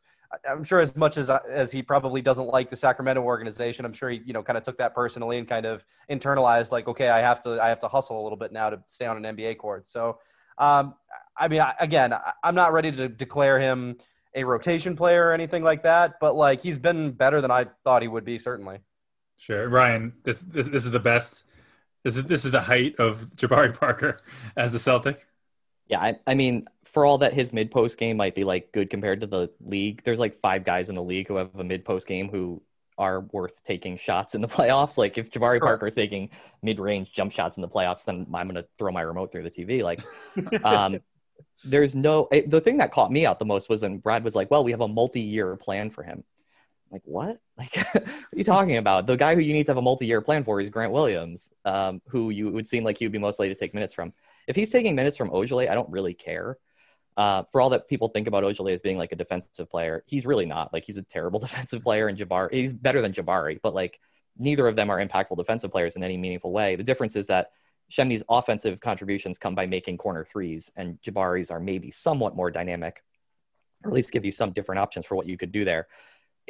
I'm 0.48 0.62
sure 0.62 0.78
as 0.78 0.94
much 0.96 1.16
as 1.16 1.28
as 1.28 1.72
he 1.72 1.82
probably 1.82 2.22
doesn't 2.22 2.46
like 2.46 2.68
the 2.68 2.76
Sacramento 2.76 3.20
organization, 3.20 3.84
I'm 3.84 3.92
sure 3.92 4.10
he 4.10 4.22
you 4.24 4.32
know 4.32 4.42
kind 4.42 4.56
of 4.56 4.62
took 4.62 4.78
that 4.78 4.94
personally 4.94 5.38
and 5.38 5.48
kind 5.48 5.66
of 5.66 5.84
internalized 6.08 6.70
like, 6.70 6.86
okay, 6.86 7.08
I 7.08 7.18
have 7.18 7.40
to 7.40 7.60
I 7.60 7.68
have 7.68 7.80
to 7.80 7.88
hustle 7.88 8.20
a 8.20 8.22
little 8.22 8.38
bit 8.38 8.52
now 8.52 8.70
to 8.70 8.80
stay 8.86 9.06
on 9.06 9.24
an 9.24 9.36
NBA 9.36 9.58
court. 9.58 9.86
So, 9.86 10.18
um, 10.58 10.94
I 11.37 11.49
mean, 11.49 11.61
I, 11.61 11.75
again, 11.81 12.14
I'm 12.43 12.55
not 12.55 12.73
ready 12.73 12.93
to 12.93 13.09
declare 13.09 13.59
him 13.59 13.97
a 14.35 14.45
rotation 14.45 14.97
player 14.97 15.27
or 15.27 15.33
anything 15.33 15.62
like 15.62 15.83
that, 15.83 16.21
but 16.21 16.35
like 16.35 16.62
he's 16.62 16.79
been 16.79 17.12
better 17.12 17.40
than 17.40 17.51
I 17.51 17.66
thought 17.85 18.03
he 18.03 18.09
would 18.09 18.25
be, 18.25 18.38
certainly. 18.38 18.79
Sure, 19.37 19.69
Ryan. 19.69 20.12
This 20.23 20.43
this 20.43 20.69
this 20.69 20.85
is 20.85 20.90
the 20.90 21.01
best. 21.01 21.45
This 22.05 22.16
is 22.16 22.25
this 22.25 22.45
is 22.45 22.51
the 22.51 22.61
height 22.61 22.97
of 22.99 23.29
Jabari 23.37 23.75
Parker 23.79 24.19
as 24.57 24.75
a 24.75 24.79
Celtic. 24.79 25.27
Yeah, 25.87 26.01
I, 26.01 26.19
I 26.27 26.35
mean, 26.35 26.66
for 26.85 27.05
all 27.05 27.19
that 27.19 27.33
his 27.33 27.53
mid 27.53 27.71
post 27.71 27.99
game 27.99 28.16
might 28.16 28.35
be 28.35 28.45
like 28.45 28.71
good 28.73 28.90
compared 28.90 29.23
to 29.23 29.27
the 29.27 29.51
league, 29.61 30.03
there's 30.05 30.21
like 30.21 30.37
five 30.37 30.64
guys 30.64 30.88
in 30.88 30.95
the 30.95 31.03
league 31.03 31.27
who 31.27 31.37
have 31.37 31.55
a 31.57 31.64
mid 31.64 31.85
post 31.85 32.07
game 32.07 32.29
who 32.29 32.62
are 32.97 33.21
worth 33.33 33.64
taking 33.64 33.97
shots 33.97 34.35
in 34.35 34.40
the 34.40 34.49
playoffs. 34.57 34.99
Like 34.99 35.19
if 35.19 35.31
Jabari 35.31 35.59
sure. 35.59 35.61
Parker 35.61 35.87
is 35.87 35.95
taking 35.95 36.31
mid 36.62 36.79
range 36.79 37.12
jump 37.12 37.33
shots 37.33 37.57
in 37.57 37.62
the 37.62 37.69
playoffs, 37.69 38.05
then 38.05 38.27
I'm 38.33 38.47
going 38.47 38.62
to 38.62 38.69
throw 38.79 38.93
my 38.93 39.01
remote 39.01 39.33
through 39.33 39.45
the 39.45 39.51
TV. 39.51 39.83
Like, 39.83 40.01
um, 40.64 41.01
there's 41.64 41.94
no 41.94 42.29
it, 42.33 42.51
the 42.51 42.61
thing 42.61 42.79
that 42.79 42.92
caught 42.92 43.12
me 43.12 43.27
out 43.27 43.38
the 43.38 43.44
most 43.44 43.68
was 43.68 43.83
when 43.83 43.99
Brad 43.99 44.25
was 44.25 44.35
like, 44.35 44.51
"Well, 44.51 44.64
we 44.64 44.70
have 44.73 44.81
a 44.81 44.88
multi-year 44.88 45.57
plan 45.57 45.90
for 45.90 46.03
him." 46.03 46.25
like 46.90 47.03
what? 47.05 47.38
Like, 47.61 47.75
what 47.75 48.07
are 48.07 48.38
you 48.38 48.44
talking 48.44 48.79
about? 48.79 49.07
The 49.07 49.16
guy 49.16 49.35
who 49.35 49.42
you 49.42 49.53
need 49.53 49.66
to 49.66 49.70
have 49.70 49.77
a 49.77 49.83
multi-year 49.83 50.23
plan 50.23 50.44
for 50.44 50.62
is 50.62 50.70
Grant 50.70 50.92
Williams, 50.92 51.53
um, 51.66 52.01
who 52.07 52.31
you 52.31 52.51
would 52.51 52.66
seem 52.66 52.85
like 52.85 52.96
he 52.96 53.05
would 53.05 53.12
be 53.12 53.18
most 53.18 53.38
likely 53.38 53.55
to 53.55 53.61
take 53.61 53.75
minutes 53.75 53.92
from. 53.92 54.14
If 54.46 54.57
he's 54.57 54.70
taking 54.70 54.94
minutes 54.94 55.18
from 55.18 55.29
Ojeleye, 55.29 55.68
I 55.68 55.75
don't 55.75 55.90
really 55.90 56.14
care. 56.14 56.57
Uh, 57.18 57.42
for 57.53 57.61
all 57.61 57.68
that 57.70 57.87
people 57.87 58.09
think 58.09 58.29
about 58.29 58.44
Ojeleye 58.44 58.73
as 58.73 58.81
being 58.81 58.96
like 58.96 59.12
a 59.12 59.16
defensive 59.16 59.68
player, 59.68 60.05
he's 60.07 60.25
really 60.25 60.46
not. 60.46 60.73
Like, 60.73 60.87
he's 60.87 60.96
a 60.96 61.03
terrible 61.03 61.38
defensive 61.46 61.83
player, 61.83 62.09
and 62.09 62.16
Jabari, 62.16 62.55
he's 62.55 62.73
better 62.73 63.03
than 63.03 63.12
Jabari, 63.12 63.61
but 63.62 63.75
like, 63.75 64.01
neither 64.38 64.66
of 64.66 64.75
them 64.75 64.88
are 64.88 65.05
impactful 65.05 65.37
defensive 65.37 65.70
players 65.70 65.96
in 65.96 66.03
any 66.03 66.16
meaningful 66.16 66.51
way. 66.51 66.77
The 66.77 66.83
difference 66.83 67.14
is 67.14 67.27
that 67.27 67.51
Semi's 67.90 68.22
offensive 68.29 68.81
contributions 68.81 69.38
come 69.38 69.55
by 69.55 69.66
making 69.66 69.98
corner 69.98 70.24
threes, 70.24 70.70
and 70.76 71.00
Jabari's 71.03 71.50
are 71.50 71.61
maybe 71.61 71.90
somewhat 71.90 72.37
more 72.37 72.50
dynamic, 72.50 73.03
or 73.85 73.90
at 73.90 73.94
least 73.94 74.12
give 74.12 74.24
you 74.24 74.33
some 74.33 74.53
different 74.53 74.79
options 74.79 75.05
for 75.05 75.16
what 75.16 75.26
you 75.26 75.37
could 75.37 75.53
do 75.53 75.64
there 75.64 75.88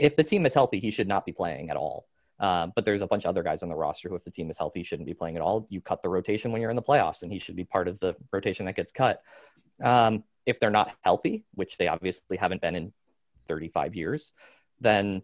if 0.00 0.16
the 0.16 0.24
team 0.24 0.46
is 0.46 0.54
healthy, 0.54 0.80
he 0.80 0.90
should 0.90 1.08
not 1.08 1.26
be 1.26 1.32
playing 1.32 1.70
at 1.70 1.76
all. 1.76 2.06
Um, 2.38 2.72
but 2.74 2.86
there's 2.86 3.02
a 3.02 3.06
bunch 3.06 3.24
of 3.24 3.28
other 3.28 3.42
guys 3.42 3.62
on 3.62 3.68
the 3.68 3.74
roster 3.74 4.08
who, 4.08 4.14
if 4.14 4.24
the 4.24 4.30
team 4.30 4.50
is 4.50 4.56
healthy, 4.56 4.82
shouldn't 4.82 5.06
be 5.06 5.14
playing 5.14 5.36
at 5.36 5.42
all. 5.42 5.66
You 5.68 5.82
cut 5.82 6.00
the 6.00 6.08
rotation 6.08 6.52
when 6.52 6.62
you're 6.62 6.70
in 6.70 6.76
the 6.76 6.82
playoffs, 6.82 7.22
and 7.22 7.30
he 7.30 7.38
should 7.38 7.56
be 7.56 7.64
part 7.64 7.86
of 7.86 8.00
the 8.00 8.16
rotation 8.32 8.64
that 8.66 8.76
gets 8.76 8.92
cut. 8.92 9.22
Um, 9.82 10.24
if 10.46 10.58
they're 10.58 10.70
not 10.70 10.94
healthy, 11.02 11.44
which 11.54 11.76
they 11.76 11.88
obviously 11.88 12.38
haven't 12.38 12.62
been 12.62 12.74
in 12.74 12.92
35 13.46 13.94
years, 13.94 14.32
then 14.80 15.22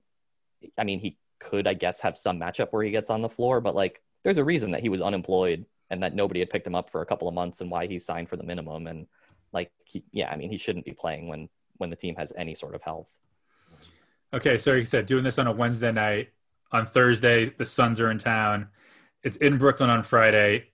I 0.77 0.85
mean, 0.85 1.01
he 1.01 1.17
could, 1.41 1.67
I 1.67 1.75
guess, 1.75 2.01
have 2.01 2.19
some 2.19 2.39
matchup 2.39 2.69
where 2.71 2.83
he 2.83 2.91
gets 2.91 3.09
on 3.09 3.23
the 3.23 3.29
floor. 3.31 3.63
But 3.63 3.75
like, 3.75 4.03
there's 4.23 4.39
a 4.39 4.45
reason 4.45 4.73
that 4.73 4.83
he 4.83 4.91
was 4.91 5.01
unemployed 5.01 5.65
and 5.91 6.03
that 6.03 6.15
nobody 6.15 6.41
had 6.41 6.51
picked 6.51 6.67
him 6.67 6.75
up 6.75 6.91
for 6.91 7.03
a 7.03 7.07
couple 7.07 7.29
of 7.29 7.35
months, 7.35 7.61
and 7.61 7.71
why 7.71 7.87
he 7.87 7.99
signed 7.99 8.29
for 8.29 8.37
the 8.37 8.43
minimum. 8.43 8.87
And 8.87 9.07
like, 9.53 9.71
he, 9.85 10.05
yeah, 10.13 10.31
I 10.31 10.37
mean, 10.37 10.51
he 10.51 10.57
shouldn't 10.57 10.85
be 10.85 10.93
playing 10.93 11.29
when 11.29 11.49
when 11.79 11.91
the 11.91 11.97
team 11.97 12.17
has 12.17 12.33
any 12.37 12.55
sort 12.55 12.75
of 12.75 12.83
health. 12.83 13.11
Okay, 14.33 14.59
so 14.59 14.73
you 14.73 14.85
said 14.85 15.07
doing 15.07 15.25
this 15.25 15.39
on 15.39 15.47
a 15.47 15.53
Wednesday 15.53 15.93
night. 15.93 16.31
On 16.73 16.85
Thursday, 16.85 17.51
the 17.51 17.65
Suns 17.65 18.01
are 18.01 18.11
in 18.11 18.19
town. 18.19 18.69
It's 19.23 19.37
in 19.37 19.57
Brooklyn 19.57 19.89
on 19.89 20.03
Friday. 20.03 20.71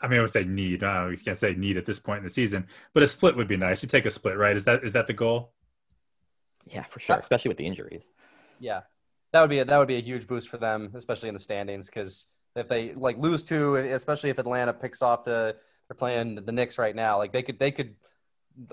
I 0.00 0.08
mean, 0.08 0.18
I 0.18 0.22
would 0.22 0.32
say 0.32 0.42
need. 0.44 0.82
I 0.82 1.10
you 1.10 1.16
can't 1.16 1.38
say 1.38 1.54
need 1.54 1.76
at 1.76 1.86
this 1.86 2.00
point 2.00 2.18
in 2.18 2.24
the 2.24 2.30
season, 2.30 2.66
but 2.92 3.04
a 3.04 3.06
split 3.06 3.36
would 3.36 3.46
be 3.46 3.56
nice. 3.56 3.82
You 3.82 3.88
take 3.88 4.06
a 4.06 4.10
split, 4.10 4.36
right? 4.36 4.56
Is 4.56 4.64
that 4.64 4.82
is 4.82 4.92
that 4.94 5.06
the 5.06 5.12
goal? 5.12 5.52
Yeah, 6.66 6.82
for 6.82 6.98
sure, 6.98 7.16
especially 7.16 7.50
with 7.50 7.58
the 7.58 7.66
injuries. 7.66 8.08
Yeah, 8.58 8.80
that 9.30 9.40
would 9.40 9.50
be 9.50 9.60
a, 9.60 9.64
that 9.64 9.78
would 9.78 9.88
be 9.88 9.96
a 9.96 10.00
huge 10.00 10.26
boost 10.26 10.48
for 10.48 10.56
them, 10.56 10.90
especially 10.94 11.28
in 11.28 11.34
the 11.34 11.40
standings. 11.40 11.86
Because 11.86 12.26
if 12.56 12.68
they 12.68 12.94
like 12.94 13.18
lose 13.18 13.42
two, 13.42 13.76
especially 13.76 14.30
if 14.30 14.38
Atlanta 14.38 14.72
picks 14.72 15.02
off 15.02 15.24
the 15.24 15.56
they're 15.88 15.96
playing 15.96 16.36
the 16.36 16.52
Knicks 16.52 16.78
right 16.78 16.94
now, 16.94 17.18
like 17.18 17.32
they 17.32 17.42
could 17.42 17.58
they 17.58 17.70
could 17.70 17.94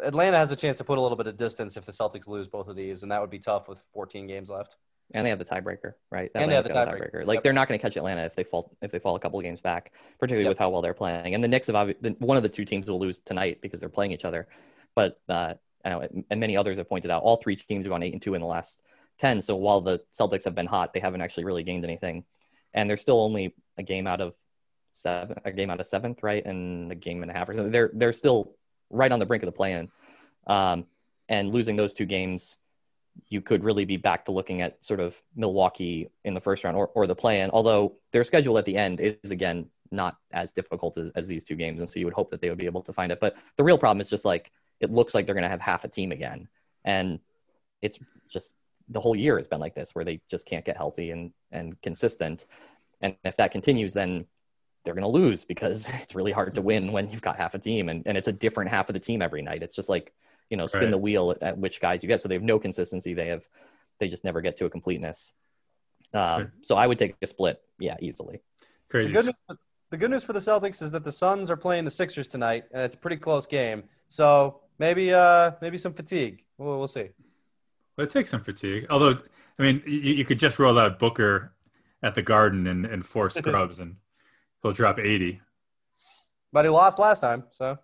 Atlanta 0.04 0.38
has 0.38 0.52
a 0.52 0.56
chance 0.56 0.78
to 0.78 0.84
put 0.84 0.98
a 0.98 1.02
little 1.02 1.18
bit 1.18 1.28
of 1.28 1.38
distance 1.38 1.78
if 1.78 1.86
the 1.86 1.92
Celtics 1.92 2.28
lose 2.28 2.48
both 2.48 2.68
of 2.68 2.76
these, 2.76 3.04
and 3.04 3.12
that 3.12 3.22
would 3.22 3.30
be 3.30 3.40
tough 3.40 3.68
with 3.68 3.84
14 3.94 4.28
games 4.28 4.50
left. 4.50 4.76
And 5.12 5.26
they 5.26 5.30
have 5.30 5.40
the 5.40 5.46
tiebreaker, 5.46 5.94
right? 6.12 6.30
and 6.36 6.52
they 6.52 6.56
have 6.56 6.66
the 6.66 6.70
tiebreaker. 6.70 7.12
tiebreaker. 7.12 7.26
Like 7.26 7.38
yep. 7.38 7.44
they're 7.44 7.54
not 7.54 7.68
going 7.68 7.80
to 7.80 7.82
catch 7.82 7.98
Atlanta 7.98 8.22
if 8.22 8.36
they 8.36 8.44
fall 8.44 8.78
if 8.82 8.92
they 8.92 9.00
fall 9.00 9.16
a 9.16 9.20
couple 9.20 9.40
of 9.40 9.44
games 9.44 9.60
back, 9.60 9.94
particularly 10.20 10.44
yep. 10.44 10.52
with 10.52 10.60
how 10.60 10.70
well 10.70 10.84
they're 10.84 10.94
playing. 10.94 11.34
And 11.34 11.44
the 11.44 11.48
Knicks 11.48 11.68
have 11.68 11.96
one 12.20 12.38
of 12.38 12.44
the 12.44 12.50
two 12.50 12.64
teams 12.64 12.86
will 12.86 13.00
lose 13.00 13.18
tonight 13.20 13.60
because 13.62 13.80
they're 13.80 13.90
playing 13.90 14.12
each 14.12 14.26
other. 14.26 14.48
But 14.96 15.20
uh, 15.28 15.56
I 15.84 15.90
know, 15.90 16.08
and 16.30 16.40
many 16.40 16.56
others 16.58 16.78
have 16.78 16.88
pointed 16.88 17.10
out, 17.10 17.24
all 17.24 17.38
three 17.38 17.56
teams 17.56 17.86
have 17.86 17.92
gone 17.92 18.04
eight 18.04 18.14
and 18.14 18.22
two 18.22 18.36
in 18.36 18.42
the 18.42 18.48
last 18.48 18.84
ten. 19.18 19.42
So 19.42 19.56
while 19.56 19.82
the 19.82 20.00
Celtics 20.18 20.44
have 20.44 20.54
been 20.54 20.68
hot, 20.68 20.94
they 20.94 21.00
haven't 21.00 21.22
actually 21.22 21.46
really 21.46 21.64
gained 21.64 21.84
anything, 21.84 22.24
and 22.74 22.90
they're 22.90 22.98
still 22.98 23.20
only 23.20 23.56
a 23.78 23.84
game 23.84 24.08
out 24.08 24.22
of 24.22 24.36
seven, 24.92 25.38
a 25.46 25.52
game 25.52 25.70
out 25.70 25.80
of 25.80 25.88
seventh, 25.88 26.24
right, 26.24 26.46
and 26.46 26.92
a 26.92 26.96
game 26.96 27.22
and 27.22 27.32
a 27.32 27.34
half 27.34 27.48
or 27.50 27.54
something. 27.54 27.72
They're 27.72 27.92
they're 27.94 28.14
still 28.14 28.56
right 28.90 29.12
on 29.12 29.20
the 29.20 29.26
brink 29.26 29.44
of 29.44 29.48
the 29.48 29.52
play-in. 29.52 29.90
Um, 30.48 30.86
and 31.28 31.54
losing 31.54 31.76
those 31.76 31.94
two 31.94 32.06
games, 32.06 32.58
you 33.28 33.42
could 33.42 33.64
really 33.64 33.86
be 33.86 33.98
back 33.98 34.26
to 34.26 34.32
looking 34.32 34.62
at 34.62 34.84
sort 34.84 35.00
of 35.00 35.22
Milwaukee 35.36 36.10
in 36.24 36.34
the 36.34 36.42
first 36.42 36.64
round 36.64 36.76
or, 36.76 36.88
or 36.96 37.06
the 37.06 37.16
play 37.16 37.42
in, 37.42 37.52
although 37.52 37.98
their 38.12 38.24
schedule 38.24 38.58
at 38.58 38.66
the 38.66 38.76
end 38.76 39.00
is, 39.00 39.30
again, 39.30 39.68
not 39.92 40.18
as 40.32 40.52
difficult 40.54 40.98
as, 40.98 41.12
as 41.16 41.28
these 41.28 41.44
two 41.44 41.56
games. 41.56 41.80
And 41.80 41.88
so 41.88 42.00
you 42.00 42.06
would 42.06 42.16
hope 42.16 42.32
that 42.32 42.42
they 42.42 42.50
would 42.50 42.58
be 42.58 42.66
able 42.66 42.82
to 42.84 42.94
find 42.94 43.12
it. 43.12 43.20
But 43.20 43.36
the 43.58 43.64
real 43.64 43.78
problem 43.78 44.02
is 44.02 44.10
just 44.10 44.26
like, 44.26 44.52
it 44.80 44.90
looks 44.90 45.14
like 45.14 45.26
they're 45.26 45.36
going 45.36 45.44
to 45.44 45.50
have 45.50 45.62
half 45.62 45.84
a 45.84 45.88
team 45.88 46.12
again. 46.12 46.48
And 46.84 47.20
it's 47.82 48.00
just 48.28 48.56
the 48.90 49.00
whole 49.00 49.16
year 49.16 49.38
has 49.38 49.48
been 49.48 49.60
like 49.60 49.76
this, 49.76 49.94
where 49.94 50.06
they 50.06 50.20
just 50.30 50.46
can't 50.46 50.66
get 50.66 50.78
healthy 50.78 51.12
and, 51.12 51.32
and 51.52 51.80
consistent. 51.82 52.46
And 53.02 53.16
if 53.24 53.38
that 53.38 53.52
continues, 53.52 53.94
then 53.94 54.26
they're 54.84 54.94
going 54.94 55.04
to 55.04 55.08
lose 55.08 55.46
because 55.46 55.88
it's 56.02 56.16
really 56.16 56.32
hard 56.32 56.56
to 56.56 56.62
win 56.62 56.92
when 56.92 57.10
you've 57.10 57.22
got 57.22 57.38
half 57.38 57.54
a 57.54 57.60
team 57.60 57.90
and, 57.90 58.04
and 58.06 58.18
it's 58.18 58.28
a 58.28 58.34
different 58.34 58.72
half 58.72 58.90
of 58.90 58.94
the 58.94 59.00
team 59.00 59.22
every 59.22 59.42
night. 59.42 59.64
It's 59.64 59.76
just 59.76 59.90
like, 59.90 60.14
you 60.50 60.58
know, 60.58 60.68
spin 60.68 60.82
right. 60.82 60.92
the 60.92 60.98
wheel 60.98 61.32
at, 61.32 61.44
at, 61.44 61.58
which 61.58 61.80
guys 61.80 62.04
you 62.04 62.08
get. 62.08 62.22
So 62.22 62.28
they 62.28 62.36
have 62.36 62.44
no 62.44 62.60
consistency. 62.60 63.14
They 63.14 63.28
have, 63.28 63.44
they 64.00 64.08
just 64.08 64.24
never 64.24 64.42
get 64.42 64.58
to 64.58 64.66
a 64.66 64.70
completeness. 64.70 65.34
Um, 66.14 66.52
so 66.62 66.76
I 66.76 66.88
would 66.88 66.98
take 66.98 67.16
a 67.22 67.28
split. 67.28 67.62
Yeah, 67.78 67.98
easily. 68.00 68.42
Crazy. 68.90 69.14
The 69.14 69.22
good, 69.22 69.26
news, 69.26 69.58
the 69.92 69.98
good 69.98 70.10
news 70.10 70.24
for 70.24 70.34
the 70.34 70.40
Celtics 70.40 70.82
is 70.82 70.90
that 70.92 71.04
the 71.04 71.12
Suns 71.12 71.52
are 71.52 71.58
playing 71.58 71.86
the 71.86 71.92
Sixers 71.92 72.28
tonight, 72.28 72.64
and 72.72 72.82
it's 72.82 72.96
a 72.96 72.98
pretty 72.98 73.18
close 73.18 73.46
game. 73.46 73.84
So 74.08 74.62
maybe, 74.80 75.14
uh, 75.14 75.52
maybe 75.62 75.78
some 75.78 75.94
fatigue. 75.94 76.44
We'll, 76.58 76.80
we'll 76.80 76.88
see. 76.88 77.10
Well, 78.00 78.06
it 78.06 78.12
takes 78.12 78.30
some 78.30 78.46
fatigue. 78.46 78.88
Although, 78.90 79.18
I 79.60 79.62
mean, 79.62 79.84
you, 79.86 80.14
you 80.14 80.24
could 80.24 80.40
just 80.40 80.58
roll 80.58 80.80
out 80.80 81.00
Booker 81.00 81.52
at 82.02 82.16
the 82.16 82.22
Garden 82.22 82.66
and, 82.66 82.86
and 82.86 83.06
four 83.06 83.30
scrubs, 83.30 83.78
and 83.78 83.98
he'll 84.64 84.72
drop 84.72 85.00
eighty. 85.00 85.42
But 86.54 86.64
he 86.64 86.70
lost 86.70 86.98
last 86.98 87.20
time, 87.20 87.44
so 87.52 87.78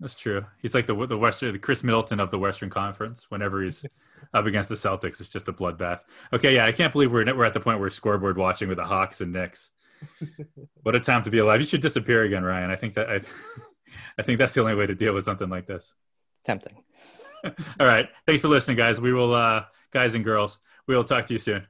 that's 0.00 0.16
true. 0.16 0.44
He's 0.60 0.74
like 0.74 0.88
the 0.88 1.06
the 1.06 1.16
Western, 1.16 1.52
the 1.52 1.60
Khris 1.60 1.84
Middleton 1.84 2.18
of 2.18 2.32
the 2.32 2.40
Western 2.40 2.70
Conference. 2.70 3.30
Whenever 3.30 3.62
he's 3.62 3.86
up 4.34 4.46
against 4.46 4.68
the 4.68 4.74
Celtics, 4.74 5.20
it's 5.20 5.28
just 5.28 5.46
a 5.46 5.52
bloodbath. 5.52 6.00
Okay, 6.32 6.56
yeah, 6.56 6.66
I 6.66 6.72
can't 6.72 6.92
believe 6.92 7.12
we're 7.12 7.32
we're 7.32 7.44
at 7.44 7.52
the 7.52 7.60
point 7.60 7.78
where 7.78 7.88
scoreboard 7.88 8.36
watching 8.36 8.68
with 8.68 8.78
the 8.78 8.84
Hawks 8.84 9.20
and 9.20 9.32
Knicks. 9.32 9.70
what 10.82 10.96
a 10.96 11.00
time 11.00 11.22
to 11.22 11.30
be 11.30 11.38
alive! 11.38 11.60
You 11.60 11.66
should 11.68 11.82
disappear 11.82 12.24
again, 12.24 12.42
Ryan. 12.42 12.72
I 12.72 12.74
think 12.74 12.94
that 12.94 13.08
I, 13.08 13.20
I 14.18 14.22
think 14.22 14.40
that's 14.40 14.54
the 14.54 14.60
only 14.62 14.74
way 14.74 14.86
to 14.86 14.94
deal 14.96 15.14
with 15.14 15.22
something 15.22 15.48
like 15.48 15.68
this. 15.68 15.94
Tempting. 16.44 16.82
All 17.80 17.86
right, 17.86 18.08
thanks 18.26 18.40
for 18.40 18.48
listening, 18.48 18.76
guys. 18.76 19.00
We 19.00 19.12
will, 19.12 19.34
uh, 19.34 19.64
guys 19.92 20.14
and 20.14 20.24
girls, 20.24 20.58
we 20.86 20.96
will 20.96 21.04
talk 21.04 21.26
to 21.26 21.32
you 21.32 21.38
soon. 21.38 21.66